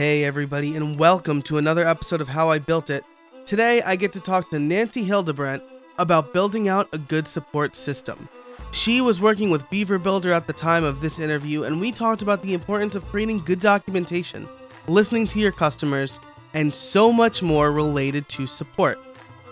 Hey, 0.00 0.24
everybody, 0.24 0.76
and 0.76 0.98
welcome 0.98 1.42
to 1.42 1.58
another 1.58 1.86
episode 1.86 2.22
of 2.22 2.28
How 2.28 2.48
I 2.48 2.58
Built 2.58 2.88
It. 2.88 3.04
Today, 3.44 3.82
I 3.82 3.96
get 3.96 4.14
to 4.14 4.20
talk 4.20 4.48
to 4.48 4.58
Nancy 4.58 5.04
Hildebrandt 5.04 5.62
about 5.98 6.32
building 6.32 6.68
out 6.68 6.88
a 6.94 6.98
good 6.98 7.28
support 7.28 7.76
system. 7.76 8.26
She 8.70 9.02
was 9.02 9.20
working 9.20 9.50
with 9.50 9.68
Beaver 9.68 9.98
Builder 9.98 10.32
at 10.32 10.46
the 10.46 10.54
time 10.54 10.84
of 10.84 11.02
this 11.02 11.18
interview, 11.18 11.64
and 11.64 11.78
we 11.78 11.92
talked 11.92 12.22
about 12.22 12.42
the 12.42 12.54
importance 12.54 12.94
of 12.94 13.04
creating 13.08 13.40
good 13.40 13.60
documentation, 13.60 14.48
listening 14.88 15.26
to 15.26 15.38
your 15.38 15.52
customers, 15.52 16.18
and 16.54 16.74
so 16.74 17.12
much 17.12 17.42
more 17.42 17.70
related 17.70 18.26
to 18.30 18.46
support. 18.46 18.98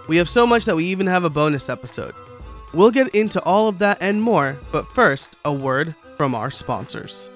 We 0.08 0.16
have 0.16 0.30
so 0.30 0.46
much 0.46 0.64
that 0.64 0.76
we 0.76 0.86
even 0.86 1.08
have 1.08 1.24
a 1.24 1.28
bonus 1.28 1.68
episode. 1.68 2.14
We'll 2.72 2.90
get 2.90 3.14
into 3.14 3.42
all 3.42 3.68
of 3.68 3.80
that 3.80 3.98
and 4.00 4.22
more, 4.22 4.58
but 4.72 4.90
first, 4.94 5.36
a 5.44 5.52
word 5.52 5.94
from 6.16 6.34
our 6.34 6.50
sponsors. 6.50 7.28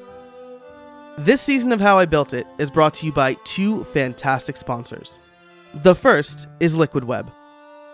This 1.18 1.42
season 1.42 1.72
of 1.72 1.80
How 1.80 1.98
I 1.98 2.06
Built 2.06 2.32
It 2.32 2.46
is 2.56 2.70
brought 2.70 2.94
to 2.94 3.04
you 3.04 3.12
by 3.12 3.34
two 3.44 3.84
fantastic 3.84 4.56
sponsors. 4.56 5.20
The 5.74 5.94
first 5.94 6.46
is 6.58 6.74
Liquid 6.74 7.04
Web. 7.04 7.30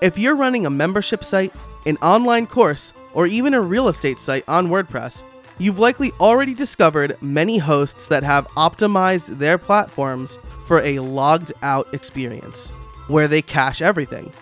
If 0.00 0.16
you're 0.16 0.36
running 0.36 0.66
a 0.66 0.70
membership 0.70 1.24
site, 1.24 1.52
an 1.84 1.96
online 1.96 2.46
course, 2.46 2.92
or 3.14 3.26
even 3.26 3.54
a 3.54 3.60
real 3.60 3.88
estate 3.88 4.18
site 4.18 4.44
on 4.46 4.68
WordPress, 4.68 5.24
you've 5.58 5.80
likely 5.80 6.12
already 6.20 6.54
discovered 6.54 7.20
many 7.20 7.58
hosts 7.58 8.06
that 8.06 8.22
have 8.22 8.46
optimized 8.50 9.38
their 9.38 9.58
platforms 9.58 10.38
for 10.64 10.80
a 10.82 11.00
logged 11.00 11.52
out 11.62 11.92
experience, 11.92 12.70
where 13.08 13.26
they 13.26 13.42
cache 13.42 13.82
everything. 13.82 14.32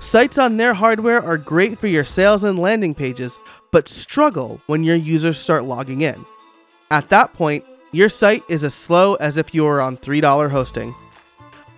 Sites 0.00 0.38
on 0.38 0.56
their 0.56 0.74
hardware 0.74 1.22
are 1.22 1.38
great 1.38 1.78
for 1.78 1.86
your 1.86 2.04
sales 2.04 2.42
and 2.42 2.58
landing 2.58 2.96
pages, 2.96 3.38
but 3.70 3.86
struggle 3.86 4.60
when 4.66 4.82
your 4.82 4.96
users 4.96 5.38
start 5.38 5.62
logging 5.62 6.00
in. 6.00 6.26
At 6.90 7.10
that 7.10 7.32
point, 7.34 7.64
your 7.92 8.08
site 8.08 8.44
is 8.48 8.64
as 8.64 8.74
slow 8.74 9.14
as 9.14 9.36
if 9.36 9.54
you 9.54 9.64
were 9.64 9.80
on 9.80 9.96
$3 9.96 10.50
hosting. 10.50 10.94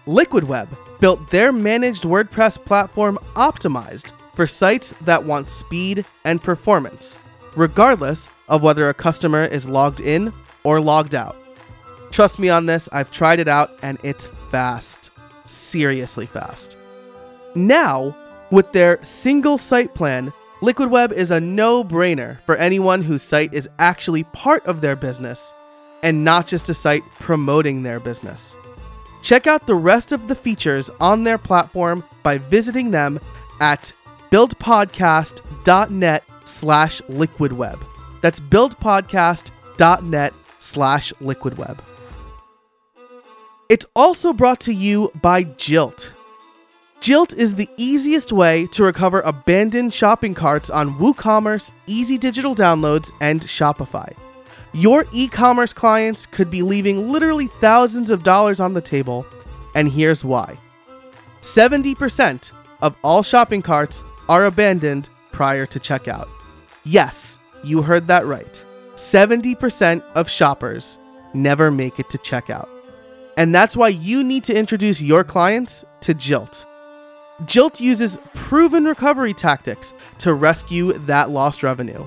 Liquid 0.07 0.45
Web 0.45 0.69
built 0.99 1.31
their 1.31 1.53
managed 1.53 2.03
WordPress 2.03 2.63
platform 2.65 3.19
optimized 3.37 4.13
for 4.35 4.47
sites 4.47 4.93
that 5.03 5.25
want 5.25 5.49
speed 5.49 6.05
and 6.25 6.43
performance, 6.43 7.17
regardless 7.55 8.29
of 8.49 8.63
whether 8.63 8.89
a 8.89 8.95
customer 8.95 9.45
is 9.45 9.69
logged 9.69 10.01
in 10.01 10.33
or 10.65 10.81
logged 10.81 11.15
out. 11.15 11.37
Trust 12.11 12.39
me 12.41 12.49
on 12.49 12.67
this, 12.67 12.89
I've 12.93 13.11
tried 13.11 13.39
it 13.39 13.49
out 13.49 13.79
and 13.83 13.99
it's 14.03 14.31
fast. 14.51 15.11
Seriously 15.47 16.27
fast. 16.27 16.77
Now, 17.55 18.17
with 18.51 18.73
their 18.73 19.03
single 19.05 19.59
site 19.59 19.95
plan, 19.95 20.33
Liquid 20.61 20.91
Web 20.91 21.13
is 21.13 21.31
a 21.31 21.41
no 21.41 21.85
brainer 21.85 22.41
for 22.43 22.57
anyone 22.57 23.03
whose 23.03 23.23
site 23.23 23.55
is 23.55 23.69
actually 23.79 24.25
part 24.25 24.67
of 24.67 24.81
their 24.81 24.97
business 24.97 25.55
and 26.03 26.25
not 26.25 26.47
just 26.47 26.69
a 26.69 26.75
site 26.75 27.05
promoting 27.19 27.83
their 27.83 28.01
business. 28.01 28.57
Check 29.23 29.47
out 29.47 29.67
the 29.67 29.75
rest 29.75 30.13
of 30.13 30.29
the 30.29 30.35
features 30.35 30.91
on 31.01 31.25
their 31.25 31.39
platform 31.39 32.05
by 32.23 32.39
visiting 32.39 32.91
them 32.91 33.21
at 33.61 33.93
buildpodcast.net 34.31 36.25
slash 36.45 37.01
liquidweb. 37.03 37.85
That's 38.23 38.41
buildpodcast.net 38.41 40.35
slash 40.59 41.13
liquidweb. 41.21 41.79
It's 43.69 43.87
also 43.95 44.33
brought 44.33 44.61
to 44.61 44.75
you 44.75 45.13
by 45.21 45.45
Jilt. 45.45 46.13
Jilt 47.01 47.35
is 47.35 47.55
the 47.55 47.69
easiest 47.77 48.31
way 48.33 48.67
to 48.73 48.83
recover 48.83 49.21
abandoned 49.21 49.95
shopping 49.95 50.35
carts 50.35 50.69
on 50.69 50.99
WooCommerce, 50.99 51.73
Easy 51.87 52.19
Digital 52.19 52.55
Downloads, 52.55 53.11
and 53.21 53.41
Shopify. 53.41 54.13
Your 54.73 55.05
e 55.13 55.27
commerce 55.27 55.73
clients 55.73 56.27
could 56.27 56.51
be 56.51 56.63
leaving 56.63 57.11
literally 57.11 57.49
thousands 57.61 58.11
of 58.11 58.23
dollars 58.23 58.61
on 58.61 58.75
the 58.75 58.81
table, 58.81 59.27
and 59.75 59.91
here's 59.91 60.25
why 60.25 60.59
70% 61.43 62.53
of 62.81 62.97
all 63.03 63.23
shopping 63.23 63.63
carts 63.63 64.05
are 64.29 64.45
abandoned 64.45 65.09
prior 65.33 65.67
to 65.67 65.81
checkout. 65.81 66.29
Yes, 66.85 67.39
you 67.65 67.83
heard 67.83 68.07
that 68.07 68.27
right. 68.27 68.65
70% 68.95 70.03
of 70.15 70.31
shoppers 70.31 70.99
never 71.35 71.71
make 71.71 71.99
it 71.99 72.11
to 72.11 72.19
checkout. 72.19 72.69
And 73.37 73.55
that's 73.55 73.77
why 73.77 73.89
you 73.89 74.23
need 74.23 74.45
to 74.45 74.55
introduce 74.55 75.01
your 75.01 75.25
clients 75.25 75.85
to 76.01 76.15
Jilt. 76.15 76.67
Jilt 77.43 77.81
uses 77.81 78.19
proven 78.35 78.85
recovery 78.85 79.33
tactics 79.33 79.95
to 80.19 80.35
rescue 80.35 80.93
that 80.93 81.31
lost 81.31 81.63
revenue. 81.63 82.07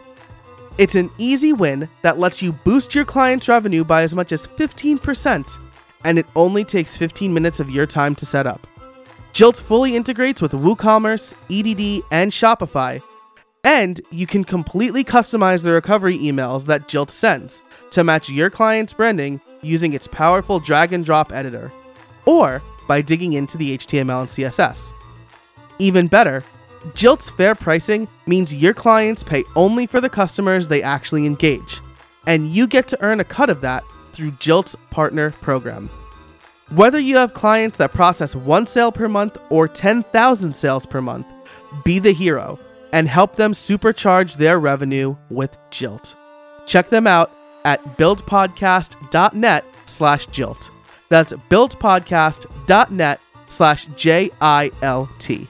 It's 0.79 0.95
an 0.95 1.11
easy 1.19 1.53
win 1.53 1.88
that 2.01 2.17
lets 2.17 2.41
you 2.41 2.51
boost 2.51 2.95
your 2.95 3.06
client's 3.06 3.47
revenue 3.47 3.84
by 3.84 4.01
as 4.01 4.16
much 4.16 4.31
as 4.31 4.47
15%, 4.47 5.59
and 6.03 6.17
it 6.17 6.25
only 6.35 6.63
takes 6.63 6.97
15 6.97 7.31
minutes 7.31 7.59
of 7.59 7.69
your 7.69 7.85
time 7.85 8.16
to 8.16 8.25
set 8.25 8.47
up. 8.47 8.66
Jilt 9.34 9.59
fully 9.59 9.95
integrates 9.95 10.41
with 10.41 10.51
WooCommerce, 10.51 11.34
EDD, 11.50 12.03
and 12.11 12.31
Shopify, 12.31 13.01
and 13.63 14.01
you 14.09 14.25
can 14.25 14.44
completely 14.44 15.03
customize 15.03 15.63
the 15.63 15.72
recovery 15.72 16.17
emails 16.17 16.66
that 16.66 16.88
Jilt 16.88 17.11
sends 17.11 17.61
to 17.91 18.03
match 18.03 18.29
your 18.29 18.50
client's 18.50 18.94
branding 18.94 19.40
using 19.61 19.94
its 19.94 20.07
powerful 20.07 20.59
drag 20.59 20.91
and 20.91 21.05
drop 21.05 21.31
editor, 21.31 21.72
or 22.25 22.63
by 22.88 23.01
digging 23.01 23.34
into 23.34 23.57
the 23.57 23.78
HTML 23.78 24.22
and 24.22 24.29
CSS. 24.29 24.91
Even 25.79 26.07
better, 26.07 26.44
Jilt's 26.90 27.30
fair 27.30 27.56
pricing 27.56 28.08
means 28.28 28.54
your 28.54 28.74
clients 28.74 29.24
pay 29.24 29.44
only 29.56 29.86
for 29.86 30.02
the 30.02 30.10
customers 30.10 30.68
they 30.68 30.84
actually 30.84 31.26
engage, 31.26 31.82
and 32.28 32.50
you 32.50 32.68
get 32.68 32.88
to 32.90 33.02
earn 33.02 33.20
a 33.20 33.26
cut 33.26 33.50
of 33.50 33.62
that 33.62 33.84
through 34.12 34.32
Jilt's 34.32 34.76
partner 34.92 35.32
program. 35.32 35.90
Whether 36.70 37.00
you 37.00 37.18
have 37.18 37.34
clients 37.34 37.78
that 37.78 37.94
process 37.94 38.36
one 38.36 38.66
sale 38.68 38.92
per 38.92 39.08
month 39.08 39.38
or 39.50 39.68
10,000 39.68 40.54
sales 40.54 40.86
per 40.86 41.02
month, 41.02 41.28
be 41.84 42.00
the 42.00 42.14
hero 42.14 42.60
and 42.92 43.08
help 43.08 43.36
them 43.36 43.54
supercharge 43.54 44.36
their 44.36 44.60
revenue 44.60 45.16
with 45.30 45.58
Jilt. 45.72 46.16
Check 46.66 46.90
them 46.90 47.08
out 47.08 47.32
at 47.66 47.98
buildpodcast.net 47.98 49.66
slash 49.86 50.28
Jilt. 50.28 50.70
That's 51.10 51.34
buildpodcast.net 51.34 53.20
slash 53.48 53.86
J-I-L-T. 53.96 55.48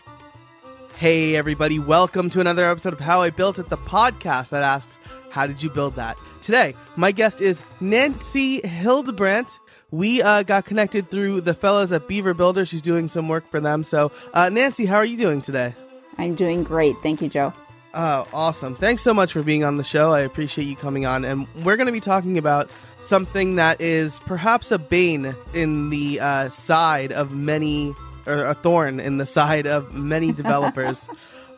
Hey 0.97 1.35
everybody, 1.35 1.79
welcome 1.79 2.29
to 2.29 2.39
another 2.39 2.65
episode 2.65 2.93
of 2.93 2.99
How 2.99 3.21
I 3.21 3.29
Built 3.29 3.59
It, 3.59 3.67
the 3.69 3.77
podcast 3.77 4.49
that 4.49 4.63
asks, 4.63 4.99
how 5.31 5.45
did 5.47 5.61
you 5.61 5.69
build 5.69 5.95
that? 5.95 6.17
Today, 6.41 6.75
my 6.95 7.11
guest 7.11 7.41
is 7.41 7.61
Nancy 7.81 8.65
Hildebrandt. 8.65 9.59
We 9.91 10.21
uh, 10.21 10.43
got 10.43 10.65
connected 10.65 11.09
through 11.11 11.41
the 11.41 11.53
fellows 11.53 11.91
at 11.91 12.07
Beaver 12.07 12.33
Builder. 12.33 12.65
She's 12.65 12.81
doing 12.81 13.07
some 13.07 13.27
work 13.27 13.49
for 13.51 13.59
them. 13.59 13.83
So, 13.83 14.11
uh, 14.33 14.49
Nancy, 14.49 14.85
how 14.85 14.95
are 14.97 15.05
you 15.05 15.17
doing 15.17 15.41
today? 15.41 15.75
I'm 16.17 16.35
doing 16.35 16.63
great. 16.63 16.95
Thank 17.03 17.21
you, 17.21 17.27
Joe. 17.27 17.53
Oh, 17.93 18.27
awesome. 18.33 18.75
Thanks 18.75 19.03
so 19.03 19.13
much 19.13 19.33
for 19.33 19.43
being 19.43 19.63
on 19.63 19.77
the 19.77 19.83
show. 19.83 20.13
I 20.13 20.21
appreciate 20.21 20.65
you 20.65 20.75
coming 20.75 21.05
on. 21.05 21.25
And 21.25 21.47
we're 21.63 21.75
going 21.75 21.87
to 21.87 21.93
be 21.93 21.99
talking 21.99 22.37
about 22.37 22.71
something 23.01 23.55
that 23.57 23.81
is 23.81 24.19
perhaps 24.21 24.71
a 24.71 24.79
bane 24.79 25.35
in 25.53 25.89
the 25.89 26.19
uh, 26.19 26.49
side 26.49 27.11
of 27.11 27.31
many, 27.31 27.93
or 28.25 28.45
a 28.45 28.53
thorn 28.53 28.99
in 28.99 29.17
the 29.17 29.25
side 29.25 29.67
of 29.67 29.93
many 29.93 30.31
developers, 30.43 31.09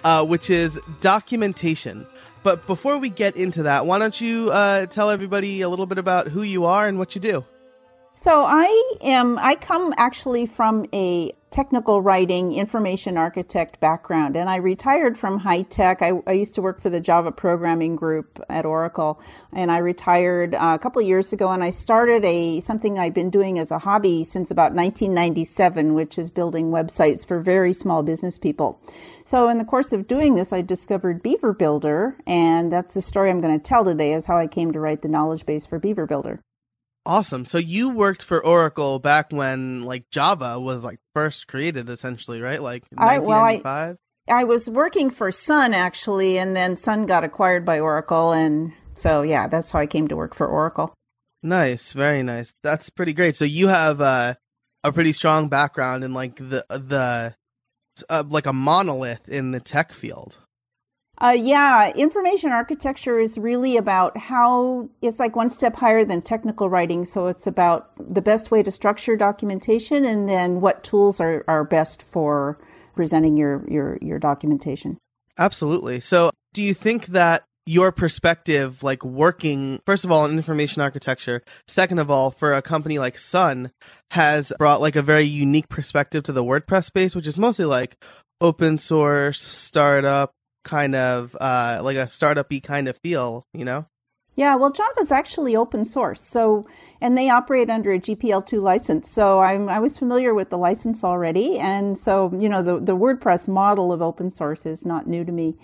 uh, 0.03 0.25
which 0.25 0.49
is 0.49 0.79
documentation. 0.99 2.05
But 2.43 2.67
before 2.67 2.97
we 2.97 3.09
get 3.09 3.35
into 3.35 3.63
that, 3.63 3.85
why 3.85 3.97
don't 3.97 4.19
you 4.21 4.49
uh, 4.51 4.85
tell 4.85 5.09
everybody 5.09 5.61
a 5.61 5.69
little 5.69 5.87
bit 5.87 5.97
about 5.97 6.27
who 6.27 6.43
you 6.43 6.65
are 6.65 6.87
and 6.87 6.99
what 6.99 7.15
you 7.15 7.21
do? 7.21 7.43
So 8.17 8.45
I 8.45 8.93
am 9.01 9.37
I 9.37 9.55
come 9.55 9.93
actually 9.97 10.45
from 10.45 10.85
a 10.93 11.33
technical 11.51 12.01
writing 12.01 12.53
information 12.53 13.17
architect 13.17 13.77
background 13.81 14.37
and 14.37 14.49
I 14.49 14.55
retired 14.55 15.17
from 15.17 15.39
high 15.39 15.63
tech. 15.63 16.01
I, 16.01 16.13
I 16.25 16.31
used 16.31 16.55
to 16.55 16.61
work 16.61 16.79
for 16.79 16.89
the 16.89 17.01
Java 17.01 17.33
programming 17.33 17.97
group 17.97 18.39
at 18.47 18.65
Oracle 18.65 19.21
and 19.51 19.69
I 19.69 19.79
retired 19.79 20.55
uh, 20.55 20.71
a 20.75 20.79
couple 20.79 21.01
years 21.01 21.33
ago 21.33 21.51
and 21.51 21.61
I 21.61 21.71
started 21.71 22.23
a 22.23 22.61
something 22.61 22.97
I've 22.97 23.13
been 23.13 23.29
doing 23.29 23.59
as 23.59 23.69
a 23.69 23.79
hobby 23.79 24.23
since 24.23 24.49
about 24.49 24.71
1997 24.71 25.93
which 25.93 26.17
is 26.17 26.29
building 26.29 26.71
websites 26.71 27.27
for 27.27 27.41
very 27.41 27.73
small 27.73 28.01
business 28.01 28.37
people. 28.37 28.79
So 29.25 29.49
in 29.49 29.57
the 29.57 29.65
course 29.65 29.91
of 29.91 30.07
doing 30.07 30.35
this 30.35 30.53
I 30.53 30.61
discovered 30.61 31.21
Beaver 31.21 31.51
Builder 31.51 32.15
and 32.25 32.71
that's 32.71 32.95
the 32.95 33.01
story 33.01 33.29
I'm 33.29 33.41
going 33.41 33.59
to 33.59 33.63
tell 33.63 33.83
today 33.83 34.13
is 34.13 34.25
how 34.25 34.37
I 34.37 34.47
came 34.47 34.71
to 34.71 34.79
write 34.79 35.01
the 35.01 35.09
knowledge 35.09 35.45
base 35.45 35.65
for 35.65 35.79
Beaver 35.79 36.05
Builder. 36.05 36.39
Awesome. 37.05 37.45
So 37.45 37.57
you 37.57 37.89
worked 37.89 38.23
for 38.23 38.43
Oracle 38.43 38.99
back 38.99 39.31
when 39.31 39.83
like 39.83 40.09
Java 40.09 40.59
was 40.59 40.83
like 40.83 40.99
first 41.13 41.47
created 41.47 41.89
essentially, 41.89 42.41
right? 42.41 42.61
Like 42.61 42.83
I 42.97 43.19
well 43.19 43.43
I 43.43 43.95
I 44.27 44.43
was 44.43 44.69
working 44.69 45.11
for 45.11 45.31
Sun 45.31 45.73
actually 45.73 46.39
and 46.39 46.55
then 46.55 46.77
Sun 46.77 47.05
got 47.05 47.23
acquired 47.23 47.63
by 47.63 47.79
Oracle 47.79 48.31
and 48.33 48.73
so 48.95 49.21
yeah, 49.21 49.47
that's 49.47 49.71
how 49.71 49.79
I 49.79 49.85
came 49.85 50.07
to 50.07 50.15
work 50.15 50.33
for 50.33 50.47
Oracle. 50.47 50.93
Nice, 51.43 51.93
very 51.93 52.23
nice. 52.23 52.53
That's 52.63 52.89
pretty 52.89 53.13
great. 53.13 53.35
So 53.35 53.45
you 53.45 53.67
have 53.67 54.01
uh, 54.01 54.33
a 54.83 54.91
pretty 54.91 55.13
strong 55.13 55.47
background 55.47 56.03
in 56.03 56.13
like 56.13 56.37
the 56.37 56.65
the 56.69 57.35
uh, 58.09 58.23
like 58.27 58.47
a 58.47 58.53
monolith 58.53 59.29
in 59.29 59.51
the 59.51 59.59
tech 59.59 59.93
field. 59.93 60.39
Uh, 61.17 61.35
yeah, 61.37 61.91
information 61.93 62.51
architecture 62.51 63.19
is 63.19 63.37
really 63.37 63.77
about 63.77 64.17
how 64.17 64.89
it's 65.01 65.19
like 65.19 65.35
one 65.35 65.49
step 65.49 65.75
higher 65.77 66.03
than 66.03 66.21
technical 66.21 66.69
writing. 66.69 67.05
So 67.05 67.27
it's 67.27 67.47
about 67.47 67.89
the 67.97 68.21
best 68.21 68.51
way 68.51 68.61
to 68.63 68.71
structure 68.71 69.15
documentation 69.15 70.03
and 70.03 70.27
then 70.27 70.59
what 70.59 70.83
tools 70.83 71.21
are, 71.21 71.45
are 71.47 71.63
best 71.63 72.03
for 72.03 72.57
presenting 72.95 73.37
your, 73.37 73.63
your, 73.69 73.97
your 74.01 74.19
documentation. 74.19 74.97
Absolutely. 75.37 75.99
So 76.01 76.31
do 76.53 76.61
you 76.61 76.73
think 76.73 77.07
that 77.07 77.43
your 77.65 77.91
perspective, 77.91 78.83
like 78.83 79.03
working, 79.03 79.81
first 79.85 80.05
of 80.05 80.11
all, 80.11 80.25
in 80.25 80.37
information 80.37 80.81
architecture, 80.81 81.41
second 81.67 81.99
of 81.99 82.11
all, 82.11 82.29
for 82.29 82.53
a 82.53 82.61
company 82.61 82.99
like 82.99 83.17
Sun, 83.17 83.71
has 84.11 84.53
brought 84.59 84.81
like 84.81 84.95
a 84.95 85.01
very 85.01 85.23
unique 85.23 85.67
perspective 85.67 86.23
to 86.25 86.31
the 86.31 86.43
WordPress 86.43 86.85
space, 86.85 87.15
which 87.15 87.25
is 87.25 87.37
mostly 87.37 87.65
like 87.65 87.97
open 88.39 88.77
source, 88.77 89.41
startup, 89.41 90.31
kind 90.65 90.95
of 90.95 91.35
uh, 91.39 91.79
like 91.81 91.95
a 91.95 92.07
startup-y 92.07 92.59
kind 92.59 92.89
of 92.89 92.97
feel, 92.97 93.45
you 93.53 93.63
know? 93.63 93.85
Yeah, 94.35 94.55
well, 94.55 94.71
Java 94.71 94.99
is 94.99 95.13
actually 95.13 95.55
open 95.55 95.85
source, 95.85 96.21
so 96.21 96.65
and 96.99 97.17
they 97.17 97.29
operate 97.29 97.69
under 97.69 97.93
a 97.93 97.99
GPL2 97.99 98.61
license. 98.61 99.09
So 99.09 99.39
I'm 99.39 99.69
I 99.69 99.79
was 99.79 99.97
familiar 99.97 100.33
with 100.33 100.49
the 100.49 100.57
license 100.57 101.05
already, 101.05 101.57
and 101.57 101.97
so 101.97 102.29
you 102.37 102.49
know 102.49 102.61
the 102.61 102.77
the 102.77 102.97
WordPress 102.97 103.47
model 103.47 103.93
of 103.93 104.01
open 104.01 104.29
source 104.29 104.65
is 104.65 104.85
not 104.85 105.07
new 105.07 105.23
to 105.23 105.31
me. 105.31 105.55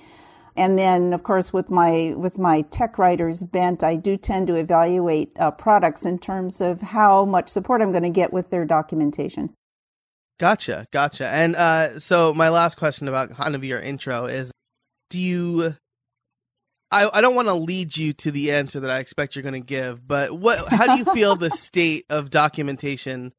And 0.55 0.77
then, 0.77 1.13
of 1.13 1.23
course, 1.23 1.51
with 1.51 1.69
my 1.69 2.13
with 2.15 2.37
my 2.37 2.61
tech 2.61 2.97
writers 2.97 3.43
bent, 3.43 3.83
I 3.83 3.95
do 3.95 4.15
tend 4.15 4.47
to 4.47 4.55
evaluate 4.55 5.37
uh, 5.37 5.51
products 5.51 6.05
in 6.05 6.17
terms 6.17 6.61
of 6.61 6.79
how 6.79 7.25
much 7.25 7.49
support 7.49 7.81
I'm 7.81 7.91
going 7.91 8.03
to 8.03 8.09
get 8.09 8.31
with 8.31 8.51
their 8.51 8.65
documentation. 8.65 9.53
Gotcha, 10.39 10.87
gotcha. 10.91 11.27
And 11.27 11.55
uh, 11.55 11.99
so 11.99 12.33
my 12.33 12.49
last 12.49 12.77
question 12.77 13.07
about 13.07 13.31
kind 13.31 13.55
of 13.55 13.63
your 13.63 13.79
intro 13.79 14.25
is: 14.25 14.51
Do 15.11 15.19
you? 15.19 15.75
I, 16.89 17.09
I 17.13 17.19
don't 17.21 17.35
want 17.35 17.49
to 17.49 17.53
lead 17.53 17.97
you 17.97 18.13
to 18.13 18.31
the 18.31 18.53
answer 18.53 18.79
that 18.79 18.89
I 18.89 18.99
expect 18.99 19.35
you're 19.35 19.43
going 19.43 19.53
to 19.53 19.59
give, 19.59 20.07
but 20.07 20.31
what? 20.31 20.69
How 20.69 20.87
do 20.87 20.97
you 20.97 21.05
feel 21.13 21.35
the 21.35 21.51
state 21.51 22.05
of 22.09 22.29
documentation 22.29 23.33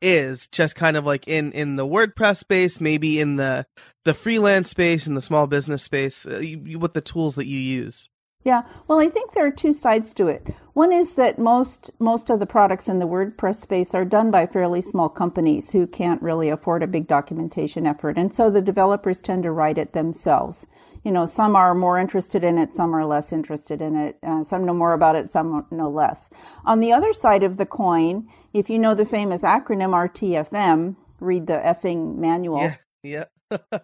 is 0.00 0.46
just 0.46 0.76
kind 0.76 0.96
of 0.96 1.04
like 1.04 1.26
in 1.26 1.50
in 1.50 1.74
the 1.74 1.86
WordPress 1.86 2.36
space, 2.36 2.80
maybe 2.80 3.18
in 3.18 3.36
the 3.36 3.66
the 4.04 4.14
freelance 4.14 4.70
space, 4.70 5.08
in 5.08 5.14
the 5.14 5.20
small 5.20 5.48
business 5.48 5.82
space, 5.82 6.26
uh, 6.26 6.38
you, 6.38 6.62
you, 6.64 6.78
with 6.78 6.94
the 6.94 7.00
tools 7.00 7.34
that 7.34 7.46
you 7.46 7.58
use. 7.58 8.08
Yeah, 8.44 8.62
well, 8.86 9.00
I 9.00 9.08
think 9.08 9.32
there 9.32 9.44
are 9.44 9.50
two 9.50 9.72
sides 9.72 10.14
to 10.14 10.28
it. 10.28 10.54
One 10.72 10.92
is 10.92 11.14
that 11.14 11.40
most 11.40 11.90
most 11.98 12.30
of 12.30 12.38
the 12.38 12.46
products 12.46 12.88
in 12.88 13.00
the 13.00 13.08
WordPress 13.08 13.56
space 13.56 13.96
are 13.96 14.04
done 14.04 14.30
by 14.30 14.46
fairly 14.46 14.80
small 14.80 15.08
companies 15.08 15.72
who 15.72 15.88
can't 15.88 16.22
really 16.22 16.50
afford 16.50 16.84
a 16.84 16.86
big 16.86 17.08
documentation 17.08 17.84
effort, 17.84 18.16
and 18.16 18.36
so 18.36 18.48
the 18.48 18.62
developers 18.62 19.18
tend 19.18 19.42
to 19.42 19.50
write 19.50 19.78
it 19.78 19.94
themselves. 19.94 20.64
You 21.06 21.12
know, 21.12 21.24
some 21.24 21.54
are 21.54 21.72
more 21.72 22.00
interested 22.00 22.42
in 22.42 22.58
it, 22.58 22.74
some 22.74 22.92
are 22.92 23.06
less 23.06 23.32
interested 23.32 23.80
in 23.80 23.94
it. 23.94 24.18
Uh, 24.24 24.42
some 24.42 24.66
know 24.66 24.74
more 24.74 24.92
about 24.92 25.14
it, 25.14 25.30
some 25.30 25.64
know 25.70 25.88
less. 25.88 26.28
On 26.64 26.80
the 26.80 26.92
other 26.92 27.12
side 27.12 27.44
of 27.44 27.58
the 27.58 27.64
coin, 27.64 28.28
if 28.52 28.68
you 28.68 28.76
know 28.76 28.92
the 28.92 29.06
famous 29.06 29.42
acronym 29.44 29.92
RTFM, 29.94 30.96
read 31.20 31.46
the 31.46 31.58
effing 31.58 32.16
manual. 32.16 32.58
Yeah, 32.58 32.76
yeah 33.04 33.24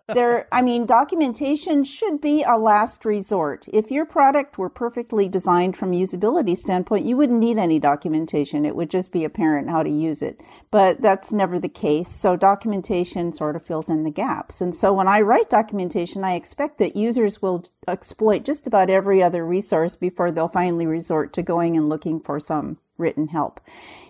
there 0.09 0.49
i 0.51 0.61
mean 0.61 0.87
documentation 0.87 1.85
should 1.85 2.21
be 2.21 2.43
a 2.43 2.57
last 2.57 3.05
resort. 3.05 3.67
If 3.73 3.91
your 3.91 4.05
product 4.05 4.59
were 4.59 4.69
perfectly 4.69 5.29
designed 5.29 5.77
from 5.77 5.93
usability 5.93 6.57
standpoint 6.57 7.07
you 7.07 7.17
wouldn't 7.17 7.39
need 7.39 7.59
any 7.59 7.79
documentation. 7.79 8.65
It 8.65 8.75
would 8.75 8.91
just 8.91 9.13
be 9.13 9.25
apparent 9.25 9.71
how 9.71 9.83
to 9.83 9.91
use 9.91 10.23
it. 10.23 10.41
But 10.71 11.01
that's 11.01 11.33
never 11.33 11.59
the 11.59 11.69
case. 11.69 12.09
So 12.09 12.37
documentation 12.37 13.33
sort 13.33 13.57
of 13.57 13.65
fills 13.65 13.89
in 13.89 14.05
the 14.05 14.11
gaps. 14.11 14.61
And 14.61 14.75
so 14.75 14.93
when 14.93 15.09
i 15.09 15.21
write 15.21 15.51
documentation 15.51 16.25
i 16.25 16.35
expect 16.35 16.79
that 16.79 16.97
users 16.97 17.41
will 17.41 17.65
exploit 17.87 18.45
just 18.45 18.67
about 18.67 18.91
every 18.91 19.23
other 19.23 19.47
resource 19.47 19.97
before 19.97 20.31
they'll 20.31 20.49
finally 20.49 20.87
resort 20.87 21.33
to 21.35 21.43
going 21.43 21.77
and 21.77 21.89
looking 21.89 22.21
for 22.21 22.39
some 22.41 22.79
written 22.99 23.29
help. 23.29 23.61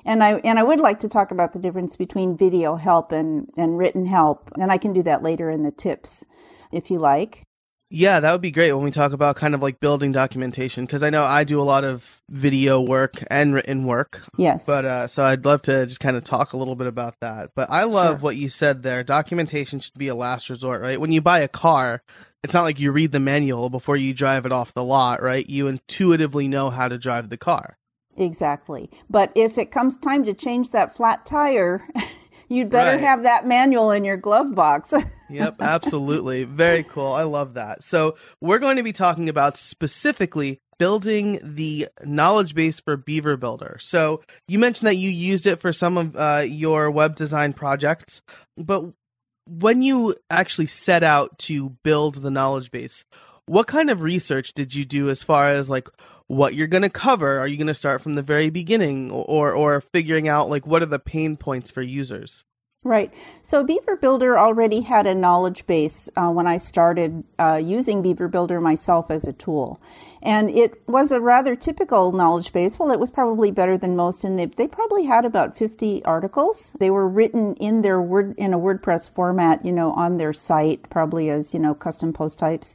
And 0.05 0.23
I 0.23 0.35
and 0.39 0.59
I 0.59 0.63
would 0.63 0.81
like 0.81 1.01
to 1.01 1.09
talk 1.09 1.31
about 1.31 1.53
the 1.53 1.59
difference 1.59 1.97
between 1.97 2.37
video 2.37 2.77
help 2.77 3.13
and, 3.13 3.49
and 3.57 3.79
written 3.79 4.07
help. 4.07 4.51
And 4.59 4.71
I 4.73 4.79
can 4.79 4.93
do 4.93 5.03
that 5.05 5.23
later 5.23 5.51
in 5.51 5.63
the 5.63 5.71
tips 5.71 6.25
if 6.71 6.91
you 6.91 6.99
like. 6.99 7.45
Yeah, 7.95 8.21
that 8.21 8.33
would 8.33 8.41
be 8.41 8.51
great 8.51 8.73
when 8.73 8.85
we 8.85 8.91
talk 8.91 9.13
about 9.13 9.37
kind 9.37 9.55
of 9.55 9.61
like 9.61 9.79
building 9.79 10.13
documentation 10.13 10.87
because 10.87 11.03
I 11.03 11.11
know 11.11 11.25
I 11.25 11.45
do 11.45 11.61
a 11.61 11.63
lot 11.63 11.85
of 11.85 12.23
video 12.31 12.81
work 12.81 13.23
and 13.31 13.53
written 13.53 13.85
work. 13.85 14.23
Yes. 14.39 14.65
But 14.65 14.87
uh, 14.87 15.07
so 15.09 15.23
I'd 15.23 15.45
love 15.45 15.61
to 15.63 15.85
just 15.85 16.01
kind 16.01 16.17
of 16.17 16.25
talk 16.25 16.55
a 16.55 16.57
little 16.57 16.75
bit 16.75 16.87
about 16.87 17.17
that. 17.21 17.51
But 17.55 17.69
I 17.71 17.85
love 17.85 18.21
sure. 18.21 18.23
what 18.23 18.37
you 18.37 18.49
said 18.49 18.83
there. 18.83 19.05
Documentation 19.05 19.79
should 19.79 19.99
be 19.99 20.09
a 20.09 20.15
last 20.15 20.49
resort, 20.49 20.81
right? 20.81 20.99
When 20.99 21.13
you 21.13 21.21
buy 21.21 21.41
a 21.41 21.49
car, 21.49 22.03
it's 22.43 22.55
not 22.55 22.63
like 22.63 22.81
you 22.81 22.93
read 22.93 23.13
the 23.13 23.21
manual 23.21 23.69
before 23.69 23.99
you 23.99 24.15
drive 24.15 24.47
it 24.47 24.53
off 24.53 24.73
the 24.73 24.83
lot, 24.83 25.21
right? 25.21 25.47
You 25.47 25.67
intuitively 25.67 26.49
know 26.49 26.71
how 26.71 26.89
to 26.89 26.97
drive 26.97 27.29
the 27.29 27.37
car. 27.37 27.77
Exactly. 28.17 28.91
But 29.09 29.33
if 29.35 29.59
it 29.59 29.71
comes 29.71 29.97
time 29.97 30.25
to 30.25 30.35
change 30.35 30.71
that 30.71 30.97
flat 30.97 31.25
tire, 31.25 31.87
you'd 32.49 32.71
better 32.71 32.93
right. 32.93 33.01
have 33.01 33.23
that 33.23 33.47
manual 33.47 33.91
in 33.91 34.05
your 34.05 34.17
glove 34.17 34.55
box. 34.55 34.93
yep, 35.31 35.61
absolutely. 35.61 36.45
Very 36.45 36.83
cool. 36.83 37.13
I 37.13 37.23
love 37.23 37.55
that. 37.55 37.83
So, 37.83 38.17
we're 38.41 38.59
going 38.59 38.77
to 38.77 38.83
be 38.83 38.93
talking 38.93 39.29
about 39.29 39.57
specifically 39.57 40.61
building 40.79 41.39
the 41.43 41.89
knowledge 42.05 42.55
base 42.55 42.81
for 42.81 42.97
Beaver 42.97 43.37
Builder. 43.37 43.79
So, 43.81 44.23
you 44.47 44.59
mentioned 44.59 44.89
that 44.89 44.97
you 44.97 45.11
used 45.11 45.47
it 45.47 45.61
for 45.61 45.73
some 45.73 45.97
of 45.97 46.17
uh, 46.17 46.45
your 46.47 46.91
web 46.91 47.17
design 47.17 47.55
projects, 47.55 48.21
but 48.57 48.85
when 49.47 49.83
you 49.83 50.15
actually 50.31 50.67
set 50.67 51.03
out 51.03 51.39
to 51.39 51.71
build 51.83 52.17
the 52.17 52.31
knowledge 52.31 52.71
base, 52.71 53.05
what 53.47 53.67
kind 53.67 53.91
of 53.91 54.03
research 54.03 54.53
did 54.55 54.75
you 54.75 54.85
do 54.85 55.09
as 55.09 55.23
far 55.23 55.49
as 55.49 55.69
like 55.69 55.89
what 56.33 56.55
you're 56.55 56.67
going 56.67 56.83
to 56.83 56.89
cover. 56.89 57.39
Are 57.39 57.47
you 57.47 57.59
going 57.59 57.67
to 57.67 57.75
start 57.75 58.01
from 58.01 58.15
the 58.15 58.23
very 58.23 58.49
beginning 58.49 59.11
or 59.11 59.53
or 59.53 59.81
figuring 59.83 60.29
out 60.29 60.49
like 60.49 60.67
what 60.67 60.83
are 60.83 60.87
the 60.87 60.99
pain 60.99 61.37
points 61.37 61.71
for 61.71 61.83
users? 61.83 62.45
Right. 62.85 63.15
So 63.43 63.63
Beaver 63.63 63.95
Builder 63.97 64.37
already 64.37 64.81
had 64.81 65.07
a 65.07 65.15
knowledge 65.15 65.67
base 65.69 66.09
uh, 66.17 66.31
when 66.31 66.49
I 66.49 66.57
started 66.57 67.23
uh, 67.39 67.61
using 67.63 68.03
Beaver 68.03 68.27
Builder 68.27 68.61
myself 68.61 69.09
as 69.09 69.25
a 69.25 69.33
tool. 69.33 69.81
And 70.21 70.51
it 70.51 70.83
was 70.89 71.13
a 71.13 71.21
rather 71.21 71.55
typical 71.55 72.11
knowledge 72.11 72.53
base. 72.53 72.81
Well, 72.81 72.91
it 72.91 72.99
was 72.99 73.13
probably 73.13 73.53
better 73.53 73.79
than 73.79 73.95
most, 73.95 74.25
and 74.25 74.37
they, 74.37 74.47
they 74.47 74.67
probably 74.67 75.05
had 75.05 75.25
about 75.25 75.57
50 75.57 76.05
articles. 76.05 76.73
They 76.81 76.91
were 76.91 77.07
written 77.07 77.55
in 77.57 77.83
their 77.83 78.03
word 78.03 78.35
in 78.37 78.53
a 78.53 78.59
WordPress 78.59 79.09
format, 79.15 79.65
you 79.65 79.71
know, 79.71 79.93
on 79.93 80.17
their 80.17 80.33
site, 80.33 80.91
probably 80.91 81.31
as, 81.31 81.55
you 81.55 81.61
know, 81.61 81.75
custom 81.75 82.13
post 82.13 82.41
types 82.41 82.75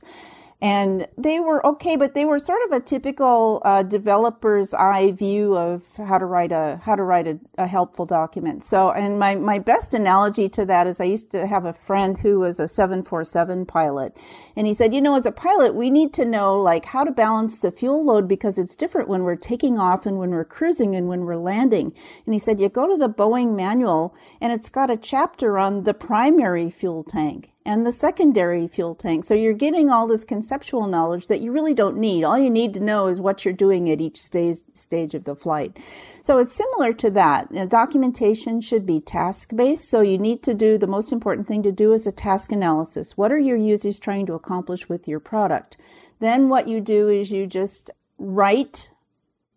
and 0.60 1.08
they 1.16 1.40
were 1.40 1.64
okay, 1.66 1.96
but 1.96 2.16
they 2.16 2.26
were 2.26 2.40
sort 2.40 2.60
of 2.66 2.72
a 2.72 2.80
typical 2.80 3.62
uh, 3.64 3.84
developer's 3.84 4.74
eye 4.74 5.12
view 5.12 5.56
of 5.56 5.84
how 5.98 6.18
to 6.18 6.26
write 6.26 6.52
a 6.52 6.82
how 6.84 6.96
to 6.96 7.04
write 7.04 7.28
a, 7.28 7.40
a, 7.60 7.68
helpful 7.68 8.08
document. 8.08 8.64
So, 8.64 8.90
and 8.90 9.20
my 9.20 9.36
my 9.36 9.60
best 9.60 9.94
analogy 9.94 10.50
to 10.50 10.66
that 10.66 10.88
is 10.88 11.00
I 11.00 11.04
used 11.04 11.30
to 11.32 11.46
have 11.46 11.66
a 11.66 11.74
friend 11.74 12.18
who 12.18 12.40
was 12.40 12.60
a 12.60 12.68
seven 12.68 13.04
four 13.04 13.24
seven 13.24 13.68
pilot, 13.68 14.18
and 14.56 14.66
he 14.66 14.74
said, 14.74 14.96
you 14.96 15.02
know, 15.02 15.16
as 15.16 15.28
a 15.28 15.32
pilot, 15.32 15.76
we 15.76 15.92
need 15.92 16.12
to 16.14 16.26
know 16.26 16.60
like 16.60 16.86
how 16.86 17.04
to 17.04 17.12
balance 17.12 17.60
the 17.60 17.72
fuel 17.72 18.04
load 18.04 18.28
because 18.28 18.58
it's 18.58 18.74
different 18.74 19.10
when 19.10 19.22
we're 19.22 19.36
taking 19.36 19.78
off 19.78 20.08
and 20.08 20.18
when 20.18 20.32
we're 20.32 20.44
cruising 20.44 20.96
and 20.96 21.08
when 21.08 21.22
we're 21.22 21.36
landing. 21.36 21.94
And 22.26 22.34
he 22.34 22.40
said, 22.40 22.60
you 22.60 22.68
go 22.68 22.88
to 22.88 22.98
the 22.98 23.10
Boeing 23.10 23.56
manual, 23.56 24.16
and 24.42 24.52
it's 24.52 24.72
got 24.72 24.90
a 24.90 24.98
chapter 24.98 25.60
on 25.60 25.84
the 25.84 25.94
primary 25.94 26.72
fuel 26.72 27.04
tank 27.04 27.52
and 27.68 27.86
the 27.86 27.92
secondary 27.92 28.66
fuel 28.66 28.96
tank. 28.96 29.26
So 29.26 29.34
you're 29.34 29.52
getting 29.52 29.90
all 29.90 30.08
this 30.08 30.24
conceptual 30.24 30.88
knowledge 30.88 31.28
that 31.28 31.42
you 31.42 31.52
really 31.52 31.74
don't 31.74 31.98
need. 31.98 32.24
All 32.24 32.40
you 32.40 32.50
need 32.50 32.74
to 32.76 32.80
know 32.80 33.08
is 33.08 33.20
what 33.20 33.44
you're 33.44 33.54
doing 33.54 33.92
at 33.92 34.00
each 34.00 34.22
stage, 34.22 34.60
stage 34.74 35.14
of 35.14 35.26
the 35.26 35.36
flight. 35.36 35.78
So 36.24 36.38
it's 36.38 36.56
similar 36.56 36.94
to 36.94 37.10
that. 37.12 37.50
You 37.52 37.60
know, 37.60 37.66
documentation 37.66 38.62
should 38.62 38.86
be 38.86 39.02
task 39.02 39.54
based. 39.54 39.90
So 39.90 40.00
you 40.00 40.18
need 40.18 40.44
to 40.44 40.54
do 40.54 40.78
the 40.78 40.88
most 40.88 41.12
important 41.12 41.46
thing 41.46 41.62
to 41.64 41.74
do 41.74 41.92
is 41.92 42.08
a 42.08 42.12
task 42.14 42.54
analysis. 42.54 43.18
What 43.18 43.34
are 43.34 43.38
your 43.38 43.58
users 43.58 44.00
trying 44.00 44.28
to 44.28 44.34
accomplish 44.34 44.88
with 44.88 45.06
your 45.06 45.20
product? 45.20 45.76
Then 46.22 46.48
what 46.48 46.70
you 46.70 46.80
do 46.80 47.10
is 47.10 47.32
you 47.32 47.48
just 47.48 47.92
write 48.18 48.90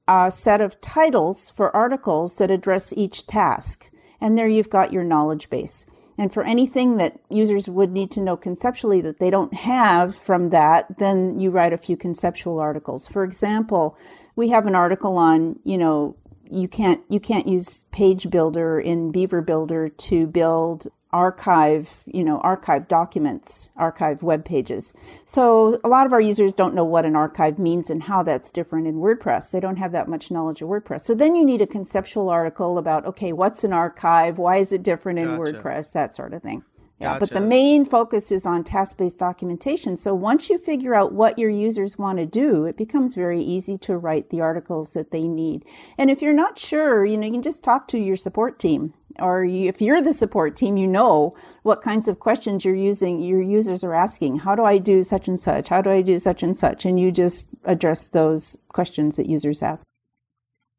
a 0.09 0.33
set 0.33 0.61
of 0.61 0.81
titles 0.81 1.49
for 1.49 1.75
articles 1.77 2.39
that 2.39 2.51
address 2.51 2.93
each 2.97 3.29
task. 3.29 3.89
And 4.21 4.37
there 4.37 4.49
you've 4.49 4.69
got 4.69 4.93
your 4.93 5.05
knowledge 5.05 5.49
base. 5.49 5.87
And 6.21 6.31
for 6.35 6.45
anything 6.45 6.99
that 6.99 7.19
users 7.31 7.67
would 7.67 7.93
need 7.93 8.11
to 8.11 8.21
know 8.21 8.37
conceptually 8.37 9.01
that 9.01 9.21
they 9.21 9.31
don't 9.31 9.55
have 9.55 10.15
from 10.15 10.51
that, 10.51 10.99
then 10.99 11.41
you 11.41 11.51
write 11.51 11.73
a 11.73 11.79
few 11.79 11.97
conceptual 11.97 12.61
articles. 12.61 13.09
For 13.09 13.25
example, 13.25 13.97
we 14.37 14.51
have 14.51 14.67
an 14.67 14.75
article 14.75 15.17
on, 15.17 15.59
you 15.65 15.79
know, 15.79 16.17
you 16.51 16.69
can't 16.69 17.01
you 17.09 17.21
can't 17.21 17.49
use 17.49 17.87
page 17.91 18.29
builder 18.29 18.79
in 18.79 19.13
beaver 19.13 19.41
builder 19.41 19.89
to 19.89 20.27
build 20.27 20.89
archive, 21.13 21.91
you 22.07 22.25
know, 22.25 22.39
archive 22.39 22.89
documents, 22.89 23.71
archive 23.77 24.23
web 24.23 24.45
pages. 24.45 24.93
So 25.25 25.81
a 25.83 25.89
lot 25.89 26.07
of 26.07 26.13
our 26.13 26.21
users 26.21 26.53
don't 26.53 26.75
know 26.75 26.85
what 26.85 27.05
an 27.05 27.17
archive 27.17 27.59
means 27.59 27.91
and 27.91 28.05
how 28.05 28.23
that's 28.23 28.51
different 28.51 28.87
in 28.87 28.97
WordPress. 28.97 29.51
They 29.51 29.61
don't 29.61 29.77
have 29.77 29.93
that 29.93 30.09
much 30.09 30.31
knowledge 30.31 30.63
of 30.63 30.69
WordPress. 30.69 31.03
So 31.03 31.15
then 31.15 31.35
you 31.35 31.45
need 31.45 31.63
a 31.63 31.67
conceptual 31.67 32.29
article 32.29 32.79
about, 32.79 33.07
okay, 33.07 33.33
what's 33.33 33.65
an 33.65 33.73
archive? 33.73 34.39
Why 34.39 34.59
is 34.59 34.73
it 34.73 34.83
different 34.83 35.19
in 35.19 35.37
gotcha. 35.37 35.55
WordPress? 35.55 35.93
That 35.93 36.15
sort 36.15 36.33
of 36.33 36.43
thing. 36.43 36.65
Yeah, 37.01 37.19
but 37.19 37.31
the 37.31 37.41
main 37.41 37.87
focus 37.87 38.31
is 38.31 38.45
on 38.45 38.63
task 38.63 38.99
based 38.99 39.19
documentation. 39.19 39.97
So 39.97 40.15
once 40.15 40.51
you 40.51 40.59
figure 40.59 40.95
out 40.95 41.15
what 41.15 41.39
your 41.39 41.49
users 41.49 41.97
want 41.97 42.19
to 42.19 42.27
do, 42.27 42.67
it 42.67 42.77
becomes 42.77 43.15
very 43.15 43.41
easy 43.41 43.79
to 43.79 43.97
write 43.97 44.29
the 44.29 44.43
articles 44.43 44.93
that 44.93 45.11
they 45.11 45.27
need. 45.27 45.65
And 45.97 46.11
if 46.11 46.21
you're 46.21 46.35
not 46.35 46.59
sure, 46.59 47.07
you 47.07 47.17
know, 47.17 47.27
you 47.27 47.33
can 47.33 47.43
just 47.43 47.65
talk 47.65 47.89
to 47.89 47.99
your 47.99 48.17
support 48.17 48.59
team. 48.59 48.93
Or 49.21 49.45
you, 49.45 49.69
if 49.69 49.81
you're 49.81 50.03
the 50.03 50.13
support 50.13 50.57
team, 50.57 50.77
you 50.77 50.87
know 50.87 51.33
what 51.63 51.83
kinds 51.83 52.09
of 52.09 52.19
questions 52.19 52.65
you're 52.65 52.75
using, 52.75 53.21
your 53.21 53.43
users 53.43 53.85
are 53.85 53.95
asking. 53.95 54.39
How 54.39 54.55
do 54.55 54.65
I 54.65 54.79
do 54.79 55.03
such 55.03 55.29
and 55.29 55.39
such? 55.39 55.69
How 55.69 55.83
do 55.83 55.91
I 55.91 56.03
do 56.03 56.19
such 56.19 56.43
and 56.43 56.59
such? 56.59 56.85
And 56.85 56.99
you 56.99 57.13
just 57.13 57.47
address 57.65 58.09
those 58.09 58.57
questions 58.69 59.17
that 59.17 59.27
users 59.27 59.61
have. 59.61 59.81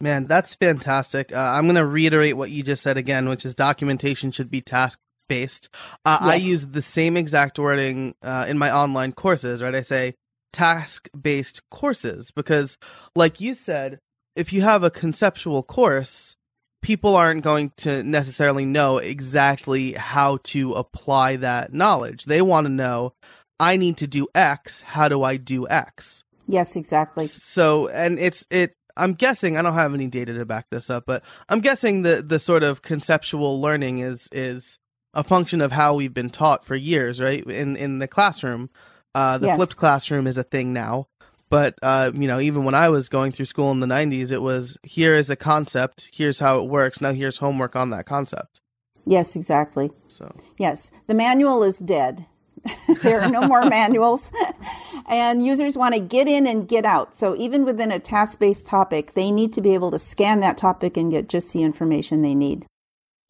Man, 0.01 0.25
that's 0.25 0.55
fantastic. 0.55 1.33
Uh, 1.33 1.37
I'm 1.37 1.65
going 1.65 1.75
to 1.75 1.85
reiterate 1.85 2.35
what 2.35 2.49
you 2.49 2.63
just 2.63 2.81
said 2.81 2.97
again, 2.97 3.29
which 3.29 3.45
is 3.45 3.53
documentation 3.53 4.31
should 4.31 4.49
be 4.49 4.61
task 4.61 4.99
based. 5.29 5.69
Uh, 6.03 6.17
I 6.21 6.35
use 6.35 6.65
the 6.65 6.81
same 6.81 7.15
exact 7.15 7.59
wording 7.59 8.15
uh, 8.23 8.45
in 8.49 8.57
my 8.57 8.69
online 8.69 9.13
courses, 9.13 9.61
right? 9.61 9.75
I 9.75 9.81
say 9.81 10.15
task 10.51 11.07
based 11.19 11.61
courses 11.69 12.31
because, 12.31 12.77
like 13.15 13.39
you 13.39 13.53
said, 13.53 13.99
if 14.35 14.51
you 14.51 14.61
have 14.61 14.83
a 14.83 14.89
conceptual 14.89 15.63
course, 15.63 16.35
people 16.81 17.15
aren't 17.15 17.43
going 17.43 17.71
to 17.77 18.03
necessarily 18.03 18.65
know 18.65 18.97
exactly 18.97 19.93
how 19.93 20.37
to 20.43 20.73
apply 20.73 21.37
that 21.37 21.73
knowledge. 21.73 22.25
They 22.25 22.41
want 22.41 22.65
to 22.65 22.71
know, 22.71 23.13
I 23.59 23.77
need 23.77 23.97
to 23.97 24.07
do 24.07 24.27
X. 24.33 24.81
How 24.81 25.07
do 25.07 25.23
I 25.23 25.37
do 25.37 25.67
X? 25.67 26.23
Yes, 26.47 26.75
exactly. 26.75 27.27
So, 27.27 27.87
and 27.89 28.19
it's 28.19 28.45
it. 28.49 28.75
I'm 28.97 29.13
guessing 29.13 29.57
I 29.57 29.61
don't 29.61 29.73
have 29.73 29.93
any 29.93 30.07
data 30.07 30.33
to 30.33 30.45
back 30.45 30.65
this 30.69 30.89
up, 30.89 31.05
but 31.05 31.23
I'm 31.47 31.59
guessing 31.61 32.01
the 32.01 32.21
the 32.21 32.39
sort 32.39 32.63
of 32.63 32.81
conceptual 32.81 33.61
learning 33.61 33.99
is 33.99 34.27
is 34.31 34.79
a 35.13 35.23
function 35.23 35.61
of 35.61 35.71
how 35.71 35.95
we've 35.95 36.13
been 36.13 36.29
taught 36.29 36.65
for 36.65 36.75
years, 36.75 37.21
right? 37.21 37.45
In 37.45 37.75
in 37.77 37.99
the 37.99 38.07
classroom, 38.07 38.69
uh, 39.15 39.37
the 39.37 39.47
Yes. 39.47 39.57
flipped 39.57 39.75
classroom 39.77 40.27
is 40.27 40.37
a 40.37 40.43
thing 40.43 40.73
now. 40.73 41.07
But 41.51 41.75
uh, 41.83 42.11
you 42.15 42.27
know, 42.27 42.39
even 42.39 42.63
when 42.63 42.73
I 42.73 42.87
was 42.87 43.09
going 43.09 43.33
through 43.33 43.45
school 43.45 43.71
in 43.71 43.81
the 43.81 43.87
'90s, 43.87 44.31
it 44.31 44.41
was 44.41 44.77
here 44.83 45.13
is 45.13 45.29
a 45.29 45.35
concept, 45.35 46.09
here's 46.13 46.39
how 46.39 46.63
it 46.63 46.69
works. 46.69 47.01
Now 47.01 47.11
here's 47.11 47.39
homework 47.39 47.75
on 47.75 47.89
that 47.89 48.05
concept. 48.05 48.61
Yes, 49.05 49.35
exactly. 49.35 49.91
So 50.07 50.33
Yes, 50.57 50.91
the 51.07 51.13
manual 51.13 51.61
is 51.61 51.79
dead. 51.79 52.25
there 53.03 53.19
are 53.19 53.29
no 53.29 53.41
more 53.41 53.65
manuals. 53.65 54.31
and 55.09 55.45
users 55.45 55.77
want 55.77 55.93
to 55.93 55.99
get 55.99 56.27
in 56.27 56.47
and 56.47 56.69
get 56.69 56.85
out. 56.85 57.13
So 57.13 57.35
even 57.35 57.65
within 57.65 57.91
a 57.91 57.99
task 57.99 58.39
based 58.39 58.65
topic, 58.65 59.13
they 59.13 59.29
need 59.29 59.51
to 59.53 59.61
be 59.61 59.73
able 59.73 59.91
to 59.91 59.99
scan 59.99 60.39
that 60.39 60.57
topic 60.57 60.95
and 60.95 61.11
get 61.11 61.27
just 61.27 61.51
the 61.51 61.63
information 61.63 62.21
they 62.21 62.35
need. 62.35 62.65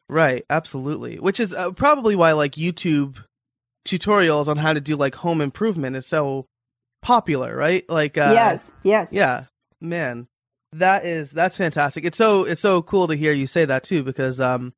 Right, 0.08 0.46
absolutely. 0.48 1.18
Which 1.18 1.40
is 1.40 1.56
uh, 1.56 1.72
probably 1.72 2.16
why 2.16 2.34
like 2.34 2.52
YouTube 2.52 3.18
tutorials 3.84 4.48
on 4.48 4.58
how 4.58 4.74
to 4.74 4.82
do 4.82 4.96
like 4.96 5.16
home 5.16 5.42
improvement 5.42 5.96
is 5.96 6.06
so 6.06 6.46
popular, 7.02 7.56
right? 7.56 7.88
Like 7.90 8.18
uh 8.18 8.32
yes, 8.34 8.72
yes. 8.84 9.10
yeah, 9.12 9.46
man. 9.80 10.28
That 10.74 11.06
is 11.06 11.32
that's 11.32 11.58
fantastic. 11.58 12.06
It's 12.06 12.18
so 12.18 12.46
it's 12.46 12.62
so 12.62 12.82
cool 12.82 13.08
to 13.08 13.16
hear 13.16 13.34
you 13.34 13.48
say 13.48 13.66
that 13.66 13.84
too 13.84 14.04
because 14.04 14.40
um 14.40 14.74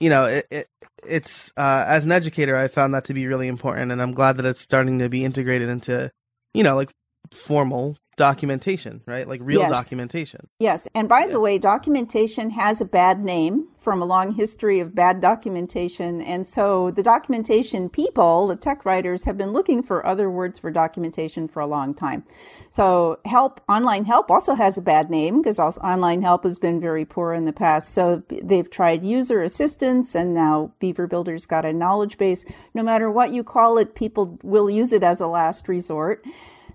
you 0.00 0.10
know, 0.10 0.24
it, 0.24 0.46
it 0.50 0.68
it's 1.06 1.52
uh 1.56 1.84
as 1.86 2.04
an 2.04 2.12
educator 2.12 2.56
I 2.56 2.68
found 2.68 2.94
that 2.94 3.06
to 3.06 3.14
be 3.14 3.26
really 3.26 3.48
important 3.48 3.92
and 3.92 4.02
I'm 4.02 4.12
glad 4.12 4.36
that 4.36 4.46
it's 4.46 4.60
starting 4.60 4.98
to 4.98 5.08
be 5.08 5.24
integrated 5.24 5.68
into 5.68 6.10
you 6.52 6.62
know, 6.62 6.76
like 6.76 6.90
formal 7.32 7.96
documentation, 8.16 9.00
right? 9.06 9.26
Like 9.28 9.40
real 9.42 9.60
Yes. 9.60 9.70
documentation. 9.70 10.48
Yes, 10.58 10.88
and 10.94 11.08
by 11.08 11.20
Yeah. 11.20 11.28
the 11.28 11.40
way, 11.40 11.58
documentation 11.58 12.50
has 12.50 12.80
a 12.80 12.84
bad 12.84 13.24
name 13.24 13.68
from 13.76 14.00
a 14.00 14.04
long 14.06 14.32
history 14.32 14.80
of 14.80 14.94
bad 14.94 15.20
documentation. 15.20 16.22
And 16.22 16.46
so 16.46 16.90
the 16.90 17.02
documentation 17.02 17.90
people, 17.90 18.46
the 18.46 18.56
tech 18.56 18.86
writers, 18.86 19.24
have 19.24 19.36
been 19.36 19.52
looking 19.52 19.82
for 19.82 20.06
other 20.06 20.30
words 20.30 20.58
for 20.58 20.70
documentation 20.70 21.48
for 21.48 21.60
a 21.60 21.66
long 21.66 21.92
time. 21.92 22.24
So 22.70 23.18
help, 23.26 23.60
online 23.68 24.06
help 24.06 24.30
also 24.30 24.54
has 24.54 24.78
a 24.78 24.82
bad 24.82 25.10
name 25.10 25.42
because 25.42 25.58
online 25.60 26.22
help 26.22 26.44
has 26.44 26.58
been 26.58 26.80
very 26.80 27.04
poor 27.04 27.34
in 27.34 27.44
the 27.44 27.52
past. 27.52 27.92
So 27.92 28.22
they've 28.42 28.70
tried 28.70 29.04
user 29.04 29.42
assistance 29.42 30.14
and 30.14 30.32
now 30.32 30.72
Beaver 30.78 31.06
Builder's 31.06 31.44
got 31.44 31.66
a 31.66 31.72
knowledge 31.72 32.16
base. 32.16 32.44
No 32.72 32.82
matter 32.82 33.10
what 33.10 33.32
you 33.32 33.44
call 33.44 33.76
it, 33.76 33.94
people 33.94 34.38
will 34.42 34.70
use 34.70 34.94
it 34.94 35.02
as 35.02 35.20
a 35.20 35.26
last 35.26 35.68
resort. 35.68 36.24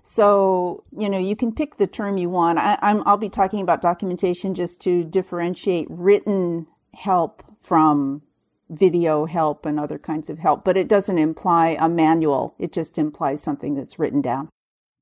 So, 0.02 0.84
you 0.96 1.08
know, 1.08 1.18
you 1.18 1.36
can 1.36 1.54
pick 1.54 1.76
the 1.76 1.86
term 1.86 2.16
you 2.16 2.30
want. 2.30 2.58
I, 2.58 2.78
I'm, 2.80 3.02
I'll 3.06 3.16
be 3.16 3.28
talking 3.28 3.60
about 3.60 3.82
documentation 3.82 4.54
just 4.54 4.80
to 4.82 5.04
differentiate 5.04 5.86
written 5.90 6.66
help 6.94 7.42
from 7.60 8.22
video 8.70 9.26
help 9.26 9.66
and 9.66 9.78
other 9.78 9.98
kinds 9.98 10.30
of 10.30 10.38
help, 10.38 10.64
but 10.64 10.76
it 10.76 10.88
doesn't 10.88 11.18
imply 11.18 11.76
a 11.80 11.88
manual. 11.88 12.54
It 12.58 12.72
just 12.72 12.98
implies 12.98 13.42
something 13.42 13.74
that's 13.74 13.98
written 13.98 14.22
down. 14.22 14.48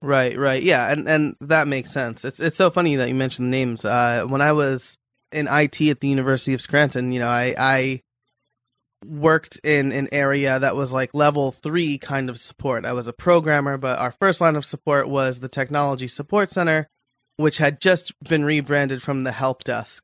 Right, 0.01 0.39
right. 0.39 0.63
Yeah, 0.63 0.91
and 0.91 1.09
and 1.09 1.37
that 1.41 1.67
makes 1.67 1.91
sense. 1.91 2.25
It's 2.25 2.39
it's 2.39 2.57
so 2.57 2.71
funny 2.71 2.97
that 2.97 3.09
you 3.09 3.15
mentioned 3.15 3.51
names. 3.51 3.85
Uh 3.85 4.27
when 4.29 4.41
I 4.41 4.53
was 4.53 4.97
in 5.33 5.49
IT 5.49 5.81
at 5.83 6.01
the 6.01 6.09
University 6.09 6.55
of 6.55 6.61
Scranton, 6.61 7.11
you 7.11 7.19
know, 7.19 7.29
I 7.29 7.55
I 7.59 8.01
worked 9.05 9.61
in 9.63 9.93
an 9.93 10.09
area 10.13 10.59
that 10.59 10.77
was 10.77 10.93
like 10.93 11.15
level 11.15 11.53
3 11.53 11.99
kind 11.99 12.29
of 12.31 12.39
support. 12.39 12.85
I 12.85 12.93
was 12.93 13.07
a 13.07 13.13
programmer, 13.13 13.79
but 13.79 13.99
our 13.99 14.13
first 14.13 14.41
line 14.41 14.57
of 14.57 14.65
support 14.65 15.09
was 15.09 15.41
the 15.41 15.49
technology 15.49 16.09
support 16.09 16.51
center, 16.51 16.89
which 17.37 17.59
had 17.59 17.81
just 17.81 18.13
been 18.29 18.45
rebranded 18.45 19.03
from 19.03 19.25
the 19.25 19.33
help 19.33 19.65
desk. 19.65 20.03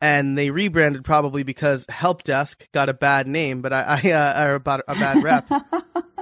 And 0.00 0.36
they 0.36 0.50
rebranded 0.50 1.04
probably 1.04 1.42
because 1.42 1.86
help 1.88 2.22
desk 2.22 2.68
got 2.72 2.90
a 2.90 2.94
bad 2.94 3.26
name, 3.26 3.62
but 3.62 3.72
I, 3.72 4.00
I 4.04 4.10
uh, 4.12 4.46
or 4.46 4.54
about 4.54 4.82
a 4.86 4.94
bad 4.94 5.22
rep 5.22 5.48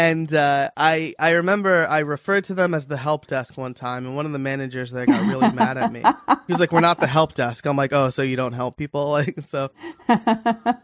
and 0.00 0.32
uh, 0.32 0.70
I 0.78 1.14
I 1.18 1.32
remember 1.32 1.86
I 1.86 1.98
referred 2.00 2.44
to 2.44 2.54
them 2.54 2.72
as 2.72 2.86
the 2.86 2.96
help 2.96 3.26
desk 3.26 3.58
one 3.58 3.74
time, 3.74 4.06
and 4.06 4.16
one 4.16 4.24
of 4.24 4.32
the 4.32 4.38
managers 4.38 4.92
there 4.92 5.04
got 5.04 5.26
really 5.26 5.52
mad 5.52 5.76
at 5.76 5.92
me. 5.92 6.00
He 6.00 6.52
was 6.52 6.58
like, 6.58 6.72
"We're 6.72 6.80
not 6.80 7.00
the 7.00 7.06
help 7.06 7.34
desk." 7.34 7.66
I'm 7.66 7.76
like, 7.76 7.92
"Oh, 7.92 8.08
so 8.08 8.22
you 8.22 8.36
don't 8.36 8.54
help 8.54 8.76
people?" 8.76 9.10
Like, 9.20 9.40
so 9.46 9.70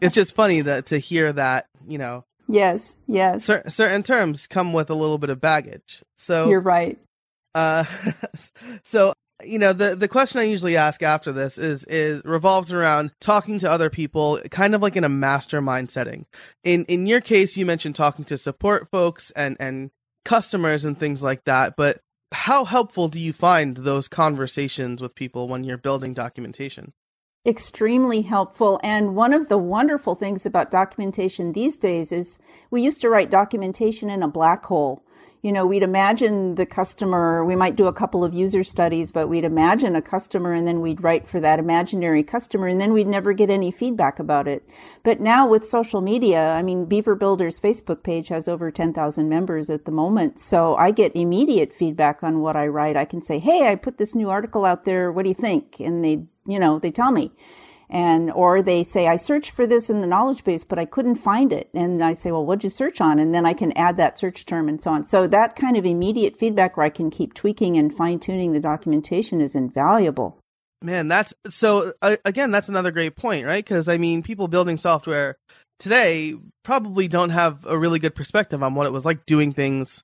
it's 0.01 0.13
just 0.13 0.35
funny 0.35 0.61
that 0.61 0.87
to 0.87 0.99
hear 0.99 1.33
that 1.33 1.67
you 1.87 1.97
know 1.97 2.25
yes, 2.47 2.95
yes, 3.07 3.45
cer- 3.45 3.67
certain 3.69 4.03
terms 4.03 4.45
come 4.45 4.73
with 4.73 4.91
a 4.91 4.95
little 4.95 5.17
bit 5.17 5.31
of 5.31 5.41
baggage. 5.41 6.03
So 6.15 6.49
you're 6.49 6.59
right. 6.59 6.99
uh, 7.55 7.85
so 8.83 9.13
you 9.43 9.59
know 9.59 9.73
the 9.73 9.95
the 9.95 10.07
question 10.07 10.39
I 10.39 10.45
usually 10.45 10.77
ask 10.77 11.03
after 11.03 11.31
this 11.31 11.57
is 11.57 11.85
is 11.85 12.21
revolves 12.25 12.73
around 12.73 13.11
talking 13.19 13.59
to 13.59 13.69
other 13.69 13.89
people, 13.89 14.39
kind 14.49 14.73
of 14.73 14.81
like 14.81 14.95
in 14.95 15.03
a 15.03 15.09
mastermind 15.09 15.91
setting. 15.91 16.25
In 16.63 16.85
in 16.85 17.05
your 17.05 17.21
case, 17.21 17.57
you 17.57 17.65
mentioned 17.65 17.95
talking 17.95 18.25
to 18.25 18.37
support 18.37 18.89
folks 18.89 19.31
and 19.31 19.55
and 19.59 19.91
customers 20.25 20.85
and 20.85 20.99
things 20.99 21.23
like 21.23 21.43
that, 21.45 21.75
but 21.77 22.01
how 22.33 22.65
helpful 22.65 23.07
do 23.07 23.19
you 23.19 23.31
find 23.31 23.77
those 23.77 24.07
conversations 24.07 25.01
with 25.01 25.15
people 25.15 25.47
when 25.47 25.63
you're 25.63 25.77
building 25.77 26.13
documentation? 26.13 26.93
Extremely 27.45 28.23
helpful. 28.23 28.79
And 28.83 29.15
one 29.15 29.31
of 29.31 29.47
the 29.47 29.57
wonderful 29.57 30.15
things 30.15 30.45
about 30.45 30.69
documentation 30.69 31.53
these 31.53 31.77
days 31.77 32.11
is 32.11 32.37
we 32.69 32.81
used 32.81 32.99
to 33.01 33.09
write 33.09 33.31
documentation 33.31 34.09
in 34.09 34.21
a 34.21 34.27
black 34.27 34.65
hole. 34.65 35.05
You 35.43 35.51
know, 35.51 35.67
we'd 35.67 35.83
imagine 35.83 36.55
the 36.55 36.65
customer, 36.65 37.45
we 37.45 37.55
might 37.55 37.75
do 37.75 37.85
a 37.85 37.93
couple 37.93 38.23
of 38.23 38.33
user 38.33 38.63
studies, 38.63 39.11
but 39.11 39.27
we'd 39.27 39.43
imagine 39.43 39.95
a 39.95 40.01
customer 40.01 40.53
and 40.53 40.67
then 40.67 40.81
we'd 40.81 41.03
write 41.03 41.27
for 41.27 41.39
that 41.39 41.59
imaginary 41.59 42.23
customer 42.23 42.67
and 42.67 42.81
then 42.81 42.91
we'd 42.91 43.07
never 43.07 43.33
get 43.33 43.49
any 43.49 43.69
feedback 43.69 44.17
about 44.17 44.47
it. 44.47 44.67
But 45.03 45.19
now 45.19 45.47
with 45.47 45.67
social 45.67 46.01
media, 46.01 46.53
I 46.53 46.63
mean, 46.63 46.85
Beaver 46.85 47.15
Builder's 47.15 47.59
Facebook 47.59 48.01
page 48.01 48.29
has 48.29 48.47
over 48.47 48.71
10,000 48.71 49.29
members 49.29 49.69
at 49.69 49.85
the 49.85 49.91
moment. 49.91 50.39
So 50.39 50.75
I 50.75 50.89
get 50.89 51.15
immediate 51.15 51.71
feedback 51.71 52.23
on 52.23 52.41
what 52.41 52.55
I 52.55 52.67
write. 52.67 52.97
I 52.97 53.05
can 53.05 53.21
say, 53.21 53.37
Hey, 53.37 53.69
I 53.69 53.75
put 53.75 53.99
this 53.99 54.15
new 54.15 54.29
article 54.29 54.65
out 54.65 54.85
there. 54.85 55.11
What 55.11 55.23
do 55.23 55.29
you 55.29 55.35
think? 55.35 55.79
And 55.79 56.03
they, 56.03 56.25
you 56.47 56.59
know, 56.59 56.79
they 56.79 56.91
tell 56.91 57.11
me 57.11 57.31
and 57.89 58.31
or 58.31 58.61
they 58.61 58.83
say 58.83 59.07
i 59.07 59.15
searched 59.15 59.51
for 59.51 59.65
this 59.65 59.89
in 59.89 60.01
the 60.01 60.07
knowledge 60.07 60.43
base 60.43 60.63
but 60.63 60.79
i 60.79 60.85
couldn't 60.85 61.15
find 61.15 61.51
it 61.53 61.69
and 61.73 62.03
i 62.03 62.13
say 62.13 62.31
well 62.31 62.45
what'd 62.45 62.63
you 62.63 62.69
search 62.69 62.99
on 62.99 63.19
and 63.19 63.33
then 63.33 63.45
i 63.45 63.53
can 63.53 63.71
add 63.77 63.97
that 63.97 64.19
search 64.19 64.45
term 64.45 64.67
and 64.67 64.83
so 64.83 64.91
on 64.91 65.05
so 65.05 65.27
that 65.27 65.55
kind 65.55 65.77
of 65.77 65.85
immediate 65.85 66.37
feedback 66.37 66.75
where 66.75 66.85
i 66.85 66.89
can 66.89 67.09
keep 67.09 67.33
tweaking 67.33 67.77
and 67.77 67.95
fine 67.95 68.19
tuning 68.19 68.53
the 68.53 68.59
documentation 68.59 69.41
is 69.41 69.55
invaluable 69.55 70.39
Man, 70.81 71.07
that's 71.07 71.33
so 71.49 71.91
uh, 72.03 72.17
again, 72.23 72.51
that's 72.51 72.69
another 72.69 72.91
great 72.91 73.15
point, 73.15 73.45
right? 73.45 73.65
Because 73.65 73.89
I 73.89 73.97
mean, 73.97 74.21
people 74.21 74.47
building 74.47 74.77
software 74.77 75.35
today 75.79 76.35
probably 76.63 77.07
don't 77.07 77.31
have 77.31 77.65
a 77.65 77.77
really 77.77 77.99
good 77.99 78.13
perspective 78.13 78.61
on 78.61 78.75
what 78.75 78.85
it 78.85 78.93
was 78.93 79.05
like 79.05 79.25
doing 79.25 79.53
things 79.53 80.03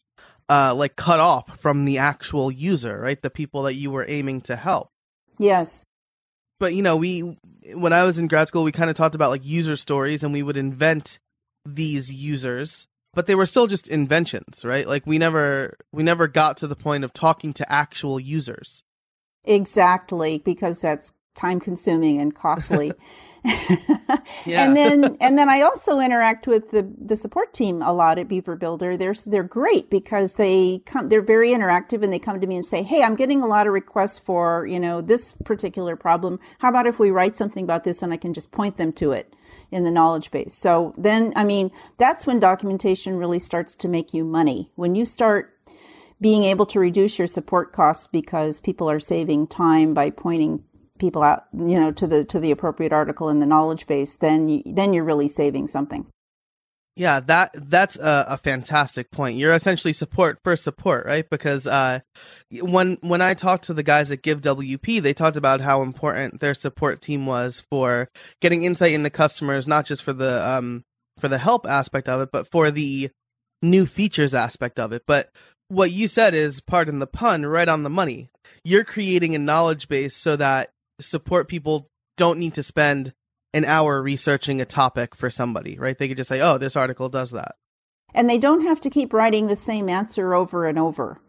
uh, 0.50 0.74
like 0.74 0.96
cut 0.96 1.20
off 1.20 1.60
from 1.60 1.86
the 1.86 2.00
actual 2.00 2.52
user, 2.52 3.00
right? 3.00 3.22
The 3.22 3.30
people 3.30 3.64
that 3.64 3.76
you 3.76 3.92
were 3.92 4.06
aiming 4.08 4.42
to 4.42 4.56
help. 4.56 4.90
yes 5.38 5.84
But 6.64 6.76
you 6.76 6.82
know, 6.82 6.96
we 6.96 7.20
when 7.74 7.92
I 7.92 8.06
was 8.06 8.18
in 8.18 8.30
grad 8.30 8.48
school, 8.48 8.64
we 8.64 8.72
kind 8.72 8.90
of 8.90 8.96
talked 8.96 9.16
about 9.16 9.32
like 9.32 9.44
user 9.44 9.76
stories, 9.76 10.24
and 10.24 10.32
we 10.32 10.42
would 10.42 10.56
invent 10.56 11.20
these 11.66 12.10
users, 12.10 12.88
but 13.14 13.28
they 13.28 13.36
were 13.36 13.46
still 13.46 13.68
just 13.68 13.90
inventions, 13.90 14.64
right? 14.64 14.88
Like 14.88 15.06
we 15.06 15.18
never 15.18 15.76
we 15.92 16.04
never 16.04 16.30
got 16.30 16.56
to 16.60 16.68
the 16.68 16.78
point 16.78 17.04
of 17.04 17.12
talking 17.12 17.52
to 17.56 17.70
actual 17.70 18.18
users. 18.18 18.82
Exactly, 19.44 20.38
because 20.38 20.80
that's 20.80 21.12
time 21.36 21.60
consuming 21.60 22.22
and 22.22 22.34
costly. 22.34 22.94
yeah. 24.46 24.66
and 24.66 24.76
then 24.76 25.18
and 25.22 25.38
then 25.38 25.50
I 25.50 25.62
also 25.62 26.00
interact 26.00 26.48
with 26.48 26.72
the 26.72 26.90
the 26.98 27.16
support 27.16 27.54
team 27.54 27.82
a 27.82 27.92
lot 27.92 28.18
at 28.18 28.28
Beaver 28.28 28.56
Builder. 28.56 28.96
They're 28.96 29.16
they're 29.26 29.44
great 29.44 29.90
because 29.90 30.34
they 30.34 30.82
come 30.86 31.10
they're 31.10 31.22
very 31.22 31.50
interactive 31.50 32.04
and 32.04 32.14
they 32.14 32.20
come 32.20 32.40
to 32.40 32.48
me 32.48 32.56
and 32.56 32.66
say, 32.66 32.84
"Hey, 32.84 33.04
I'm 33.04 33.16
getting 33.16 33.42
a 33.42 33.48
lot 33.48 33.68
of 33.68 33.74
requests 33.74 34.20
for, 34.20 34.66
you 34.66 34.80
know, 34.80 35.02
this 35.02 35.34
particular 35.46 35.96
problem. 35.96 36.40
How 36.60 36.70
about 36.70 36.88
if 36.88 37.00
we 37.00 37.12
write 37.12 37.38
something 37.38 37.64
about 37.64 37.84
this 37.84 38.02
and 38.02 38.14
I 38.14 38.18
can 38.18 38.34
just 38.34 38.52
point 38.52 38.78
them 38.78 38.94
to 38.94 39.12
it?" 39.12 39.34
in 39.72 39.84
the 39.84 39.92
knowledge 39.92 40.30
base. 40.30 40.54
So 40.54 40.94
then, 40.98 41.34
I 41.36 41.44
mean, 41.44 41.72
that's 41.98 42.28
when 42.28 42.40
documentation 42.40 43.18
really 43.18 43.40
starts 43.40 43.76
to 43.78 43.88
make 43.88 44.14
you 44.14 44.24
money. 44.24 44.72
When 44.76 44.94
you 44.94 45.04
start 45.04 45.54
being 46.22 46.44
able 46.44 46.66
to 46.68 46.80
reduce 46.80 47.18
your 47.18 47.28
support 47.28 47.74
costs 47.74 48.08
because 48.08 48.60
people 48.60 48.90
are 48.90 49.00
saving 49.00 49.48
time 49.48 49.94
by 49.94 50.10
pointing 50.10 50.64
people 51.00 51.24
out, 51.24 51.46
you 51.54 51.80
know, 51.80 51.92
to 51.92 52.08
the 52.08 52.24
to 52.26 52.40
the 52.40 52.52
appropriate 52.52 52.94
article 52.94 53.30
in 53.30 53.40
the 53.40 53.46
knowledge 53.46 53.88
base, 53.88 54.16
then 54.16 54.50
you, 54.50 54.64
then 54.66 54.94
you're 54.94 55.04
really 55.04 55.28
saving 55.28 55.68
something. 55.68 56.08
Yeah, 56.96 57.22
that 57.22 57.52
that's 57.56 57.98
a, 57.98 58.26
a, 58.30 58.38
fantastic 58.38 59.10
point. 59.10 59.38
You're 59.38 59.54
essentially 59.54 59.94
support 59.94 60.38
for 60.44 60.56
support, 60.56 61.08
right? 61.08 61.28
Because 61.28 61.66
uh, 61.66 62.02
when 62.62 63.00
when 63.02 63.20
I 63.20 63.34
talked 63.34 63.66
to 63.66 63.74
the 63.74 63.82
guys 63.82 64.12
at 64.12 64.22
Give 64.22 64.40
WP, 64.42 65.02
they 65.02 65.14
talked 65.14 65.36
about 65.36 65.62
how 65.62 65.82
important 65.82 66.40
their 66.40 66.54
support 66.54 67.02
team 67.02 67.26
was 67.26 67.64
for 67.72 68.10
getting 68.42 68.62
insight 68.62 68.92
into 68.92 69.10
customers, 69.10 69.68
not 69.68 69.86
just 69.86 70.04
for 70.04 70.14
the 70.14 70.48
um 70.48 70.84
for 71.20 71.28
the 71.28 71.40
help 71.40 71.66
aspect 71.66 72.08
of 72.08 72.22
it, 72.22 72.30
but 72.32 72.48
for 72.52 72.70
the 72.70 73.10
new 73.64 73.88
features 73.88 74.36
aspect 74.36 74.80
of 74.80 74.94
it. 74.94 75.02
But 75.08 75.32
what 75.70 75.92
you 75.92 76.08
said 76.08 76.36
is, 76.36 76.62
pardon 76.62 77.00
the 77.00 77.08
pun, 77.08 77.44
right 77.44 77.68
on 77.68 77.82
the 77.82 77.90
money. 77.90 78.30
You're 78.64 78.84
creating 78.84 79.34
a 79.34 79.40
knowledge 79.40 79.88
base 79.88 80.16
so 80.16 80.36
that 80.36 80.70
support 81.00 81.48
people 81.48 81.90
don't 82.18 82.40
need 82.40 82.54
to 82.56 82.64
spend 82.64 83.14
an 83.54 83.66
hour 83.66 84.02
researching 84.02 84.62
a 84.62 84.66
topic 84.66 85.16
for 85.16 85.30
somebody, 85.30 85.78
right? 85.78 85.98
They 85.98 86.08
could 86.08 86.18
just 86.18 86.30
say, 86.30 86.42
oh, 86.42 86.58
this 86.58 86.76
article 86.76 87.10
does 87.10 87.32
that. 87.32 87.56
And 88.14 88.30
they 88.30 88.38
don't 88.38 88.62
have 88.62 88.82
to 88.82 88.90
keep 88.90 89.14
writing 89.14 89.48
the 89.48 89.56
same 89.56 89.90
answer 89.90 90.34
over 90.34 90.68
and 90.68 90.78
over. 90.78 91.20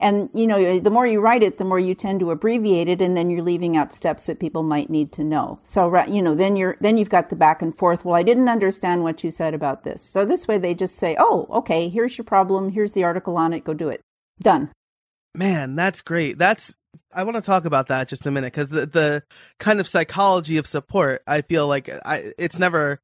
And, 0.00 0.30
you 0.32 0.46
know, 0.46 0.78
the 0.78 0.90
more 0.90 1.06
you 1.06 1.20
write 1.20 1.42
it, 1.42 1.58
the 1.58 1.64
more 1.64 1.78
you 1.78 1.94
tend 1.94 2.20
to 2.20 2.30
abbreviate 2.30 2.88
it, 2.88 3.02
and 3.02 3.16
then 3.16 3.30
you're 3.30 3.42
leaving 3.42 3.76
out 3.76 3.92
steps 3.92 4.26
that 4.26 4.38
people 4.38 4.62
might 4.62 4.88
need 4.88 5.10
to 5.12 5.24
know. 5.24 5.58
So, 5.64 6.04
you 6.04 6.22
know, 6.22 6.36
then 6.36 6.54
you're, 6.56 6.76
then 6.80 6.98
you've 6.98 7.10
got 7.10 7.30
the 7.30 7.36
back 7.36 7.62
and 7.62 7.76
forth. 7.76 8.04
Well, 8.04 8.14
I 8.14 8.22
didn't 8.22 8.48
understand 8.48 9.02
what 9.02 9.24
you 9.24 9.32
said 9.32 9.54
about 9.54 9.82
this. 9.82 10.00
So 10.02 10.24
this 10.24 10.46
way 10.46 10.56
they 10.56 10.74
just 10.74 10.96
say, 10.96 11.16
oh, 11.18 11.48
okay, 11.50 11.88
here's 11.88 12.16
your 12.16 12.24
problem. 12.24 12.70
Here's 12.70 12.92
the 12.92 13.02
article 13.02 13.36
on 13.36 13.52
it. 13.52 13.64
Go 13.64 13.74
do 13.74 13.88
it. 13.88 14.00
Done. 14.40 14.70
Man, 15.34 15.74
that's 15.74 16.00
great. 16.00 16.38
That's 16.38 16.76
I 17.12 17.24
want 17.24 17.36
to 17.36 17.42
talk 17.42 17.64
about 17.64 17.88
that 17.88 18.08
just 18.08 18.26
a 18.26 18.30
minute 18.30 18.52
because 18.52 18.70
the 18.70 18.86
the 18.86 19.22
kind 19.58 19.80
of 19.80 19.88
psychology 19.88 20.56
of 20.56 20.66
support, 20.66 21.22
I 21.26 21.42
feel 21.42 21.66
like 21.66 21.90
I 22.04 22.32
it's 22.38 22.58
never 22.58 23.00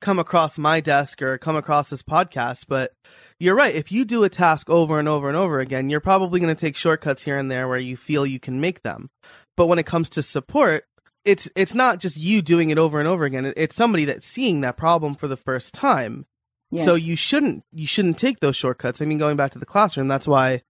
come 0.00 0.18
across 0.18 0.58
my 0.58 0.80
desk 0.80 1.22
or 1.22 1.38
come 1.38 1.56
across 1.56 1.90
this 1.90 2.02
podcast, 2.02 2.66
but 2.68 2.92
you're 3.38 3.54
right. 3.54 3.74
If 3.74 3.90
you 3.90 4.04
do 4.04 4.24
a 4.24 4.28
task 4.28 4.70
over 4.70 4.98
and 4.98 5.08
over 5.08 5.28
and 5.28 5.36
over 5.36 5.60
again, 5.60 5.90
you're 5.90 6.00
probably 6.00 6.40
going 6.40 6.54
to 6.54 6.60
take 6.60 6.76
shortcuts 6.76 7.22
here 7.22 7.36
and 7.36 7.50
there 7.50 7.68
where 7.68 7.78
you 7.78 7.96
feel 7.96 8.26
you 8.26 8.40
can 8.40 8.60
make 8.60 8.82
them. 8.82 9.10
But 9.56 9.66
when 9.66 9.78
it 9.78 9.86
comes 9.86 10.08
to 10.10 10.22
support, 10.22 10.84
it's 11.24 11.48
it's 11.56 11.74
not 11.74 11.98
just 11.98 12.16
you 12.16 12.40
doing 12.40 12.70
it 12.70 12.78
over 12.78 12.98
and 12.98 13.08
over 13.08 13.24
again. 13.24 13.52
It's 13.56 13.76
somebody 13.76 14.04
that's 14.04 14.26
seeing 14.26 14.60
that 14.60 14.76
problem 14.76 15.14
for 15.14 15.28
the 15.28 15.36
first 15.36 15.74
time. 15.74 16.26
Yes. 16.70 16.84
So 16.84 16.94
you 16.94 17.16
shouldn't 17.16 17.64
you 17.72 17.86
shouldn't 17.86 18.18
take 18.18 18.40
those 18.40 18.56
shortcuts. 18.56 19.02
I 19.02 19.04
mean, 19.04 19.18
going 19.18 19.36
back 19.36 19.52
to 19.52 19.58
the 19.58 19.66
classroom, 19.66 20.08
that's 20.08 20.28
why 20.28 20.62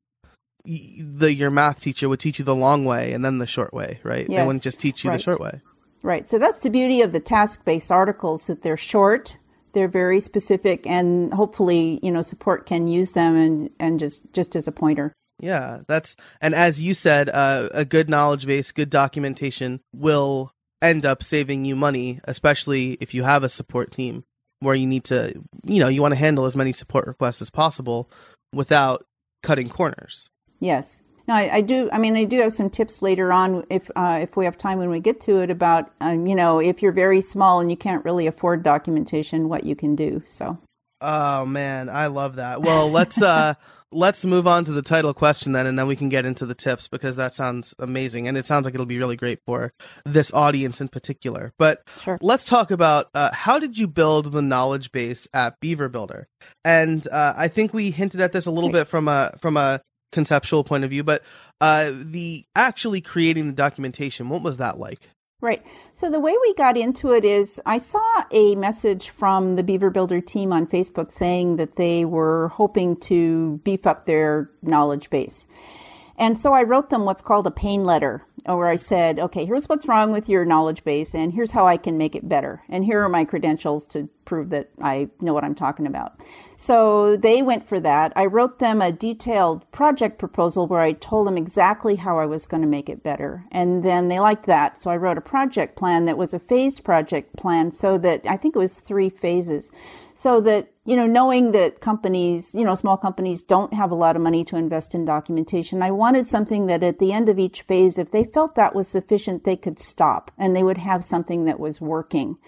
the 0.66 1.32
your 1.32 1.50
math 1.50 1.80
teacher 1.80 2.08
would 2.08 2.20
teach 2.20 2.38
you 2.38 2.44
the 2.44 2.54
long 2.54 2.84
way 2.84 3.12
and 3.12 3.24
then 3.24 3.38
the 3.38 3.46
short 3.46 3.72
way, 3.72 4.00
right? 4.02 4.26
Yes. 4.28 4.40
They 4.40 4.46
wouldn't 4.46 4.64
just 4.64 4.78
teach 4.78 5.04
you 5.04 5.10
right. 5.10 5.16
the 5.16 5.22
short 5.22 5.40
way. 5.40 5.60
Right. 6.02 6.28
So 6.28 6.38
that's 6.38 6.60
the 6.60 6.70
beauty 6.70 7.00
of 7.02 7.12
the 7.12 7.20
task-based 7.20 7.90
articles 7.90 8.46
that 8.46 8.62
they're 8.62 8.76
short, 8.76 9.38
they're 9.72 9.88
very 9.88 10.20
specific, 10.20 10.86
and 10.86 11.32
hopefully, 11.32 11.98
you 12.02 12.12
know, 12.12 12.22
support 12.22 12.66
can 12.66 12.88
use 12.88 13.12
them 13.12 13.36
and 13.36 13.70
and 13.78 13.98
just 13.98 14.32
just 14.32 14.56
as 14.56 14.68
a 14.68 14.72
pointer. 14.72 15.12
Yeah, 15.38 15.80
that's 15.86 16.16
and 16.40 16.54
as 16.54 16.80
you 16.80 16.94
said, 16.94 17.28
uh, 17.28 17.68
a 17.72 17.84
good 17.84 18.08
knowledge 18.08 18.46
base, 18.46 18.72
good 18.72 18.90
documentation 18.90 19.80
will 19.94 20.52
end 20.80 21.04
up 21.04 21.22
saving 21.22 21.64
you 21.64 21.76
money, 21.76 22.20
especially 22.24 22.96
if 23.00 23.12
you 23.12 23.22
have 23.22 23.42
a 23.42 23.48
support 23.48 23.92
team 23.92 24.24
where 24.60 24.74
you 24.74 24.86
need 24.86 25.04
to, 25.04 25.34
you 25.64 25.80
know, 25.80 25.88
you 25.88 26.00
want 26.00 26.12
to 26.12 26.18
handle 26.18 26.46
as 26.46 26.56
many 26.56 26.72
support 26.72 27.06
requests 27.06 27.42
as 27.42 27.50
possible 27.50 28.10
without 28.52 29.04
cutting 29.42 29.68
corners. 29.68 30.30
Yes. 30.60 31.02
No, 31.28 31.34
I, 31.34 31.56
I, 31.56 31.60
do. 31.60 31.90
I 31.92 31.98
mean, 31.98 32.16
I 32.16 32.24
do 32.24 32.40
have 32.40 32.52
some 32.52 32.70
tips 32.70 33.02
later 33.02 33.32
on 33.32 33.64
if 33.68 33.90
uh, 33.96 34.20
if 34.22 34.36
we 34.36 34.44
have 34.44 34.56
time 34.56 34.78
when 34.78 34.90
we 34.90 35.00
get 35.00 35.20
to 35.22 35.40
it 35.40 35.50
about 35.50 35.90
um, 36.00 36.26
you 36.26 36.36
know 36.36 36.60
if 36.60 36.82
you're 36.82 36.92
very 36.92 37.20
small 37.20 37.58
and 37.60 37.68
you 37.68 37.76
can't 37.76 38.04
really 38.04 38.26
afford 38.28 38.62
documentation, 38.62 39.48
what 39.48 39.64
you 39.64 39.74
can 39.74 39.96
do. 39.96 40.22
So. 40.24 40.58
Oh 41.00 41.44
man, 41.44 41.90
I 41.90 42.06
love 42.06 42.36
that. 42.36 42.62
Well, 42.62 42.88
let's 42.88 43.20
uh 43.20 43.54
let's 43.92 44.24
move 44.24 44.46
on 44.46 44.64
to 44.64 44.72
the 44.72 44.82
title 44.82 45.12
question 45.12 45.52
then, 45.52 45.66
and 45.66 45.78
then 45.78 45.86
we 45.86 45.96
can 45.96 46.08
get 46.08 46.24
into 46.24 46.46
the 46.46 46.54
tips 46.54 46.88
because 46.88 47.16
that 47.16 47.34
sounds 47.34 47.74
amazing, 47.78 48.28
and 48.28 48.36
it 48.36 48.46
sounds 48.46 48.64
like 48.64 48.74
it'll 48.74 48.86
be 48.86 48.98
really 48.98 49.16
great 49.16 49.40
for 49.44 49.72
this 50.04 50.32
audience 50.32 50.80
in 50.80 50.88
particular. 50.88 51.52
But 51.58 51.82
sure. 52.00 52.18
let's 52.20 52.44
talk 52.44 52.70
about 52.70 53.08
uh, 53.14 53.32
how 53.32 53.58
did 53.58 53.76
you 53.76 53.88
build 53.88 54.32
the 54.32 54.42
knowledge 54.42 54.92
base 54.92 55.28
at 55.34 55.58
Beaver 55.60 55.88
Builder? 55.88 56.28
And 56.64 57.06
uh, 57.08 57.34
I 57.36 57.48
think 57.48 57.74
we 57.74 57.90
hinted 57.90 58.20
at 58.20 58.32
this 58.32 58.46
a 58.46 58.50
little 58.50 58.70
right. 58.70 58.80
bit 58.80 58.88
from 58.88 59.08
a 59.08 59.32
from 59.40 59.56
a 59.56 59.80
conceptual 60.12 60.64
point 60.64 60.84
of 60.84 60.90
view, 60.90 61.04
but 61.04 61.22
uh, 61.60 61.92
the 61.94 62.44
actually 62.54 63.00
creating 63.00 63.46
the 63.46 63.52
documentation, 63.52 64.28
what 64.28 64.42
was 64.42 64.56
that 64.58 64.78
like? 64.78 65.10
Right. 65.42 65.62
So 65.92 66.10
the 66.10 66.20
way 66.20 66.34
we 66.40 66.54
got 66.54 66.78
into 66.78 67.12
it 67.12 67.24
is 67.24 67.60
I 67.66 67.76
saw 67.76 68.24
a 68.30 68.54
message 68.54 69.10
from 69.10 69.56
the 69.56 69.62
Beaver 69.62 69.90
Builder 69.90 70.20
team 70.22 70.50
on 70.50 70.66
Facebook 70.66 71.12
saying 71.12 71.56
that 71.56 71.76
they 71.76 72.06
were 72.06 72.48
hoping 72.48 72.96
to 73.00 73.60
beef 73.62 73.86
up 73.86 74.06
their 74.06 74.50
knowledge 74.62 75.10
base. 75.10 75.46
And 76.18 76.36
so 76.38 76.52
I 76.52 76.62
wrote 76.62 76.88
them 76.88 77.04
what's 77.04 77.22
called 77.22 77.46
a 77.46 77.50
pain 77.50 77.84
letter, 77.84 78.24
where 78.44 78.68
I 78.68 78.76
said, 78.76 79.18
okay, 79.18 79.44
here's 79.44 79.68
what's 79.68 79.88
wrong 79.88 80.12
with 80.12 80.28
your 80.28 80.44
knowledge 80.44 80.84
base, 80.84 81.14
and 81.14 81.32
here's 81.32 81.52
how 81.52 81.66
I 81.66 81.76
can 81.76 81.98
make 81.98 82.14
it 82.14 82.28
better. 82.28 82.62
And 82.68 82.84
here 82.84 83.02
are 83.02 83.08
my 83.08 83.24
credentials 83.24 83.86
to 83.88 84.08
prove 84.24 84.50
that 84.50 84.70
I 84.80 85.08
know 85.20 85.34
what 85.34 85.44
I'm 85.44 85.54
talking 85.54 85.86
about. 85.86 86.20
So 86.56 87.16
they 87.16 87.42
went 87.42 87.68
for 87.68 87.78
that. 87.80 88.12
I 88.16 88.26
wrote 88.26 88.58
them 88.58 88.80
a 88.80 88.92
detailed 88.92 89.70
project 89.72 90.18
proposal 90.18 90.66
where 90.66 90.80
I 90.80 90.92
told 90.92 91.26
them 91.26 91.36
exactly 91.36 91.96
how 91.96 92.18
I 92.18 92.26
was 92.26 92.46
going 92.46 92.62
to 92.62 92.68
make 92.68 92.88
it 92.88 93.02
better. 93.02 93.44
And 93.52 93.84
then 93.84 94.08
they 94.08 94.18
liked 94.18 94.46
that. 94.46 94.80
So 94.80 94.90
I 94.90 94.96
wrote 94.96 95.18
a 95.18 95.22
project 95.22 95.76
plan 95.76 96.06
that 96.06 96.18
was 96.18 96.32
a 96.32 96.38
phased 96.38 96.82
project 96.82 97.36
plan 97.36 97.70
so 97.70 97.98
that 97.98 98.22
I 98.26 98.36
think 98.36 98.56
it 98.56 98.60
was 98.60 98.80
three 98.80 99.10
phases 99.10 99.70
so 100.14 100.40
that 100.40 100.70
you 100.86 100.94
know 100.94 101.06
knowing 101.06 101.52
that 101.52 101.80
companies 101.80 102.54
you 102.54 102.64
know 102.64 102.74
small 102.74 102.96
companies 102.96 103.42
don't 103.42 103.74
have 103.74 103.90
a 103.90 103.94
lot 103.94 104.16
of 104.16 104.22
money 104.22 104.44
to 104.44 104.56
invest 104.56 104.94
in 104.94 105.04
documentation 105.04 105.82
i 105.82 105.90
wanted 105.90 106.26
something 106.26 106.66
that 106.66 106.82
at 106.82 106.98
the 106.98 107.12
end 107.12 107.28
of 107.28 107.38
each 107.38 107.62
phase 107.62 107.98
if 107.98 108.10
they 108.12 108.24
felt 108.24 108.54
that 108.54 108.74
was 108.74 108.86
sufficient 108.86 109.44
they 109.44 109.56
could 109.56 109.78
stop 109.78 110.30
and 110.38 110.54
they 110.54 110.62
would 110.62 110.78
have 110.78 111.04
something 111.04 111.44
that 111.44 111.58
was 111.60 111.80
working 111.80 112.38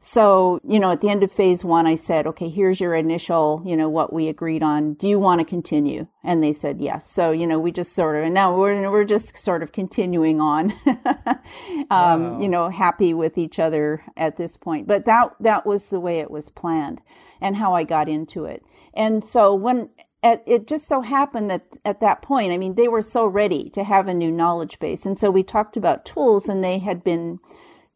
so, 0.00 0.60
you 0.66 0.78
know, 0.78 0.92
at 0.92 1.00
the 1.00 1.08
end 1.08 1.24
of 1.24 1.32
phase 1.32 1.64
one, 1.64 1.86
I 1.86 1.96
said, 1.96 2.26
okay, 2.28 2.48
here's 2.48 2.80
your 2.80 2.94
initial, 2.94 3.62
you 3.64 3.76
know, 3.76 3.88
what 3.88 4.12
we 4.12 4.28
agreed 4.28 4.62
on. 4.62 4.94
Do 4.94 5.08
you 5.08 5.18
want 5.18 5.40
to 5.40 5.44
continue? 5.44 6.06
And 6.22 6.42
they 6.42 6.52
said 6.52 6.80
yes. 6.80 7.10
So, 7.10 7.32
you 7.32 7.46
know, 7.46 7.58
we 7.58 7.72
just 7.72 7.94
sort 7.94 8.16
of, 8.16 8.24
and 8.24 8.34
now 8.34 8.56
we're, 8.56 8.90
we're 8.90 9.04
just 9.04 9.36
sort 9.36 9.62
of 9.62 9.72
continuing 9.72 10.40
on, 10.40 10.72
um, 10.86 11.86
wow. 11.90 12.38
you 12.40 12.48
know, 12.48 12.68
happy 12.68 13.12
with 13.12 13.36
each 13.36 13.58
other 13.58 14.04
at 14.16 14.36
this 14.36 14.56
point. 14.56 14.86
But 14.86 15.04
that, 15.06 15.34
that 15.40 15.66
was 15.66 15.90
the 15.90 16.00
way 16.00 16.20
it 16.20 16.30
was 16.30 16.48
planned 16.48 17.00
and 17.40 17.56
how 17.56 17.74
I 17.74 17.82
got 17.82 18.08
into 18.08 18.44
it. 18.44 18.64
And 18.94 19.24
so 19.24 19.52
when, 19.54 19.90
at, 20.22 20.42
it 20.46 20.68
just 20.68 20.86
so 20.86 21.00
happened 21.00 21.50
that 21.50 21.66
at 21.84 22.00
that 22.00 22.22
point, 22.22 22.52
I 22.52 22.56
mean, 22.56 22.74
they 22.74 22.88
were 22.88 23.02
so 23.02 23.26
ready 23.26 23.68
to 23.70 23.84
have 23.84 24.06
a 24.06 24.14
new 24.14 24.30
knowledge 24.30 24.78
base. 24.78 25.06
And 25.06 25.18
so 25.18 25.30
we 25.30 25.42
talked 25.42 25.76
about 25.76 26.04
tools 26.04 26.48
and 26.48 26.62
they 26.62 26.78
had 26.78 27.02
been, 27.02 27.40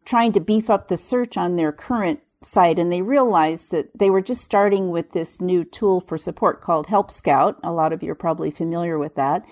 trying 0.04 0.32
to 0.32 0.40
beef 0.40 0.68
up 0.68 0.88
the 0.88 0.96
search 0.96 1.36
on 1.36 1.56
their 1.56 1.72
current 1.72 2.20
site 2.44 2.78
and 2.78 2.92
they 2.92 3.02
realized 3.02 3.70
that 3.70 3.96
they 3.96 4.10
were 4.10 4.20
just 4.20 4.42
starting 4.42 4.90
with 4.90 5.12
this 5.12 5.40
new 5.40 5.64
tool 5.64 6.00
for 6.00 6.18
support 6.18 6.60
called 6.60 6.86
Help 6.86 7.10
Scout. 7.10 7.58
A 7.62 7.72
lot 7.72 7.92
of 7.92 8.02
you 8.02 8.10
are 8.10 8.16
probably 8.16 8.50
familiar 8.50 8.98
with 8.98 9.14
that. 9.14 9.44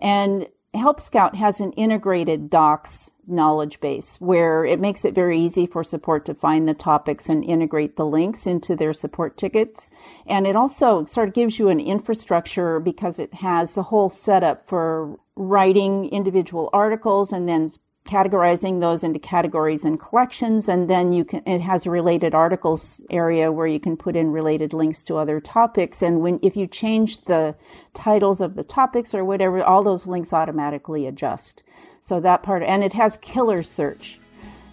And 0.00 0.48
Help 0.74 1.00
Scout 1.00 1.36
has 1.36 1.60
an 1.60 1.72
integrated 1.72 2.50
docs 2.50 3.12
knowledge 3.26 3.80
base 3.80 4.16
where 4.20 4.64
it 4.64 4.80
makes 4.80 5.04
it 5.04 5.14
very 5.14 5.38
easy 5.38 5.66
for 5.66 5.82
support 5.84 6.26
to 6.26 6.34
find 6.34 6.68
the 6.68 6.74
topics 6.74 7.28
and 7.28 7.44
integrate 7.44 7.96
the 7.96 8.04
links 8.04 8.46
into 8.46 8.74
their 8.74 8.92
support 8.92 9.36
tickets. 9.36 9.88
And 10.26 10.46
it 10.46 10.56
also 10.56 11.04
sort 11.04 11.28
of 11.28 11.34
gives 11.34 11.58
you 11.58 11.68
an 11.68 11.80
infrastructure 11.80 12.80
because 12.80 13.18
it 13.18 13.34
has 13.34 13.74
the 13.74 13.84
whole 13.84 14.08
setup 14.08 14.66
for 14.66 15.18
writing 15.36 16.08
individual 16.10 16.70
articles 16.72 17.32
and 17.32 17.48
then 17.48 17.70
categorizing 18.06 18.80
those 18.80 19.02
into 19.02 19.18
categories 19.18 19.84
and 19.84 19.98
collections 19.98 20.68
and 20.68 20.90
then 20.90 21.12
you 21.12 21.24
can 21.24 21.42
it 21.46 21.60
has 21.60 21.86
a 21.86 21.90
related 21.90 22.34
articles 22.34 23.02
area 23.08 23.50
where 23.50 23.66
you 23.66 23.80
can 23.80 23.96
put 23.96 24.14
in 24.14 24.30
related 24.30 24.74
links 24.74 25.02
to 25.02 25.16
other 25.16 25.40
topics 25.40 26.02
and 26.02 26.20
when 26.20 26.38
if 26.42 26.54
you 26.54 26.66
change 26.66 27.24
the 27.24 27.54
titles 27.94 28.42
of 28.42 28.56
the 28.56 28.62
topics 28.62 29.14
or 29.14 29.24
whatever 29.24 29.64
all 29.64 29.82
those 29.82 30.06
links 30.06 30.34
automatically 30.34 31.06
adjust 31.06 31.62
so 32.00 32.20
that 32.20 32.42
part 32.42 32.62
and 32.62 32.84
it 32.84 32.92
has 32.92 33.16
killer 33.16 33.62
search 33.62 34.20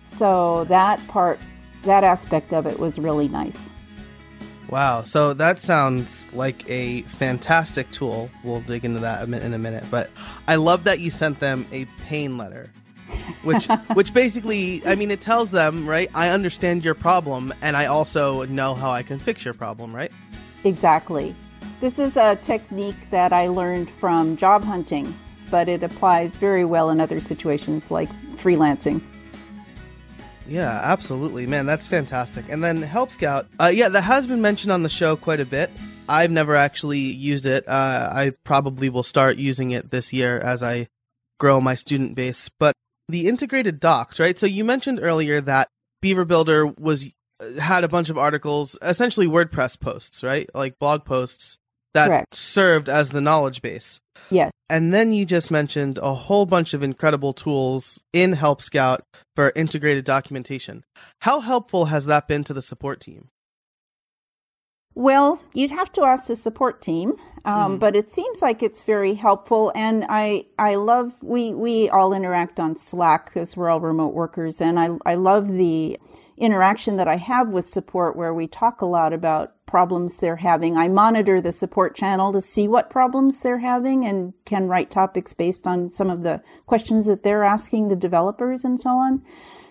so 0.04 0.66
that 0.66 1.00
part 1.08 1.40
that 1.84 2.04
aspect 2.04 2.54
of 2.54 2.66
it 2.66 2.80
was 2.80 3.00
really 3.00 3.28
nice. 3.28 3.70
Wow. 4.70 5.04
So 5.04 5.34
that 5.34 5.60
sounds 5.60 6.26
like 6.34 6.70
a 6.70 7.02
fantastic 7.04 7.92
tool. 7.92 8.30
We'll 8.44 8.62
dig 8.62 8.86
into 8.86 9.00
that 9.02 9.24
in 9.24 9.54
a 9.54 9.58
minute. 9.58 9.84
But 9.92 10.10
I 10.48 10.56
love 10.56 10.86
that 10.86 11.00
you 11.00 11.10
sent 11.10 11.40
them 11.40 11.68
a 11.72 11.86
pain 12.04 12.38
letter, 12.38 12.72
which 13.44 13.68
which 13.94 14.14
basically, 14.14 14.82
I 14.86 14.96
mean, 14.96 15.12
it 15.12 15.22
tells 15.22 15.52
them, 15.52 15.88
right? 15.88 16.10
I 16.14 16.30
understand 16.30 16.86
your 16.86 16.96
problem, 16.96 17.54
and 17.62 17.76
I 17.76 17.86
also 17.86 18.46
know 18.46 18.76
how 18.76 18.92
I 18.92 19.04
can 19.04 19.20
fix 19.20 19.44
your 19.46 19.54
problem, 19.54 19.96
right? 19.96 20.12
Exactly. 20.64 21.36
This 21.80 21.98
is 21.98 22.18
a 22.18 22.36
technique 22.36 23.10
that 23.10 23.34
I 23.34 23.48
learned 23.48 23.90
from 23.90 24.38
job 24.38 24.64
hunting, 24.64 25.18
but 25.50 25.68
it 25.68 25.84
applies 25.84 26.36
very 26.36 26.66
well 26.66 26.90
in 26.90 27.02
other 27.02 27.20
situations 27.20 27.90
like 27.90 28.10
freelancing. 28.36 29.02
Yeah, 30.48 30.80
absolutely, 30.84 31.48
man. 31.48 31.66
That's 31.66 31.88
fantastic. 31.88 32.50
And 32.50 32.64
then 32.64 32.82
Help 32.82 33.12
Scout, 33.12 33.48
uh, 33.60 33.72
yeah, 33.74 33.90
that 33.90 34.02
has 34.02 34.28
been 34.28 34.42
mentioned 34.42 34.72
on 34.72 34.84
the 34.84 34.90
show 34.90 35.16
quite 35.16 35.40
a 35.40 35.46
bit. 35.46 35.72
I've 36.10 36.32
never 36.32 36.56
actually 36.56 37.00
used 37.00 37.46
it. 37.46 37.68
Uh, 37.68 38.12
I 38.14 38.34
probably 38.44 38.90
will 38.90 39.04
start 39.04 39.38
using 39.38 39.72
it 39.72 39.92
this 39.92 40.12
year 40.12 40.40
as 40.40 40.62
I 40.62 40.90
grow 41.40 41.62
my 41.62 41.76
student 41.76 42.16
base. 42.16 42.50
But 42.50 42.76
the 43.12 43.28
integrated 43.28 43.80
docs, 43.80 44.20
right? 44.20 44.38
So 44.38 44.46
you 44.46 44.64
mentioned 44.64 45.00
earlier 45.02 45.42
that 45.42 45.68
Beaver 46.02 46.26
Builder 46.26 46.66
was 46.66 47.08
uh, 47.40 47.60
had 47.60 47.84
a 47.84 47.90
bunch 47.90 48.10
of 48.10 48.18
articles, 48.18 48.78
essentially 48.82 49.28
WordPress 49.28 49.80
posts, 49.80 50.24
right? 50.24 50.50
Like 50.54 50.80
blog 50.80 51.06
posts 51.06 51.58
that 51.94 52.08
Correct. 52.08 52.34
served 52.34 52.90
as 52.90 53.10
the 53.10 53.22
knowledge 53.22 53.62
base. 53.62 54.00
Yes. 54.30 54.52
And 54.70 54.94
then 54.94 55.12
you 55.12 55.26
just 55.26 55.52
mentioned 55.52 56.00
a 56.02 56.14
whole 56.14 56.46
bunch 56.46 56.74
of 56.74 56.84
incredible 56.84 57.34
tools 57.34 58.02
in 58.14 58.34
Help 58.34 58.62
Scout 58.62 59.04
for 59.36 59.52
integrated 59.56 60.06
documentation. 60.06 60.86
How 61.20 61.42
helpful 61.42 61.86
has 61.86 62.06
that 62.06 62.28
been 62.28 62.44
to 62.46 62.54
the 62.54 62.62
support 62.62 63.02
team? 63.02 63.28
Well, 64.94 65.42
you'd 65.54 65.72
have 65.72 65.92
to 65.94 66.04
ask 66.04 66.28
the 66.28 66.36
support 66.36 66.82
team, 66.82 67.14
um, 67.46 67.54
mm-hmm. 67.54 67.78
but 67.78 67.96
it 67.96 68.12
seems 68.12 68.42
like 68.42 68.62
it's 68.62 68.84
very 68.84 69.14
helpful. 69.14 69.72
And 69.74 70.06
I, 70.10 70.46
I 70.60 70.76
love 70.76 71.14
we 71.22 71.54
we 71.54 71.90
all 71.90 72.14
interact 72.14 72.60
on 72.60 72.76
Slack 72.76 73.26
because 73.26 73.56
we're 73.56 73.70
all 73.70 73.80
remote 73.80 74.14
workers, 74.14 74.60
and 74.60 74.80
I 74.80 74.90
I 75.06 75.16
love 75.16 75.48
the 75.48 75.98
interaction 76.38 76.98
that 76.98 77.08
I 77.08 77.18
have 77.18 77.50
with 77.50 77.70
support 77.70 78.18
where 78.18 78.34
we 78.34 78.48
talk 78.48 78.82
a 78.82 78.86
lot 78.86 79.14
about 79.14 79.54
problems 79.66 80.18
they're 80.18 80.38
having. 80.38 80.76
I 80.76 80.90
monitor 80.90 81.40
the 81.40 81.52
support 81.54 81.96
channel 81.96 82.34
to 82.34 82.42
see 82.42 82.68
what 82.68 82.90
problems 82.90 83.40
they're 83.40 83.60
having 83.60 84.06
and 84.06 84.34
can 84.44 84.68
write 84.68 84.92
topics 84.92 85.34
based 85.34 85.66
on 85.66 85.92
some 85.92 86.10
of 86.10 86.24
the 86.24 86.42
questions 86.66 87.06
that 87.06 87.24
they're 87.24 87.46
asking 87.46 87.88
the 87.88 87.96
developers 87.96 88.66
and 88.66 88.82
so 88.82 88.90
on. 88.90 89.24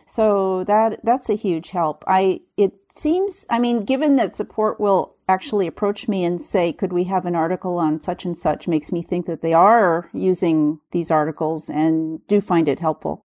So 0.06 0.64
that 0.64 1.04
that's 1.04 1.28
a 1.28 1.34
huge 1.34 1.70
help. 1.70 2.02
I 2.06 2.40
it 2.56 2.72
seems 2.92 3.46
I 3.48 3.58
mean 3.58 3.84
given 3.84 4.16
that 4.16 4.36
support 4.36 4.80
will 4.80 5.16
actually 5.28 5.66
approach 5.66 6.08
me 6.08 6.24
and 6.24 6.40
say 6.42 6.72
could 6.72 6.92
we 6.92 7.04
have 7.04 7.26
an 7.26 7.34
article 7.34 7.78
on 7.78 8.00
such 8.00 8.24
and 8.24 8.36
such 8.36 8.68
makes 8.68 8.92
me 8.92 9.02
think 9.02 9.26
that 9.26 9.40
they 9.40 9.52
are 9.52 10.10
using 10.12 10.80
these 10.90 11.10
articles 11.10 11.68
and 11.70 12.26
do 12.26 12.40
find 12.40 12.68
it 12.68 12.80
helpful. 12.80 13.24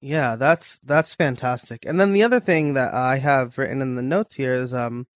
Yeah, 0.00 0.36
that's 0.36 0.78
that's 0.80 1.14
fantastic. 1.14 1.84
And 1.86 1.98
then 2.00 2.12
the 2.12 2.22
other 2.22 2.40
thing 2.40 2.74
that 2.74 2.92
I 2.92 3.18
have 3.18 3.56
written 3.56 3.80
in 3.80 3.94
the 3.94 4.02
notes 4.02 4.34
here 4.34 4.52
is 4.52 4.74
um 4.74 5.06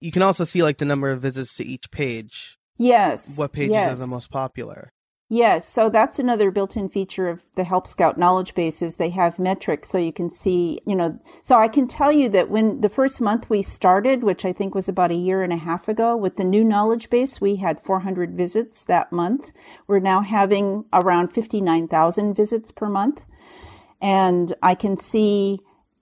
you 0.00 0.10
can 0.10 0.22
also 0.22 0.44
see 0.44 0.62
like 0.62 0.78
the 0.78 0.84
number 0.84 1.10
of 1.10 1.22
visits 1.22 1.54
to 1.56 1.64
each 1.64 1.90
page. 1.90 2.58
Yes. 2.78 3.36
What 3.36 3.52
pages 3.52 3.72
yes. 3.72 3.92
are 3.92 4.00
the 4.00 4.06
most 4.06 4.30
popular? 4.30 4.92
Yes, 5.28 5.68
so 5.68 5.90
that's 5.90 6.20
another 6.20 6.52
built-in 6.52 6.88
feature 6.88 7.28
of 7.28 7.42
the 7.56 7.64
Help 7.64 7.88
Scout 7.88 8.16
knowledge 8.16 8.54
bases. 8.54 8.94
They 8.94 9.10
have 9.10 9.40
metrics 9.40 9.88
so 9.88 9.98
you 9.98 10.12
can 10.12 10.30
see, 10.30 10.80
you 10.86 10.94
know, 10.94 11.18
so 11.42 11.56
I 11.58 11.66
can 11.66 11.88
tell 11.88 12.12
you 12.12 12.28
that 12.28 12.48
when 12.48 12.80
the 12.80 12.88
first 12.88 13.20
month 13.20 13.50
we 13.50 13.60
started, 13.60 14.22
which 14.22 14.44
I 14.44 14.52
think 14.52 14.72
was 14.72 14.88
about 14.88 15.10
a 15.10 15.16
year 15.16 15.42
and 15.42 15.52
a 15.52 15.56
half 15.56 15.88
ago, 15.88 16.16
with 16.16 16.36
the 16.36 16.44
new 16.44 16.62
knowledge 16.62 17.10
base, 17.10 17.40
we 17.40 17.56
had 17.56 17.80
400 17.80 18.36
visits 18.36 18.84
that 18.84 19.10
month. 19.10 19.50
We're 19.88 19.98
now 19.98 20.20
having 20.20 20.84
around 20.92 21.32
59,000 21.32 22.32
visits 22.32 22.70
per 22.70 22.88
month 22.88 23.24
and 24.00 24.54
I 24.62 24.74
can 24.74 24.96
see 24.96 25.58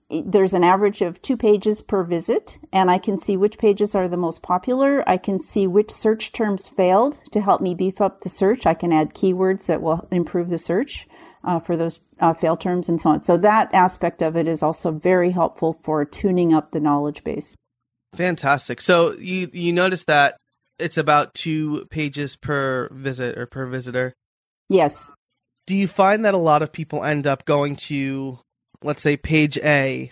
there's 0.09 0.53
an 0.53 0.63
average 0.63 1.01
of 1.01 1.21
two 1.21 1.35
pages 1.35 1.81
per 1.81 2.03
visit, 2.03 2.59
and 2.71 2.91
I 2.91 2.97
can 2.97 3.17
see 3.17 3.35
which 3.35 3.57
pages 3.57 3.95
are 3.95 4.07
the 4.07 4.17
most 4.17 4.43
popular. 4.43 5.07
I 5.09 5.17
can 5.17 5.39
see 5.39 5.65
which 5.65 5.91
search 5.91 6.31
terms 6.31 6.67
failed 6.67 7.19
to 7.31 7.41
help 7.41 7.59
me 7.59 7.73
beef 7.73 7.99
up 7.99 8.21
the 8.21 8.29
search. 8.29 8.65
I 8.65 8.75
can 8.75 8.93
add 8.93 9.15
keywords 9.15 9.65
that 9.65 9.81
will 9.81 10.07
improve 10.11 10.49
the 10.49 10.59
search 10.59 11.07
uh, 11.43 11.59
for 11.59 11.75
those 11.75 12.01
uh, 12.19 12.33
fail 12.33 12.55
terms 12.55 12.87
and 12.87 13.01
so 13.01 13.11
on. 13.11 13.23
So 13.23 13.35
that 13.37 13.73
aspect 13.73 14.21
of 14.21 14.35
it 14.35 14.47
is 14.47 14.61
also 14.61 14.91
very 14.91 15.31
helpful 15.31 15.79
for 15.83 16.05
tuning 16.05 16.53
up 16.53 16.71
the 16.71 16.79
knowledge 16.79 17.23
base. 17.23 17.55
Fantastic. 18.13 18.81
So 18.81 19.13
you 19.19 19.49
you 19.51 19.73
notice 19.73 20.03
that 20.03 20.37
it's 20.77 20.97
about 20.97 21.33
two 21.33 21.85
pages 21.89 22.35
per 22.35 22.89
visit 22.91 23.37
or 23.37 23.47
per 23.47 23.65
visitor. 23.65 24.13
Yes 24.69 25.11
do 25.67 25.75
you 25.75 25.87
find 25.87 26.23
that 26.25 26.33
a 26.33 26.37
lot 26.37 26.61
of 26.61 26.71
people 26.71 27.03
end 27.03 27.25
up 27.25 27.45
going 27.45 27.75
to 27.75 28.39
let's 28.83 29.01
say 29.01 29.17
page 29.17 29.57
A 29.59 30.11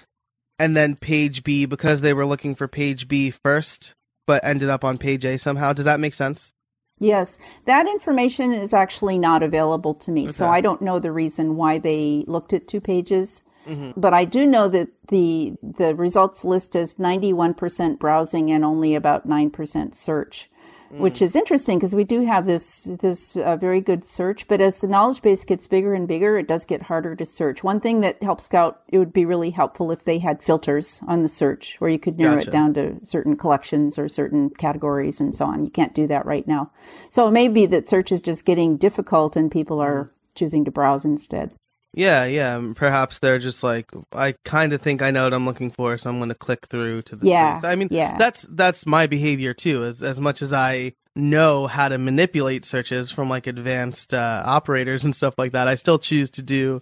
and 0.60 0.76
then 0.76 0.96
page 0.96 1.44
B 1.44 1.66
because 1.66 2.02
they 2.02 2.14
were 2.14 2.26
looking 2.26 2.56
for 2.56 2.68
page 2.68 3.08
B 3.08 3.32
first 3.32 3.94
but 4.26 4.44
ended 4.46 4.70
up 4.70 4.84
on 4.84 4.98
page 4.98 5.26
A 5.26 5.38
somehow? 5.38 5.74
Does 5.74 5.86
that 5.86 6.00
make 6.00 6.14
sense? 6.14 6.54
Yes, 7.00 7.38
that 7.66 7.88
information 7.88 8.54
is 8.54 8.74
actually 8.74 9.18
not 9.18 9.44
available 9.44 9.94
to 9.96 10.12
me. 10.12 10.26
Okay. 10.26 10.32
So 10.32 10.48
I 10.48 10.62
don't 10.62 10.82
know 10.82 11.00
the 11.00 11.12
reason 11.12 11.56
why 11.58 11.78
they 11.78 12.24
looked 12.28 12.54
at 12.54 12.68
two 12.68 12.80
pages. 12.80 13.44
Mm-hmm. 13.68 14.00
But 14.00 14.14
I 14.14 14.26
do 14.26 14.46
know 14.46 14.68
that 14.68 14.90
the 15.08 15.54
the 15.62 15.96
results 15.96 16.44
list 16.44 16.76
is 16.76 16.96
91% 16.96 17.98
browsing 17.98 18.52
and 18.52 18.66
only 18.66 18.94
about 18.94 19.28
9% 19.28 19.96
search 19.96 20.50
which 20.98 21.22
is 21.22 21.36
interesting 21.36 21.78
because 21.78 21.96
we 21.96 22.04
do 22.04 22.22
have 22.22 22.46
this 22.46 22.84
this 23.02 23.36
uh, 23.36 23.56
very 23.56 23.82
good 23.82 24.06
search. 24.06 24.48
But 24.48 24.62
as 24.62 24.80
the 24.80 24.88
knowledge 24.88 25.22
base 25.22 25.44
gets 25.44 25.68
bigger 25.68 25.94
and 25.94 26.08
bigger, 26.08 26.38
it 26.38 26.48
does 26.48 26.66
get 26.66 26.84
harder 26.84 27.16
to 27.16 27.26
search. 27.26 27.64
One 27.64 27.80
thing 27.80 28.02
that 28.02 28.22
Help 28.22 28.42
Scout 28.42 28.82
it 28.88 28.98
would 28.98 29.14
be 29.14 29.26
really 29.26 29.52
helpful 29.52 29.92
if 29.92 30.04
they 30.04 30.20
had 30.20 30.42
filters 30.42 31.02
on 31.08 31.22
the 31.22 31.28
search 31.28 31.76
where 31.80 31.90
you 31.90 32.00
could 32.00 32.18
narrow 32.18 32.36
gotcha. 32.36 32.50
it 32.50 32.54
down 32.54 32.74
to 32.76 33.00
certain 33.04 33.36
collections 33.36 33.98
or 33.98 34.08
certain 34.08 34.50
categories 34.52 35.20
and 35.20 35.34
so 35.34 35.46
on. 35.46 35.64
You 35.64 35.70
can't 35.70 35.96
do 35.96 36.08
that 36.08 36.26
right 36.26 36.48
now, 36.48 36.72
so 37.10 37.28
it 37.28 37.32
may 37.32 37.48
be 37.48 37.66
that 37.68 37.90
search 37.90 38.12
is 38.12 38.22
just 38.22 38.46
getting 38.46 38.78
difficult 38.78 39.36
and 39.36 39.52
people 39.52 39.80
are 39.80 40.08
choosing 40.36 40.66
to 40.66 40.72
browse 40.72 41.06
instead. 41.06 41.54
Yeah, 41.94 42.26
yeah. 42.26 42.60
Perhaps 42.76 43.20
they're 43.20 43.40
just 43.40 43.64
like, 43.64 43.92
I 44.12 44.34
kind 44.44 44.74
of 44.74 44.82
think 44.82 45.02
I 45.02 45.12
know 45.12 45.26
what 45.26 45.34
I'm 45.34 45.46
looking 45.46 45.70
for, 45.70 45.98
so 45.98 46.10
I'm 46.10 46.18
going 46.18 46.30
to 46.30 46.36
click 46.36 46.66
through 46.68 47.04
to 47.04 47.16
the. 47.16 47.28
Yeah, 47.28 47.62
I 47.64 47.76
mean, 47.76 47.90
yeah. 47.92 48.18
That's 48.18 48.44
that's 48.44 48.86
my 48.86 49.08
behavior 49.08 49.54
too. 49.54 49.84
As 49.84 50.02
as 50.02 50.20
much 50.20 50.42
as 50.42 50.54
I 50.54 50.94
know 51.16 51.68
how 51.68 51.90
to 51.90 51.98
manipulate 51.98 52.66
searches 52.66 53.12
from 53.12 53.30
like 53.30 53.46
advanced 53.46 54.14
uh, 54.14 54.42
operators 54.44 55.04
and 55.04 55.16
stuff 55.16 55.36
like 55.38 55.52
that, 55.52 55.68
I 55.68 55.76
still 55.76 56.00
choose 56.00 56.32
to 56.32 56.42
do 56.42 56.82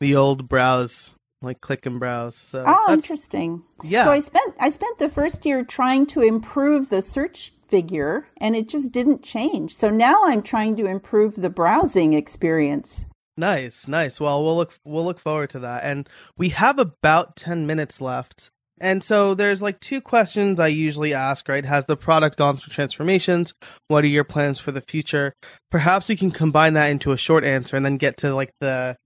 the 0.00 0.16
old 0.16 0.48
browse, 0.48 1.12
like 1.42 1.60
click 1.60 1.84
and 1.84 2.00
browse. 2.00 2.34
So 2.34 2.64
oh, 2.66 2.92
interesting. 2.92 3.64
Yeah. 3.82 4.04
So 4.04 4.12
I 4.12 4.20
spent 4.20 4.54
I 4.58 4.70
spent 4.70 4.98
the 4.98 5.10
first 5.10 5.44
year 5.44 5.62
trying 5.62 6.06
to 6.06 6.22
improve 6.22 6.88
the 6.88 7.02
search 7.02 7.52
figure, 7.68 8.28
and 8.38 8.56
it 8.56 8.66
just 8.66 8.92
didn't 8.92 9.22
change. 9.22 9.74
So 9.74 9.90
now 9.90 10.24
I'm 10.24 10.40
trying 10.40 10.76
to 10.76 10.86
improve 10.86 11.34
the 11.34 11.50
browsing 11.50 12.14
experience. 12.14 13.04
Nice, 13.38 13.86
nice. 13.86 14.20
Well, 14.20 14.44
we'll 14.44 14.56
look 14.56 14.74
we'll 14.84 15.04
look 15.04 15.20
forward 15.20 15.50
to 15.50 15.60
that. 15.60 15.84
And 15.84 16.08
we 16.36 16.48
have 16.50 16.78
about 16.80 17.36
10 17.36 17.66
minutes 17.68 18.00
left. 18.00 18.50
And 18.80 19.02
so 19.02 19.34
there's 19.34 19.62
like 19.62 19.78
two 19.78 20.00
questions 20.00 20.58
I 20.58 20.66
usually 20.68 21.14
ask, 21.14 21.48
right? 21.48 21.64
Has 21.64 21.84
the 21.84 21.96
product 21.96 22.36
gone 22.36 22.56
through 22.56 22.72
transformations? 22.72 23.54
What 23.86 24.02
are 24.02 24.08
your 24.08 24.24
plans 24.24 24.58
for 24.58 24.72
the 24.72 24.80
future? 24.80 25.32
Perhaps 25.70 26.08
we 26.08 26.16
can 26.16 26.32
combine 26.32 26.74
that 26.74 26.90
into 26.90 27.12
a 27.12 27.16
short 27.16 27.44
answer 27.44 27.76
and 27.76 27.84
then 27.84 27.96
get 27.96 28.16
to 28.18 28.34
like 28.34 28.50
the 28.60 28.96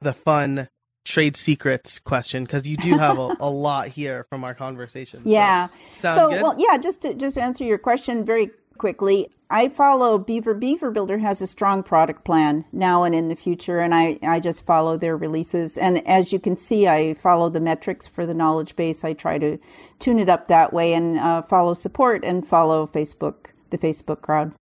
the 0.00 0.14
fun 0.14 0.68
trade 1.04 1.36
secrets 1.36 1.98
question 1.98 2.44
because 2.44 2.66
you 2.66 2.76
do 2.76 2.96
have 2.96 3.18
a, 3.18 3.36
a, 3.40 3.50
lot 3.50 3.88
here 3.88 4.24
from 4.30 4.44
our 4.44 4.54
conversation. 4.54 5.22
Yeah. 5.24 5.68
So, 5.90 6.14
so 6.14 6.28
well, 6.42 6.54
yeah. 6.56 6.78
Just 6.78 7.02
to 7.02 7.12
just 7.12 7.34
to 7.34 7.42
answer 7.42 7.64
your 7.64 7.78
question 7.78 8.24
very 8.24 8.50
quickly. 8.78 9.28
I 9.52 9.68
follow 9.68 10.16
Beaver. 10.16 10.54
Beaver 10.54 10.90
Builder 10.90 11.18
has 11.18 11.42
a 11.42 11.46
strong 11.46 11.82
product 11.82 12.24
plan 12.24 12.64
now 12.72 13.04
and 13.04 13.14
in 13.14 13.28
the 13.28 13.36
future, 13.36 13.80
and 13.80 13.94
I, 13.94 14.18
I 14.22 14.40
just 14.40 14.64
follow 14.64 14.96
their 14.96 15.14
releases. 15.14 15.76
And 15.76 16.04
as 16.08 16.32
you 16.32 16.38
can 16.38 16.56
see, 16.56 16.88
I 16.88 17.12
follow 17.12 17.50
the 17.50 17.60
metrics 17.60 18.08
for 18.08 18.24
the 18.24 18.32
knowledge 18.32 18.76
base. 18.76 19.04
I 19.04 19.12
try 19.12 19.36
to 19.36 19.58
tune 19.98 20.18
it 20.18 20.30
up 20.30 20.48
that 20.48 20.72
way 20.72 20.94
and 20.94 21.18
uh, 21.18 21.42
follow 21.42 21.74
support 21.74 22.24
and 22.24 22.46
follow 22.46 22.86
Facebook, 22.86 23.48
the 23.68 23.76
Facebook 23.76 24.22
crowd. 24.22 24.56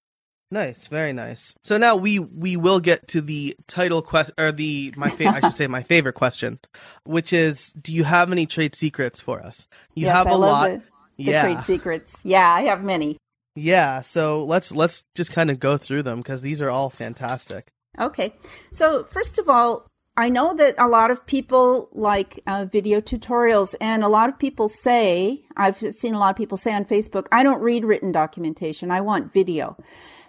Nice, 0.50 0.88
very 0.88 1.14
nice. 1.14 1.54
So 1.62 1.78
now 1.78 1.96
we 1.96 2.18
we 2.18 2.58
will 2.58 2.80
get 2.80 3.08
to 3.10 3.22
the 3.22 3.56
title 3.68 4.02
question 4.02 4.34
or 4.40 4.52
the 4.52 4.92
my 4.98 5.12
fa- 5.12 5.28
I 5.28 5.42
should 5.42 5.56
say 5.56 5.68
my 5.68 5.84
favorite 5.84 6.16
question, 6.16 6.58
which 7.04 7.32
is 7.32 7.74
do 7.74 7.94
you 7.94 8.06
have 8.06 8.32
any 8.32 8.48
trade 8.48 8.74
secrets 8.74 9.22
for 9.22 9.40
us? 9.40 9.68
You 9.94 10.08
yes, 10.08 10.16
have 10.16 10.28
a 10.32 10.36
lot. 10.36 10.72
The, 10.72 10.78
the 11.18 11.32
yeah. 11.32 11.42
trade 11.44 11.66
secrets. 11.66 12.22
Yeah, 12.26 12.52
I 12.52 12.62
have 12.62 12.84
many. 12.84 13.20
Yeah, 13.56 14.02
so 14.02 14.46
let's 14.46 14.74
let's 14.74 15.04
just 15.16 15.32
kind 15.32 15.52
of 15.52 15.60
go 15.60 15.78
through 15.78 16.04
them 16.04 16.20
because 16.20 16.42
these 16.42 16.62
are 16.62 16.70
all 16.70 16.90
fantastic. 16.90 17.72
Okay. 18.00 18.36
So, 18.72 19.04
first 19.04 19.40
of 19.40 19.50
all, 19.50 19.90
I 20.16 20.30
know 20.30 20.54
that 20.54 20.76
a 20.78 20.88
lot 20.88 21.12
of 21.12 21.26
people 21.26 21.90
like 21.94 22.40
uh, 22.46 22.66
video 22.70 23.00
tutorials, 23.00 23.74
and 23.80 24.04
a 24.04 24.10
lot 24.10 24.30
of 24.30 24.38
people 24.38 24.68
say, 24.68 25.46
I've 25.56 25.78
seen 25.78 26.14
a 26.14 26.20
lot 26.20 26.32
of 26.32 26.36
people 26.36 26.58
say 26.58 26.74
on 26.74 26.86
Facebook, 26.86 27.28
I 27.32 27.42
don't 27.42 27.62
read 27.62 27.86
written 27.86 28.12
documentation, 28.12 28.92
I 28.92 29.02
want 29.02 29.34
video. 29.34 29.78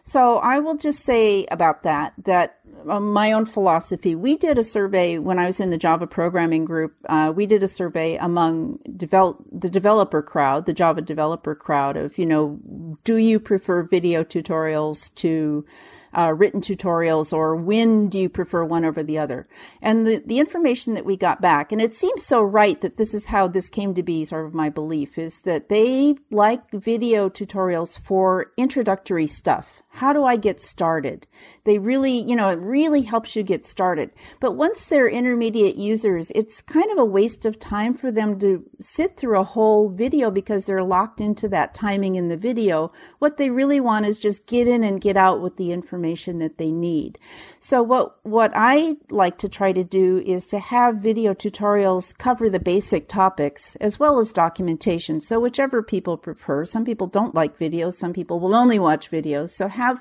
So 0.03 0.39
I 0.39 0.59
will 0.59 0.77
just 0.77 1.01
say 1.01 1.47
about 1.51 1.83
that 1.83 2.15
that 2.25 2.61
uh, 2.89 3.01
my 3.01 3.33
own 3.33 3.47
philosophy. 3.47 4.15
We 4.15 4.37
did 4.37 4.57
a 4.59 4.63
survey 4.63 5.19
when 5.19 5.39
I 5.39 5.47
was 5.47 5.61
in 5.61 5.71
the 5.71 5.77
Java 5.77 6.07
programming 6.07 6.65
group. 6.65 6.95
Uh, 7.09 7.33
we 7.35 7.47
did 7.47 7.63
a 7.63 7.69
survey 7.69 8.17
among 8.17 8.79
develop, 8.97 9.45
the 9.53 9.69
developer 9.69 10.23
crowd, 10.23 10.67
the 10.67 10.73
Java 10.73 11.03
developer 11.03 11.55
crowd, 11.55 11.97
of 11.97 12.19
you 12.19 12.27
know, 12.27 12.59
do 13.05 13.17
you 13.17 13.39
prefer 13.39 13.83
video 13.83 14.25
tutorials 14.25 15.15
to 15.17 15.65
uh, 16.17 16.33
written 16.37 16.61
tutorials 16.61 17.33
or 17.33 17.55
when 17.55 18.09
do 18.09 18.19
you 18.19 18.29
prefer 18.29 18.65
one 18.65 18.85
over 18.85 19.03
the 19.03 19.19
other? 19.19 19.47
And 19.81 20.07
the, 20.07 20.23
the 20.25 20.39
information 20.39 20.95
that 20.95 21.05
we 21.05 21.17
got 21.17 21.41
back, 21.41 21.73
and 21.73 21.81
it 21.81 21.95
seems 21.95 22.25
so 22.25 22.43
right 22.43 22.81
that 22.81 22.97
this 22.97 23.15
is 23.15 23.27
how 23.27 23.47
this 23.49 23.69
came 23.69 23.95
to 23.95 24.03
be 24.03 24.25
sort 24.25 24.47
of 24.47 24.55
my 24.55 24.71
belief, 24.71 25.19
is 25.19 25.43
that 25.43 25.69
they 25.69 26.17
like 26.31 26.71
video 26.73 27.29
tutorials 27.29 28.01
for 28.01 28.53
introductory 28.57 29.27
stuff. 29.27 29.83
How 29.93 30.13
do 30.13 30.25
I 30.25 30.37
get 30.37 30.63
started? 30.63 31.27
They 31.65 31.79
really, 31.79 32.23
you 32.23 32.37
know, 32.37 32.49
it 32.49 32.59
really 32.61 33.03
helps 33.03 33.35
you 33.35 33.43
get 33.43 33.67
started. 33.67 34.11
But 34.39 34.53
once 34.53 34.87
they're 34.87 35.09
intermediate 35.09 35.77
users, 35.77 36.31
it's 36.35 36.63
kind 36.63 36.91
of 36.91 36.99
a 36.99 37.05
waste 37.05 37.45
of 37.45 37.59
time 37.59 37.95
for 37.95 38.13
them 38.13 38.39
to 38.39 38.65
sit 38.79 39.17
through 39.17 39.39
a 39.39 39.45
whole 39.45 39.89
video 39.91 40.31
because 40.31 40.65
they're 40.65 40.85
locked 40.85 41.21
into 41.21 41.49
that 41.49 41.75
timing 41.75 42.15
in 42.15 42.29
the 42.29 42.37
video. 42.37 42.93
What 43.19 43.37
they 43.37 43.51
really 43.51 43.81
want 43.81 44.07
is 44.07 44.19
just 44.21 44.47
get 44.47 44.69
in 44.69 44.85
and 44.85 45.01
get 45.01 45.17
out 45.17 45.41
with 45.43 45.57
the 45.57 45.73
information 45.73 46.39
that 46.39 46.57
they 46.57 46.71
need. 46.71 47.19
So 47.59 47.83
what, 47.83 48.25
what 48.25 48.53
I 48.55 48.97
like 49.11 49.39
to 49.39 49.49
try 49.49 49.73
to 49.73 49.85
do 49.85 50.19
is 50.25 50.47
to 50.49 50.61
have 50.61 50.97
video 50.97 51.35
tutorials 51.35 52.17
cover 52.17 52.49
the 52.49 52.61
basic 52.61 53.09
topics 53.09 53.77
as 53.77 53.99
well 53.99 54.19
as 54.21 54.33
documentation. 54.33 55.21
So 55.21 55.41
whichever 55.41 55.83
people 55.83 56.17
prefer. 56.17 56.65
Some 56.65 56.85
people 56.85 57.09
don't 57.09 57.35
like 57.35 57.59
videos. 57.59 57.95
Some 57.95 58.13
people 58.13 58.39
will 58.39 58.55
only 58.55 58.79
watch 58.79 59.11
videos. 59.11 59.51
So 59.51 59.69
have 59.81 60.01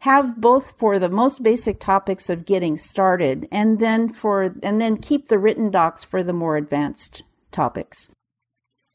have 0.00 0.40
both 0.40 0.78
for 0.78 0.98
the 0.98 1.10
most 1.10 1.42
basic 1.42 1.78
topics 1.78 2.30
of 2.30 2.46
getting 2.46 2.78
started 2.78 3.46
and 3.52 3.78
then 3.78 4.08
for 4.08 4.54
and 4.62 4.80
then 4.80 4.96
keep 4.96 5.28
the 5.28 5.38
written 5.38 5.70
docs 5.70 6.02
for 6.02 6.22
the 6.22 6.32
more 6.32 6.56
advanced 6.56 7.22
topics. 7.52 8.08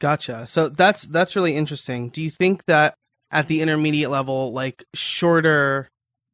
Gotcha. 0.02 0.48
So 0.48 0.70
that's 0.70 1.04
that's 1.04 1.36
really 1.36 1.56
interesting. 1.56 2.10
Do 2.10 2.22
you 2.22 2.32
think 2.32 2.66
that 2.66 2.96
at 3.32 3.48
the 3.48 3.62
intermediate 3.62 4.10
level 4.10 4.52
like 4.52 4.84
shorter 4.94 5.88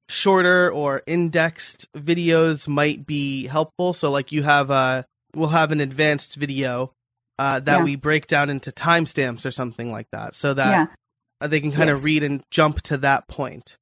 shorter 0.10 0.72
or 0.72 1.04
indexed 1.06 1.88
videos 1.96 2.68
might 2.68 3.06
be 3.06 3.48
helpful? 3.48 3.94
So 3.94 4.10
like 4.10 4.32
you 4.32 4.44
have 4.44 4.70
a 4.70 5.06
we'll 5.36 5.50
have 5.50 5.72
an 5.72 5.82
advanced 5.82 6.36
video 6.36 6.94
uh, 7.40 7.60
that 7.60 7.80
yeah. 7.80 7.84
we 7.84 7.96
break 7.96 8.28
down 8.28 8.50
into 8.50 8.72
timestamps 8.72 9.46
or 9.46 9.52
something 9.52 9.92
like 9.92 10.08
that 10.12 10.36
so 10.36 10.54
that 10.54 10.90
yeah. 11.42 11.48
they 11.48 11.60
can 11.60 11.72
kind 11.72 11.90
yes. 11.90 11.98
of 11.98 12.06
read 12.06 12.24
and 12.24 12.44
jump 12.52 12.82
to 12.84 12.98
that 12.98 13.28
point. 13.28 13.78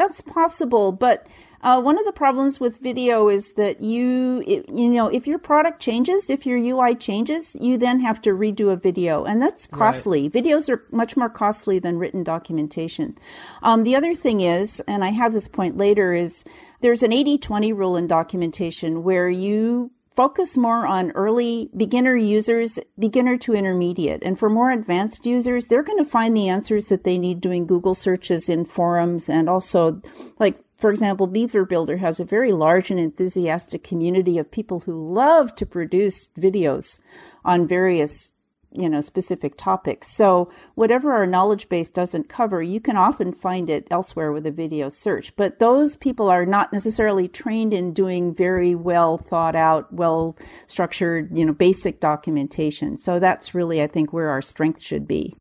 That's 0.00 0.22
possible, 0.22 0.92
but 0.92 1.26
uh, 1.60 1.78
one 1.78 1.98
of 1.98 2.06
the 2.06 2.12
problems 2.12 2.58
with 2.58 2.78
video 2.78 3.28
is 3.28 3.52
that 3.52 3.82
you, 3.82 4.42
it, 4.46 4.66
you 4.70 4.88
know, 4.88 5.08
if 5.08 5.26
your 5.26 5.38
product 5.38 5.78
changes, 5.78 6.30
if 6.30 6.46
your 6.46 6.56
UI 6.56 6.94
changes, 6.94 7.54
you 7.60 7.76
then 7.76 8.00
have 8.00 8.22
to 8.22 8.30
redo 8.30 8.72
a 8.72 8.76
video, 8.76 9.24
and 9.24 9.42
that's 9.42 9.66
costly. 9.66 10.22
Right. 10.22 10.32
Videos 10.32 10.70
are 10.70 10.86
much 10.90 11.18
more 11.18 11.28
costly 11.28 11.78
than 11.78 11.98
written 11.98 12.24
documentation. 12.24 13.18
Um, 13.62 13.82
the 13.84 13.94
other 13.94 14.14
thing 14.14 14.40
is, 14.40 14.80
and 14.88 15.04
I 15.04 15.10
have 15.10 15.34
this 15.34 15.48
point 15.48 15.76
later, 15.76 16.14
is 16.14 16.44
there's 16.80 17.02
an 17.02 17.12
80 17.12 17.36
20 17.36 17.74
rule 17.74 17.94
in 17.94 18.06
documentation 18.06 19.02
where 19.02 19.28
you 19.28 19.90
focus 20.20 20.54
more 20.58 20.86
on 20.86 21.12
early 21.12 21.70
beginner 21.74 22.14
users, 22.14 22.78
beginner 22.98 23.38
to 23.38 23.54
intermediate. 23.54 24.22
And 24.22 24.38
for 24.38 24.50
more 24.50 24.70
advanced 24.70 25.24
users, 25.24 25.64
they're 25.64 25.82
going 25.82 25.96
to 25.96 26.04
find 26.04 26.36
the 26.36 26.50
answers 26.50 26.88
that 26.88 27.04
they 27.04 27.16
need 27.16 27.40
doing 27.40 27.66
Google 27.66 27.94
searches 27.94 28.50
in 28.50 28.66
forums 28.66 29.30
and 29.30 29.48
also 29.48 30.02
like 30.38 30.62
for 30.76 30.90
example, 30.90 31.26
Beaver 31.26 31.64
Builder 31.64 31.98
has 31.98 32.20
a 32.20 32.24
very 32.24 32.52
large 32.52 32.90
and 32.90 33.00
enthusiastic 33.00 33.82
community 33.82 34.36
of 34.36 34.50
people 34.50 34.80
who 34.80 35.12
love 35.12 35.54
to 35.56 35.64
produce 35.64 36.28
videos 36.38 36.98
on 37.42 37.66
various 37.66 38.32
you 38.72 38.88
know 38.88 39.00
specific 39.00 39.56
topics 39.56 40.08
so 40.08 40.46
whatever 40.74 41.12
our 41.12 41.26
knowledge 41.26 41.68
base 41.68 41.90
doesn't 41.90 42.28
cover 42.28 42.62
you 42.62 42.80
can 42.80 42.96
often 42.96 43.32
find 43.32 43.68
it 43.68 43.86
elsewhere 43.90 44.32
with 44.32 44.46
a 44.46 44.50
video 44.50 44.88
search 44.88 45.34
but 45.36 45.58
those 45.58 45.96
people 45.96 46.30
are 46.30 46.46
not 46.46 46.72
necessarily 46.72 47.26
trained 47.26 47.72
in 47.72 47.92
doing 47.92 48.34
very 48.34 48.74
well 48.74 49.18
thought 49.18 49.56
out 49.56 49.92
well 49.92 50.36
structured 50.66 51.36
you 51.36 51.44
know 51.44 51.52
basic 51.52 52.00
documentation 52.00 52.96
so 52.96 53.18
that's 53.18 53.54
really 53.54 53.82
i 53.82 53.86
think 53.86 54.12
where 54.12 54.30
our 54.30 54.42
strength 54.42 54.80
should 54.80 55.06
be 55.06 55.34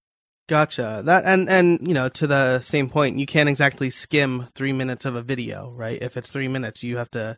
Gotcha. 0.50 1.04
That 1.06 1.26
and 1.26 1.48
and 1.48 1.88
you 1.88 1.94
know 1.94 2.10
to 2.10 2.26
the 2.26 2.60
same 2.62 2.90
point, 2.90 3.20
you 3.20 3.28
can't 3.28 3.48
exactly 3.48 3.92
skim 3.92 4.48
three 4.56 4.74
minutes 4.74 5.06
of 5.06 5.14
a 5.14 5.22
video, 5.22 5.72
right? 5.76 6.02
If 6.02 6.18
it's 6.18 6.32
three 6.32 6.48
minutes, 6.48 6.84
you 6.84 6.98
have 6.98 7.12
to. 7.12 7.38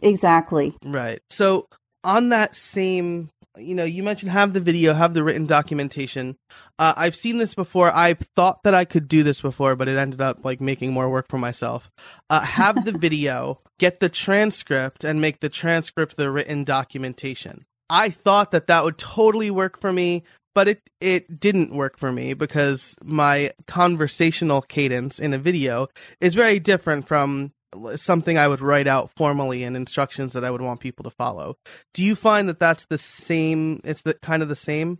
Exactly. 0.00 0.72
Right. 0.84 1.18
So 1.28 1.66
on 2.04 2.28
that 2.28 2.54
same 2.54 3.30
you 3.58 3.74
know, 3.74 3.84
you 3.84 4.02
mentioned 4.02 4.32
have 4.32 4.52
the 4.52 4.60
video, 4.60 4.94
have 4.94 5.14
the 5.14 5.22
written 5.22 5.46
documentation. 5.46 6.36
Uh, 6.78 6.94
I've 6.96 7.16
seen 7.16 7.38
this 7.38 7.54
before. 7.54 7.92
I've 7.92 8.20
thought 8.34 8.62
that 8.64 8.74
I 8.74 8.84
could 8.84 9.08
do 9.08 9.22
this 9.22 9.40
before, 9.40 9.76
but 9.76 9.88
it 9.88 9.98
ended 9.98 10.20
up 10.20 10.44
like 10.44 10.60
making 10.60 10.92
more 10.92 11.10
work 11.10 11.28
for 11.28 11.38
myself. 11.38 11.90
Uh, 12.30 12.40
have 12.40 12.84
the 12.84 12.92
video, 12.98 13.60
get 13.78 14.00
the 14.00 14.08
transcript, 14.08 15.04
and 15.04 15.20
make 15.20 15.40
the 15.40 15.48
transcript 15.48 16.16
the 16.16 16.30
written 16.30 16.64
documentation. 16.64 17.66
I 17.90 18.08
thought 18.08 18.52
that 18.52 18.68
that 18.68 18.84
would 18.84 18.96
totally 18.96 19.50
work 19.50 19.78
for 19.78 19.92
me, 19.92 20.22
but 20.54 20.68
it 20.68 20.80
it 21.00 21.38
didn't 21.38 21.74
work 21.74 21.98
for 21.98 22.10
me 22.10 22.32
because 22.34 22.96
my 23.02 23.52
conversational 23.66 24.62
cadence 24.62 25.18
in 25.18 25.34
a 25.34 25.38
video 25.38 25.88
is 26.20 26.34
very 26.34 26.58
different 26.58 27.06
from 27.06 27.52
something 27.96 28.38
I 28.38 28.48
would 28.48 28.60
write 28.60 28.86
out 28.86 29.10
formally 29.16 29.64
and 29.64 29.76
instructions 29.76 30.32
that 30.32 30.44
I 30.44 30.50
would 30.50 30.60
want 30.60 30.80
people 30.80 31.04
to 31.04 31.10
follow. 31.10 31.56
Do 31.94 32.04
you 32.04 32.14
find 32.14 32.48
that 32.48 32.58
that's 32.58 32.86
the 32.86 32.98
same? 32.98 33.80
It's 33.84 34.02
the 34.02 34.14
kind 34.14 34.42
of 34.42 34.48
the 34.48 34.56
same. 34.56 34.98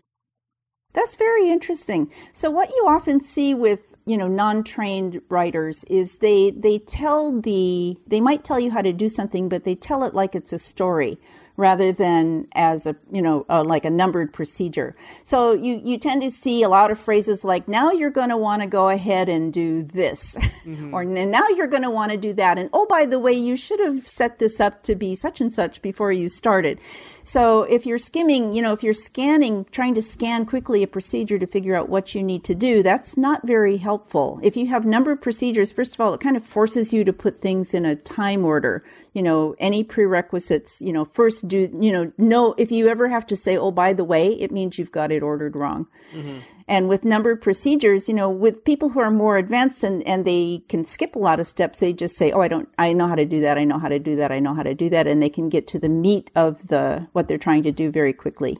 That's 0.94 1.14
very 1.14 1.48
interesting. 1.48 2.12
So 2.32 2.50
what 2.50 2.68
you 2.70 2.84
often 2.86 3.20
see 3.20 3.54
with 3.54 3.94
you 4.04 4.18
know 4.18 4.28
non-trained 4.28 5.20
writers 5.28 5.84
is 5.84 6.18
they 6.18 6.50
they 6.50 6.78
tell 6.78 7.40
the 7.40 7.96
they 8.06 8.20
might 8.20 8.44
tell 8.44 8.60
you 8.60 8.70
how 8.70 8.82
to 8.82 8.92
do 8.92 9.08
something, 9.08 9.48
but 9.48 9.64
they 9.64 9.74
tell 9.74 10.04
it 10.04 10.14
like 10.14 10.34
it's 10.34 10.52
a 10.52 10.58
story 10.58 11.18
rather 11.56 11.92
than 11.92 12.46
as 12.54 12.86
a 12.86 12.96
you 13.10 13.20
know 13.20 13.44
uh, 13.48 13.62
like 13.62 13.84
a 13.84 13.90
numbered 13.90 14.32
procedure. 14.32 14.94
So 15.22 15.52
you 15.52 15.80
you 15.84 15.98
tend 15.98 16.22
to 16.22 16.30
see 16.30 16.62
a 16.62 16.68
lot 16.68 16.90
of 16.90 16.98
phrases 16.98 17.44
like 17.44 17.68
now 17.68 17.92
you're 17.92 18.10
going 18.10 18.30
to 18.30 18.36
want 18.36 18.62
to 18.62 18.68
go 18.68 18.88
ahead 18.88 19.28
and 19.28 19.52
do 19.52 19.82
this 19.82 20.36
mm-hmm. 20.64 20.94
or 20.94 21.04
now 21.04 21.46
you're 21.48 21.66
going 21.66 21.82
to 21.82 21.90
want 21.90 22.12
to 22.12 22.18
do 22.18 22.32
that 22.34 22.58
and 22.58 22.70
oh 22.72 22.86
by 22.86 23.04
the 23.04 23.18
way 23.18 23.32
you 23.32 23.56
should 23.56 23.80
have 23.80 24.06
set 24.08 24.38
this 24.38 24.60
up 24.60 24.82
to 24.84 24.94
be 24.94 25.14
such 25.14 25.40
and 25.40 25.52
such 25.52 25.82
before 25.82 26.12
you 26.12 26.28
started. 26.28 26.80
So 27.24 27.62
if 27.64 27.86
you're 27.86 27.98
skimming 27.98 28.54
you 28.54 28.62
know 28.62 28.72
if 28.72 28.82
you're 28.82 28.94
scanning 28.94 29.66
trying 29.70 29.94
to 29.94 30.02
scan 30.02 30.46
quickly 30.46 30.82
a 30.82 30.88
procedure 30.88 31.38
to 31.38 31.46
figure 31.46 31.76
out 31.76 31.88
what 31.88 32.14
you 32.14 32.22
need 32.22 32.44
to 32.44 32.54
do 32.54 32.82
that's 32.82 33.16
not 33.16 33.46
very 33.46 33.76
helpful. 33.76 34.40
If 34.42 34.56
you 34.56 34.68
have 34.68 34.84
numbered 34.84 35.20
procedures 35.20 35.70
first 35.70 35.94
of 35.94 36.00
all 36.00 36.14
it 36.14 36.20
kind 36.20 36.36
of 36.36 36.44
forces 36.44 36.92
you 36.92 37.04
to 37.04 37.12
put 37.12 37.38
things 37.38 37.74
in 37.74 37.84
a 37.84 37.96
time 37.96 38.44
order 38.44 38.82
you 39.12 39.22
know, 39.22 39.54
any 39.58 39.84
prerequisites, 39.84 40.80
you 40.80 40.92
know, 40.92 41.04
first 41.04 41.46
do, 41.46 41.68
you 41.78 41.92
know, 41.92 42.12
no, 42.16 42.54
if 42.56 42.70
you 42.70 42.88
ever 42.88 43.08
have 43.08 43.26
to 43.26 43.36
say, 43.36 43.56
oh, 43.56 43.70
by 43.70 43.92
the 43.92 44.04
way, 44.04 44.28
it 44.28 44.50
means 44.50 44.78
you've 44.78 44.92
got 44.92 45.12
it 45.12 45.22
ordered 45.22 45.54
wrong. 45.54 45.86
Mm-hmm. 46.14 46.38
And 46.66 46.88
with 46.88 47.04
numbered 47.04 47.42
procedures, 47.42 48.08
you 48.08 48.14
know, 48.14 48.30
with 48.30 48.64
people 48.64 48.88
who 48.90 49.00
are 49.00 49.10
more 49.10 49.36
advanced 49.36 49.84
and, 49.84 50.02
and 50.06 50.24
they 50.24 50.62
can 50.68 50.84
skip 50.84 51.14
a 51.14 51.18
lot 51.18 51.40
of 51.40 51.46
steps, 51.46 51.80
they 51.80 51.92
just 51.92 52.16
say, 52.16 52.32
oh, 52.32 52.40
I 52.40 52.48
don't, 52.48 52.68
I 52.78 52.94
know 52.94 53.06
how 53.06 53.16
to 53.16 53.26
do 53.26 53.42
that. 53.42 53.58
I 53.58 53.64
know 53.64 53.78
how 53.78 53.88
to 53.88 53.98
do 53.98 54.16
that. 54.16 54.32
I 54.32 54.38
know 54.38 54.54
how 54.54 54.62
to 54.62 54.74
do 54.74 54.88
that. 54.90 55.06
And 55.06 55.22
they 55.22 55.28
can 55.28 55.50
get 55.50 55.66
to 55.68 55.78
the 55.78 55.90
meat 55.90 56.30
of 56.34 56.68
the, 56.68 57.08
what 57.12 57.28
they're 57.28 57.36
trying 57.36 57.64
to 57.64 57.72
do 57.72 57.90
very 57.90 58.14
quickly. 58.14 58.56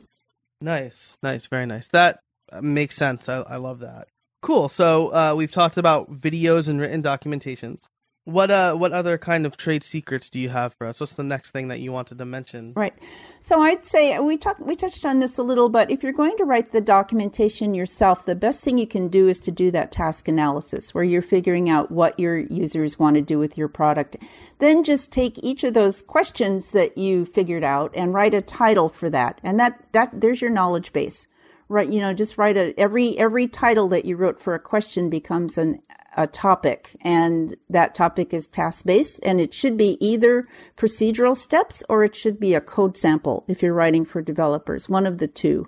Nice. 0.61 1.17
Nice. 1.23 1.47
Very 1.47 1.65
nice. 1.65 1.88
That 1.88 2.21
makes 2.61 2.97
sense. 2.97 3.29
I, 3.29 3.41
I 3.43 3.57
love 3.57 3.81
that. 3.81 4.09
Cool. 4.43 4.69
So 4.69 5.09
uh, 5.09 5.35
we've 5.37 5.53
talked 5.53 5.79
about 5.79 6.12
videos 6.12 6.69
and 6.69 6.81
written 6.81 7.03
documentations. 7.03 7.87
What 8.25 8.53
uh 8.53 8.77
what 8.77 8.93
other 8.93 9.19
kind 9.19 9.45
of 9.47 9.57
trade 9.57 9.83
secrets 9.83 10.31
do 10.31 10.39
you 10.39 10.49
have 10.49 10.75
for 10.75 10.87
us? 10.87 11.01
What's 11.01 11.15
the 11.15 11.25
next 11.25 11.51
thing 11.51 11.69
that 11.69 11.81
you 11.81 11.91
wanted 11.91 12.19
to 12.19 12.25
mention? 12.25 12.73
Right. 12.77 12.95
So 13.41 13.61
I'd 13.63 13.85
say 13.85 14.17
we 14.21 14.37
talked 14.37 14.61
we 14.61 14.77
touched 14.77 15.05
on 15.05 15.19
this 15.19 15.39
a 15.39 15.43
little, 15.43 15.69
but 15.69 15.91
if 15.91 16.05
you're 16.05 16.13
going 16.13 16.37
to 16.37 16.45
write 16.45 16.71
the 16.71 16.81
documentation 16.81 17.75
yourself, 17.75 18.25
the 18.25 18.37
best 18.37 18.63
thing 18.63 18.79
you 18.79 18.87
can 18.87 19.09
do 19.09 19.27
is 19.27 19.41
to 19.41 19.51
do 19.51 19.73
that 19.73 19.91
task 19.91 20.29
analysis 20.29 20.95
where 20.95 21.03
you're 21.03 21.21
figuring 21.21 21.69
out 21.69 21.91
what 21.91 22.19
your 22.21 22.39
users 22.39 22.97
want 22.97 23.17
to 23.17 23.23
do 23.23 23.41
with 23.41 23.59
your 23.59 23.69
product. 23.69 24.17
Then 24.61 24.85
just 24.85 25.11
take 25.11 25.43
each 25.43 25.65
of 25.65 25.75
those 25.75 26.01
questions 26.01 26.71
that 26.71 26.97
you 26.97 27.25
figured 27.25 27.65
out 27.65 27.91
and 27.97 28.15
write 28.15 28.35
a 28.35 28.41
title 28.41 28.89
for 28.89 29.11
that. 29.11 29.41
And 29.43 29.59
that 29.59 29.85
that 29.91 30.21
there's 30.21 30.41
your 30.41 30.51
knowledge 30.51 30.93
base 30.93 31.27
Right, 31.73 31.89
you 31.89 32.01
know, 32.01 32.13
just 32.13 32.37
write 32.37 32.59
a 32.59 32.79
every 32.79 33.19
every 33.19 33.49
title 33.49 33.89
that 33.89 34.05
you 34.05 34.15
wrote 34.15 34.39
for 34.39 34.55
a 34.55 34.59
question 34.61 35.09
becomes 35.09 35.57
an 35.57 35.81
a 36.16 36.27
topic 36.27 36.96
and 37.01 37.57
that 37.70 37.94
topic 37.94 38.35
is 38.35 38.46
task 38.46 38.85
based 38.85 39.20
and 39.22 39.40
it 39.40 39.55
should 39.55 39.77
be 39.77 39.96
either 40.05 40.44
procedural 40.77 41.37
steps 41.37 41.83
or 41.88 42.05
it 42.05 42.14
should 42.14 42.38
be 42.38 42.55
a 42.55 42.61
code 42.61 42.96
sample 42.96 43.44
if 43.48 43.62
you're 43.62 43.72
writing 43.72 44.05
for 44.05 44.20
developers 44.20 44.88
one 44.88 45.07
of 45.07 45.18
the 45.18 45.27
two. 45.27 45.64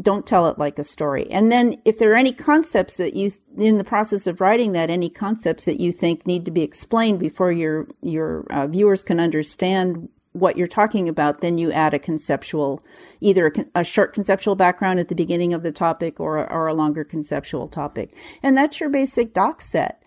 Don't 0.00 0.26
tell 0.26 0.46
it 0.46 0.58
like 0.58 0.78
a 0.78 0.84
story. 0.84 1.28
And 1.30 1.50
then 1.50 1.80
if 1.84 1.98
there 1.98 2.12
are 2.12 2.16
any 2.16 2.32
concepts 2.32 2.96
that 2.98 3.14
you 3.14 3.32
in 3.56 3.78
the 3.78 3.84
process 3.84 4.26
of 4.26 4.40
writing 4.40 4.72
that 4.72 4.90
any 4.90 5.10
concepts 5.10 5.64
that 5.64 5.80
you 5.80 5.92
think 5.92 6.26
need 6.26 6.44
to 6.44 6.50
be 6.50 6.62
explained 6.62 7.18
before 7.18 7.50
your 7.50 7.88
your 8.02 8.46
uh, 8.50 8.66
viewers 8.66 9.02
can 9.02 9.18
understand 9.18 10.08
what 10.32 10.56
you're 10.56 10.66
talking 10.66 11.08
about, 11.08 11.40
then 11.40 11.58
you 11.58 11.72
add 11.72 11.92
a 11.92 11.98
conceptual, 11.98 12.82
either 13.20 13.48
a, 13.48 13.80
a, 13.80 13.84
short 13.84 14.12
conceptual 14.12 14.54
background 14.54 15.00
at 15.00 15.08
the 15.08 15.14
beginning 15.14 15.52
of 15.52 15.62
the 15.62 15.72
topic 15.72 16.20
or, 16.20 16.50
or 16.50 16.68
a 16.68 16.74
longer 16.74 17.02
conceptual 17.02 17.66
topic. 17.66 18.16
And 18.42 18.56
that's 18.56 18.78
your 18.78 18.90
basic 18.90 19.34
doc 19.34 19.60
set. 19.60 20.02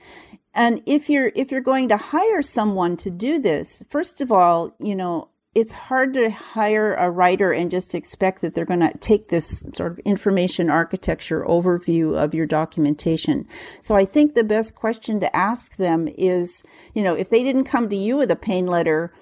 And 0.53 0.81
if 0.85 1.09
you're, 1.09 1.31
if 1.35 1.51
you're 1.51 1.61
going 1.61 1.89
to 1.89 1.97
hire 1.97 2.41
someone 2.41 2.95
to 2.97 3.09
do 3.09 3.39
this, 3.39 3.83
first 3.89 4.21
of 4.21 4.31
all, 4.31 4.75
you 4.79 4.95
know, 4.95 5.29
it's 5.55 5.73
hard 5.73 6.13
to 6.15 6.31
hire 6.31 6.95
a 6.95 7.11
writer 7.11 7.51
and 7.51 7.69
just 7.69 7.93
expect 7.93 8.41
that 8.41 8.53
they're 8.53 8.65
going 8.65 8.79
to 8.79 8.97
take 8.97 9.29
this 9.29 9.63
sort 9.75 9.91
of 9.91 9.99
information 9.99 10.69
architecture 10.69 11.45
overview 11.47 12.17
of 12.17 12.33
your 12.33 12.47
documentation. 12.47 13.47
So 13.81 13.95
I 13.95 14.05
think 14.05 14.33
the 14.33 14.43
best 14.43 14.73
question 14.73 15.19
to 15.19 15.35
ask 15.35 15.75
them 15.75 16.07
is, 16.17 16.63
you 16.95 17.03
know, 17.03 17.13
if 17.13 17.29
they 17.29 17.43
didn't 17.43 17.65
come 17.65 17.89
to 17.89 17.95
you 17.95 18.17
with 18.17 18.31
a 18.31 18.35
pain 18.35 18.65
letter, 18.65 19.13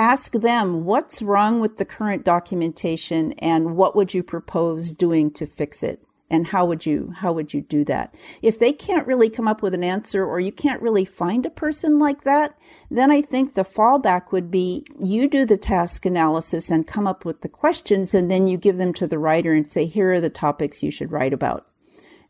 ask 0.00 0.32
them 0.32 0.86
what's 0.86 1.20
wrong 1.20 1.60
with 1.60 1.76
the 1.76 1.84
current 1.84 2.24
documentation 2.24 3.32
and 3.32 3.76
what 3.76 3.94
would 3.94 4.14
you 4.14 4.22
propose 4.22 4.94
doing 4.94 5.30
to 5.30 5.44
fix 5.44 5.82
it? 5.82 6.06
And 6.30 6.46
how 6.46 6.64
would 6.64 6.86
you 6.86 7.10
how 7.16 7.32
would 7.34 7.52
you 7.52 7.60
do 7.60 7.84
that? 7.84 8.14
If 8.40 8.58
they 8.58 8.72
can't 8.72 9.06
really 9.06 9.28
come 9.28 9.46
up 9.46 9.60
with 9.60 9.74
an 9.74 9.84
answer 9.84 10.24
or 10.24 10.40
you 10.40 10.52
can't 10.52 10.80
really 10.80 11.04
find 11.04 11.44
a 11.44 11.50
person 11.50 11.98
like 11.98 12.22
that 12.22 12.56
then 12.90 13.10
i 13.10 13.20
think 13.20 13.52
the 13.52 13.62
fallback 13.62 14.32
would 14.32 14.50
be 14.50 14.84
you 15.00 15.28
do 15.28 15.44
the 15.44 15.58
task 15.58 16.06
analysis 16.06 16.70
and 16.70 16.86
come 16.86 17.06
up 17.06 17.24
with 17.24 17.42
the 17.42 17.48
questions 17.48 18.14
and 18.14 18.30
then 18.30 18.46
you 18.46 18.56
give 18.56 18.78
them 18.78 18.94
to 18.94 19.06
the 19.06 19.18
writer 19.18 19.52
and 19.52 19.68
say 19.68 19.84
here 19.84 20.12
are 20.12 20.20
the 20.20 20.30
topics 20.30 20.82
you 20.82 20.90
should 20.90 21.12
write 21.12 21.34
about. 21.34 21.66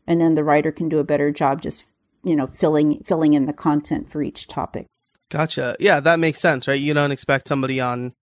And 0.07 0.19
then 0.19 0.35
the 0.35 0.43
writer 0.43 0.71
can 0.71 0.89
do 0.89 0.99
a 0.99 1.05
better 1.05 1.31
job 1.31 1.61
just 1.61 1.85
you 2.23 2.35
know 2.35 2.47
filling 2.47 3.01
filling 3.05 3.33
in 3.33 3.45
the 3.45 3.53
content 3.53 4.09
for 4.09 4.21
each 4.21 4.47
topic 4.47 4.87
Gotcha. 5.31 5.77
Yeah, 5.79 6.01
that 6.01 6.19
makes 6.19 6.41
sense, 6.41 6.67
right? 6.67 6.79
You 6.79 6.93
don't 6.93 7.11
expect 7.11 7.47
somebody 7.47 7.79
on 7.79 8.13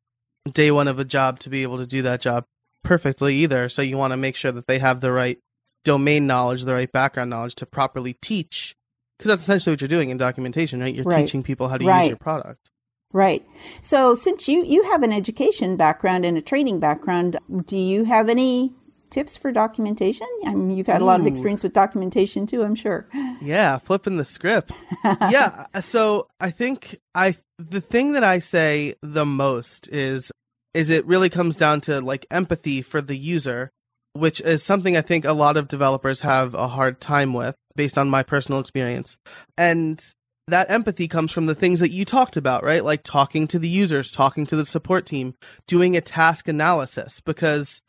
day 0.54 0.72
one 0.72 0.88
of 0.88 1.00
a 1.00 1.06
job 1.06 1.40
to 1.40 1.50
be 1.50 1.64
able 1.64 1.80
to 1.80 1.88
do 1.88 2.04
that 2.04 2.22
job 2.22 2.46
perfectly 2.84 3.36
either. 3.38 3.68
So 3.68 3.82
you 3.82 3.98
want 3.98 4.14
to 4.14 4.18
make 4.18 4.36
sure 4.36 4.52
that 4.52 4.68
they 4.68 4.80
have 4.80 5.02
the 5.02 5.12
right 5.12 5.40
domain 5.84 6.28
knowledge, 6.28 6.64
the 6.64 6.74
right 6.74 6.92
background 6.92 7.32
knowledge 7.32 7.56
to 7.56 7.66
properly 7.66 8.16
teach. 8.22 8.76
Because 9.18 9.30
that's 9.30 9.44
essentially 9.44 9.74
what 9.74 9.82
you're 9.82 9.88
doing 9.88 10.12
in 10.12 10.18
documentation, 10.18 10.80
right? 10.80 10.94
You're 10.94 11.04
right. 11.04 11.22
teaching 11.22 11.44
people 11.44 11.68
how 11.68 11.78
to 11.78 11.86
right. 11.86 12.04
use 12.04 12.10
your 12.10 12.18
product. 12.18 12.70
Right. 13.12 13.44
So 13.82 14.14
since 14.14 14.48
you 14.48 14.64
you 14.64 14.84
have 14.84 15.02
an 15.02 15.12
education 15.12 15.78
background 15.78 16.26
and 16.26 16.38
a 16.38 16.42
training 16.44 16.80
background, 16.80 17.40
do 17.66 17.76
you 17.76 18.04
have 18.04 18.30
any 18.30 18.72
tips 19.10 19.38
for 19.38 19.52
documentation? 19.52 20.28
I 20.46 20.54
mean, 20.54 20.72
you've 20.72 20.88
had 20.88 21.02
a 21.02 21.06
lot 21.06 21.20
of 21.20 21.28
experience 21.28 21.64
with 21.64 21.74
documentation 21.74 22.46
too, 22.48 22.64
I'm 22.64 22.76
sure. 22.76 23.08
Yeah, 23.42 23.78
flipping 23.78 24.18
the 24.18 24.26
script. 24.26 24.74
yeah, 25.04 25.66
uh, 25.74 25.80
so 25.80 26.28
I 26.42 26.52
think 26.52 27.00
I 27.16 27.36
the 27.58 27.80
thing 27.80 28.12
that 28.14 28.24
I 28.24 28.40
say 28.40 28.96
the 29.02 29.26
most 29.26 29.88
is 29.88 30.30
is 30.74 30.90
it 30.90 31.06
really 31.06 31.30
comes 31.30 31.56
down 31.56 31.82
to 31.82 32.02
like 32.02 32.26
empathy 32.30 32.82
for 32.82 33.02
the 33.02 33.16
user, 33.16 33.72
which 34.14 34.42
is 34.42 34.62
something 34.62 34.98
I 34.98 35.02
think 35.02 35.24
a 35.24 35.34
lot 35.34 35.56
of 35.56 35.70
developers 35.70 36.22
have 36.22 36.54
a 36.54 36.68
hard 36.68 37.00
time 37.00 37.34
with 37.34 37.56
based 37.76 37.98
on 37.98 38.10
my 38.10 38.24
personal 38.24 38.60
experience. 38.60 39.16
And 39.58 40.04
that 40.48 40.70
empathy 40.70 41.08
comes 41.08 41.32
from 41.32 41.46
the 41.46 41.56
things 41.56 41.80
that 41.80 41.92
you 41.92 42.06
talked 42.06 42.38
about, 42.38 42.64
right? 42.64 42.84
Like 42.84 43.04
talking 43.04 43.48
to 43.48 43.60
the 43.60 43.70
users, 43.70 44.12
talking 44.12 44.46
to 44.48 44.56
the 44.56 44.66
support 44.66 45.06
team, 45.06 45.34
doing 45.68 45.96
a 45.96 46.02
task 46.02 46.48
analysis 46.48 47.22
because 47.22 47.82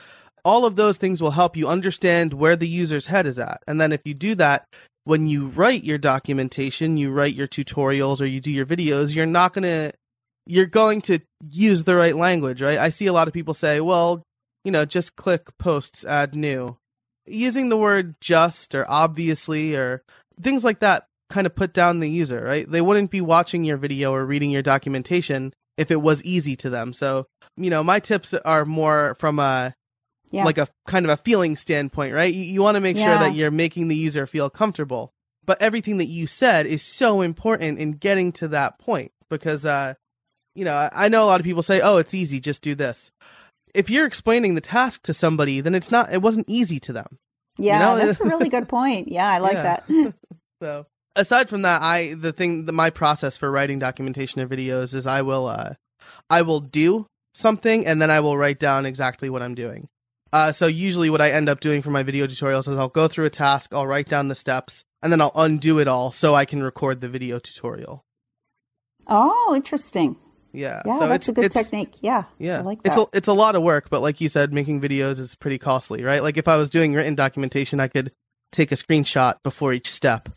all 0.44 0.64
of 0.64 0.76
those 0.76 0.96
things 0.96 1.22
will 1.22 1.32
help 1.32 1.56
you 1.56 1.68
understand 1.68 2.34
where 2.34 2.56
the 2.56 2.68
user's 2.68 3.06
head 3.06 3.26
is 3.26 3.38
at. 3.38 3.62
And 3.66 3.80
then 3.80 3.92
if 3.92 4.00
you 4.04 4.14
do 4.14 4.34
that, 4.36 4.66
when 5.04 5.28
you 5.28 5.48
write 5.48 5.84
your 5.84 5.98
documentation, 5.98 6.96
you 6.96 7.10
write 7.10 7.34
your 7.34 7.48
tutorials 7.48 8.20
or 8.20 8.26
you 8.26 8.40
do 8.40 8.50
your 8.50 8.66
videos, 8.66 9.14
you're 9.14 9.26
not 9.26 9.52
going 9.52 9.64
to 9.64 9.92
you're 10.46 10.66
going 10.66 11.00
to 11.02 11.20
use 11.48 11.84
the 11.84 11.94
right 11.94 12.16
language, 12.16 12.60
right? 12.60 12.78
I 12.78 12.88
see 12.88 13.06
a 13.06 13.12
lot 13.12 13.28
of 13.28 13.34
people 13.34 13.54
say, 13.54 13.80
well, 13.80 14.22
you 14.64 14.72
know, 14.72 14.84
just 14.84 15.16
click 15.16 15.46
posts, 15.58 16.04
add 16.04 16.34
new. 16.34 16.76
Using 17.26 17.68
the 17.68 17.76
word 17.76 18.14
just 18.20 18.74
or 18.74 18.84
obviously 18.90 19.76
or 19.76 20.02
things 20.42 20.64
like 20.64 20.80
that 20.80 21.04
kind 21.28 21.46
of 21.46 21.54
put 21.54 21.72
down 21.72 22.00
the 22.00 22.10
user, 22.10 22.42
right? 22.42 22.68
They 22.68 22.80
wouldn't 22.80 23.10
be 23.10 23.20
watching 23.20 23.64
your 23.64 23.76
video 23.76 24.12
or 24.12 24.26
reading 24.26 24.50
your 24.50 24.62
documentation 24.62 25.52
if 25.78 25.90
it 25.90 26.02
was 26.02 26.24
easy 26.24 26.56
to 26.56 26.70
them. 26.70 26.92
So, 26.92 27.26
you 27.56 27.70
know, 27.70 27.84
my 27.84 28.00
tips 28.00 28.34
are 28.34 28.64
more 28.64 29.16
from 29.18 29.38
a 29.38 29.72
yeah. 30.30 30.44
like 30.44 30.58
a 30.58 30.68
kind 30.86 31.04
of 31.06 31.10
a 31.10 31.16
feeling 31.16 31.56
standpoint, 31.56 32.14
right? 32.14 32.32
You, 32.32 32.42
you 32.42 32.62
want 32.62 32.76
to 32.76 32.80
make 32.80 32.96
yeah. 32.96 33.06
sure 33.06 33.28
that 33.28 33.34
you're 33.34 33.50
making 33.50 33.88
the 33.88 33.96
user 33.96 34.26
feel 34.26 34.50
comfortable. 34.50 35.12
But 35.44 35.60
everything 35.60 35.98
that 35.98 36.06
you 36.06 36.26
said 36.26 36.66
is 36.66 36.82
so 36.82 37.22
important 37.22 37.78
in 37.78 37.92
getting 37.92 38.32
to 38.32 38.48
that 38.48 38.78
point 38.78 39.12
because, 39.28 39.64
uh, 39.66 39.94
you 40.54 40.64
know, 40.64 40.74
I, 40.74 40.90
I 40.92 41.08
know 41.08 41.24
a 41.24 41.26
lot 41.26 41.40
of 41.40 41.44
people 41.44 41.62
say, 41.62 41.80
"Oh, 41.80 41.96
it's 41.96 42.14
easy, 42.14 42.40
just 42.40 42.62
do 42.62 42.74
this." 42.74 43.10
If 43.74 43.88
you're 43.88 44.06
explaining 44.06 44.54
the 44.54 44.60
task 44.60 45.02
to 45.04 45.14
somebody, 45.14 45.60
then 45.60 45.74
it's 45.74 45.90
not. 45.90 46.12
It 46.12 46.22
wasn't 46.22 46.48
easy 46.48 46.78
to 46.80 46.92
them. 46.92 47.18
Yeah, 47.56 47.74
you 47.74 47.98
know? 47.98 48.06
that's 48.06 48.20
a 48.20 48.24
really 48.24 48.48
good 48.56 48.68
point. 48.68 49.08
Yeah, 49.08 49.28
I 49.28 49.38
like 49.38 49.54
yeah. 49.54 49.62
that. 49.62 50.14
so, 50.62 50.86
aside 51.16 51.48
from 51.48 51.62
that, 51.62 51.82
I 51.82 52.14
the 52.14 52.32
thing, 52.32 52.66
the, 52.66 52.72
my 52.72 52.90
process 52.90 53.36
for 53.36 53.50
writing 53.50 53.78
documentation 53.78 54.40
of 54.40 54.50
videos 54.50 54.94
is 54.94 55.06
I 55.06 55.22
will, 55.22 55.46
uh, 55.46 55.74
I 56.28 56.42
will 56.42 56.60
do 56.60 57.06
something 57.34 57.86
and 57.86 58.00
then 58.00 58.10
I 58.10 58.20
will 58.20 58.36
write 58.36 58.58
down 58.58 58.86
exactly 58.86 59.30
what 59.30 59.42
I'm 59.42 59.54
doing. 59.54 59.88
Uh, 60.32 60.52
so 60.52 60.66
usually 60.66 61.10
what 61.10 61.20
I 61.20 61.30
end 61.30 61.48
up 61.48 61.60
doing 61.60 61.82
for 61.82 61.90
my 61.90 62.02
video 62.02 62.26
tutorials 62.26 62.68
is 62.68 62.78
I'll 62.78 62.88
go 62.88 63.08
through 63.08 63.24
a 63.24 63.30
task, 63.30 63.74
I'll 63.74 63.86
write 63.86 64.08
down 64.08 64.28
the 64.28 64.34
steps, 64.34 64.84
and 65.02 65.12
then 65.12 65.20
I'll 65.20 65.32
undo 65.34 65.78
it 65.78 65.88
all 65.88 66.12
so 66.12 66.34
I 66.34 66.44
can 66.44 66.62
record 66.62 67.00
the 67.00 67.08
video 67.08 67.38
tutorial. 67.38 68.04
Oh, 69.06 69.52
interesting. 69.56 70.16
Yeah. 70.52 70.82
Yeah, 70.84 70.98
so 70.98 71.08
that's 71.08 71.28
a 71.28 71.32
good 71.32 71.50
technique. 71.50 71.94
Yeah. 72.00 72.24
Yeah. 72.38 72.58
I 72.58 72.62
like 72.62 72.82
that. 72.82 72.90
It's 72.90 72.96
a, 72.96 73.06
it's 73.12 73.28
a 73.28 73.32
lot 73.32 73.54
of 73.54 73.62
work, 73.62 73.90
but 73.90 74.02
like 74.02 74.20
you 74.20 74.28
said, 74.28 74.52
making 74.52 74.80
videos 74.80 75.18
is 75.18 75.34
pretty 75.34 75.58
costly, 75.58 76.02
right? 76.02 76.22
Like 76.22 76.36
if 76.36 76.48
I 76.48 76.56
was 76.56 76.70
doing 76.70 76.94
written 76.94 77.14
documentation, 77.14 77.80
I 77.80 77.88
could 77.88 78.12
take 78.52 78.72
a 78.72 78.76
screenshot 78.76 79.36
before 79.42 79.72
each 79.72 79.90
step. 79.90 80.28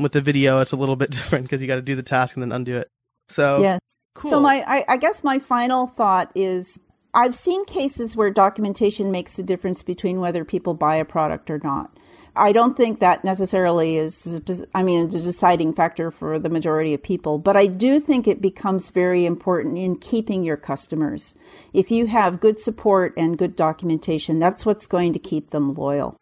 With 0.00 0.12
the 0.12 0.20
video, 0.20 0.58
it's 0.60 0.72
a 0.72 0.76
little 0.76 0.96
bit 0.96 1.10
different 1.12 1.44
because 1.44 1.60
you 1.62 1.68
got 1.68 1.76
to 1.76 1.82
do 1.82 1.94
the 1.94 2.02
task 2.02 2.34
and 2.36 2.42
then 2.42 2.52
undo 2.52 2.76
it. 2.76 2.88
So 3.28 3.60
yeah. 3.62 3.78
Cool. 4.14 4.30
So 4.30 4.40
my, 4.40 4.64
I, 4.66 4.84
I 4.88 4.96
guess 4.96 5.24
my 5.24 5.40
final 5.40 5.88
thought 5.88 6.30
is 6.36 6.78
I've 7.14 7.34
seen 7.34 7.64
cases 7.64 8.16
where 8.16 8.30
documentation 8.30 9.10
makes 9.10 9.36
the 9.36 9.42
difference 9.42 9.82
between 9.82 10.20
whether 10.20 10.44
people 10.44 10.74
buy 10.74 10.96
a 10.96 11.04
product 11.04 11.48
or 11.50 11.60
not. 11.62 11.96
I 12.36 12.50
don't 12.50 12.76
think 12.76 12.98
that 12.98 13.22
necessarily 13.22 13.96
is, 13.96 14.40
I 14.74 14.82
mean, 14.82 15.06
a 15.06 15.08
deciding 15.08 15.72
factor 15.74 16.10
for 16.10 16.40
the 16.40 16.48
majority 16.48 16.92
of 16.92 17.02
people, 17.02 17.38
but 17.38 17.56
I 17.56 17.68
do 17.68 18.00
think 18.00 18.26
it 18.26 18.40
becomes 18.42 18.90
very 18.90 19.24
important 19.24 19.78
in 19.78 19.96
keeping 19.96 20.42
your 20.42 20.56
customers. 20.56 21.36
If 21.72 21.92
you 21.92 22.06
have 22.06 22.40
good 22.40 22.58
support 22.58 23.14
and 23.16 23.38
good 23.38 23.54
documentation, 23.54 24.40
that's 24.40 24.66
what's 24.66 24.86
going 24.86 25.12
to 25.12 25.20
keep 25.20 25.50
them 25.50 25.74
loyal. 25.74 26.16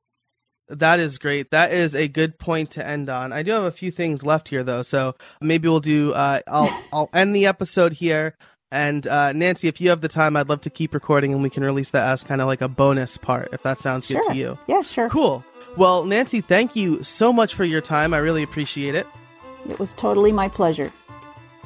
That 0.68 1.00
is 1.00 1.18
great. 1.18 1.50
That 1.50 1.72
is 1.72 1.94
a 1.94 2.08
good 2.08 2.38
point 2.38 2.70
to 2.72 2.86
end 2.86 3.10
on. 3.10 3.32
I 3.32 3.42
do 3.42 3.52
have 3.52 3.64
a 3.64 3.72
few 3.72 3.90
things 3.90 4.24
left 4.24 4.48
here 4.48 4.64
though, 4.64 4.82
so 4.82 5.14
maybe 5.40 5.68
we'll 5.68 5.80
do. 5.80 6.12
Uh, 6.12 6.40
I'll 6.46 6.82
I'll 6.92 7.10
end 7.12 7.36
the 7.36 7.46
episode 7.46 7.94
here. 7.94 8.36
And 8.72 9.06
uh, 9.06 9.34
Nancy, 9.34 9.68
if 9.68 9.82
you 9.82 9.90
have 9.90 10.00
the 10.00 10.08
time, 10.08 10.34
I'd 10.34 10.48
love 10.48 10.62
to 10.62 10.70
keep 10.70 10.94
recording 10.94 11.34
and 11.34 11.42
we 11.42 11.50
can 11.50 11.62
release 11.62 11.90
that 11.90 12.08
as 12.10 12.24
kind 12.24 12.40
of 12.40 12.46
like 12.46 12.62
a 12.62 12.68
bonus 12.68 13.18
part, 13.18 13.50
if 13.52 13.62
that 13.64 13.78
sounds 13.78 14.06
sure. 14.06 14.22
good 14.22 14.32
to 14.32 14.36
you. 14.36 14.58
Yeah, 14.66 14.80
sure. 14.80 15.10
Cool. 15.10 15.44
Well, 15.76 16.06
Nancy, 16.06 16.40
thank 16.40 16.74
you 16.74 17.02
so 17.02 17.34
much 17.34 17.54
for 17.54 17.64
your 17.64 17.82
time. 17.82 18.14
I 18.14 18.18
really 18.18 18.42
appreciate 18.42 18.94
it. 18.94 19.06
It 19.68 19.78
was 19.78 19.92
totally 19.92 20.32
my 20.32 20.48
pleasure. 20.48 20.90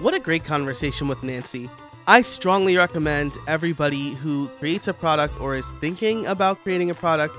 What 0.01 0.14
a 0.14 0.19
great 0.19 0.45
conversation 0.45 1.07
with 1.07 1.23
Nancy. 1.23 1.71
I 2.09 2.23
strongly 2.23 2.77
recommend 2.77 3.38
everybody 3.47 4.14
who 4.14 4.49
creates 4.59 4.88
a 4.88 4.92
product 4.92 5.40
or 5.40 5.55
is 5.55 5.71
thinking 5.81 6.27
about 6.27 6.61
creating 6.64 6.90
a 6.90 6.95
product, 6.95 7.37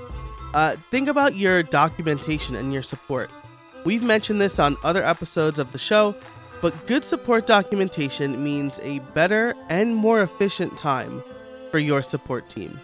uh, 0.54 0.76
think 0.90 1.08
about 1.08 1.36
your 1.36 1.62
documentation 1.62 2.56
and 2.56 2.72
your 2.72 2.82
support. 2.82 3.30
We've 3.84 4.02
mentioned 4.02 4.40
this 4.40 4.58
on 4.58 4.76
other 4.82 5.04
episodes 5.04 5.58
of 5.58 5.72
the 5.72 5.78
show, 5.78 6.14
but 6.60 6.86
good 6.86 7.04
support 7.04 7.46
documentation 7.46 8.42
means 8.42 8.80
a 8.82 8.98
better 9.14 9.54
and 9.68 9.94
more 9.94 10.22
efficient 10.22 10.76
time 10.76 11.22
for 11.70 11.78
your 11.78 12.02
support 12.02 12.48
team. 12.48 12.78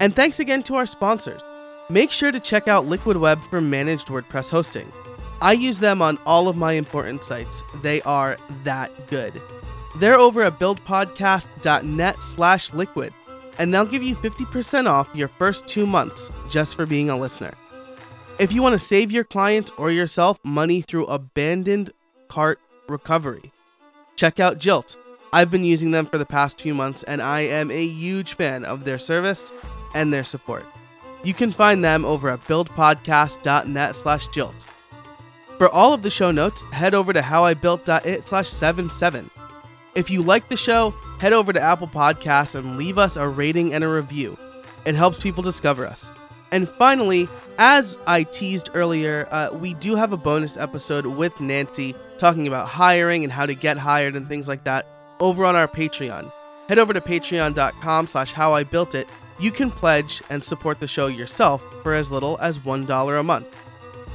And 0.00 0.14
thanks 0.14 0.40
again 0.40 0.62
to 0.64 0.74
our 0.74 0.86
sponsors. 0.86 1.42
Make 1.90 2.10
sure 2.10 2.30
to 2.30 2.40
check 2.40 2.68
out 2.68 2.86
Liquid 2.86 3.16
Web 3.16 3.40
for 3.50 3.60
managed 3.60 4.08
WordPress 4.08 4.50
hosting. 4.50 4.92
I 5.40 5.52
use 5.52 5.78
them 5.78 6.02
on 6.02 6.18
all 6.26 6.48
of 6.48 6.56
my 6.56 6.72
important 6.72 7.24
sites. 7.24 7.64
They 7.82 8.02
are 8.02 8.36
that 8.64 9.06
good. 9.06 9.40
They're 9.96 10.18
over 10.18 10.42
at 10.42 10.58
buildpodcast.net 10.58 12.22
slash 12.22 12.72
liquid. 12.74 13.12
and 13.58 13.74
they'll 13.74 13.84
give 13.84 14.04
you 14.04 14.14
50% 14.14 14.86
off 14.86 15.08
your 15.14 15.26
first 15.26 15.66
two 15.66 15.84
months 15.84 16.30
just 16.48 16.76
for 16.76 16.86
being 16.86 17.10
a 17.10 17.16
listener. 17.16 17.52
If 18.38 18.52
you 18.52 18.62
want 18.62 18.74
to 18.74 18.78
save 18.78 19.10
your 19.10 19.24
client 19.24 19.72
or 19.76 19.90
yourself 19.90 20.38
money 20.44 20.80
through 20.80 21.06
abandoned 21.06 21.90
cart 22.28 22.60
recovery, 22.88 23.52
check 24.16 24.40
out 24.40 24.58
Jilt. 24.58 24.96
I've 25.32 25.50
been 25.50 25.64
using 25.64 25.90
them 25.90 26.06
for 26.06 26.18
the 26.18 26.26
past 26.26 26.60
few 26.60 26.74
months 26.74 27.02
and 27.02 27.20
I 27.20 27.40
am 27.40 27.70
a 27.70 27.86
huge 27.86 28.34
fan 28.34 28.64
of 28.64 28.84
their 28.84 28.98
service 28.98 29.52
and 29.94 30.12
their 30.12 30.24
support. 30.24 30.64
You 31.24 31.34
can 31.34 31.52
find 31.52 31.84
them 31.84 32.04
over 32.04 32.28
at 32.28 32.40
buildpodcast.net 32.40 33.96
slash 33.96 34.28
jilt. 34.28 34.66
For 35.58 35.68
all 35.68 35.92
of 35.92 36.02
the 36.02 36.10
show 36.10 36.30
notes, 36.30 36.64
head 36.72 36.94
over 36.94 37.12
to 37.12 37.20
howibuilt.it 37.20 38.24
slash 38.26 38.48
77. 38.48 39.30
If 39.96 40.10
you 40.10 40.22
like 40.22 40.48
the 40.48 40.56
show, 40.56 40.94
head 41.18 41.32
over 41.32 41.52
to 41.52 41.60
Apple 41.60 41.88
Podcasts 41.88 42.54
and 42.54 42.78
leave 42.78 42.98
us 42.98 43.16
a 43.16 43.28
rating 43.28 43.74
and 43.74 43.82
a 43.82 43.88
review. 43.88 44.38
It 44.86 44.94
helps 44.94 45.18
people 45.18 45.42
discover 45.42 45.84
us. 45.84 46.12
And 46.50 46.68
finally, 46.68 47.28
as 47.58 47.98
I 48.06 48.22
teased 48.22 48.70
earlier, 48.74 49.28
uh, 49.30 49.50
we 49.52 49.74
do 49.74 49.96
have 49.96 50.12
a 50.12 50.16
bonus 50.16 50.56
episode 50.56 51.06
with 51.06 51.40
Nancy 51.40 51.94
talking 52.16 52.46
about 52.46 52.68
hiring 52.68 53.22
and 53.22 53.32
how 53.32 53.46
to 53.46 53.54
get 53.54 53.76
hired 53.76 54.16
and 54.16 54.26
things 54.28 54.48
like 54.48 54.64
that 54.64 54.86
over 55.20 55.44
on 55.44 55.56
our 55.56 55.68
Patreon. 55.68 56.32
Head 56.68 56.78
over 56.78 56.92
to 56.92 57.00
patreon.com 57.00 58.06
slash 58.06 58.32
howibuiltit. 58.32 59.08
You 59.38 59.50
can 59.50 59.70
pledge 59.70 60.22
and 60.30 60.42
support 60.42 60.80
the 60.80 60.88
show 60.88 61.06
yourself 61.06 61.62
for 61.82 61.94
as 61.94 62.10
little 62.10 62.38
as 62.40 62.58
$1 62.58 63.20
a 63.20 63.22
month. 63.22 63.56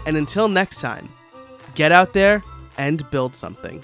And 0.05 0.17
until 0.17 0.47
next 0.47 0.81
time, 0.81 1.09
get 1.75 1.91
out 1.91 2.13
there 2.13 2.43
and 2.77 3.09
build 3.09 3.35
something. 3.35 3.83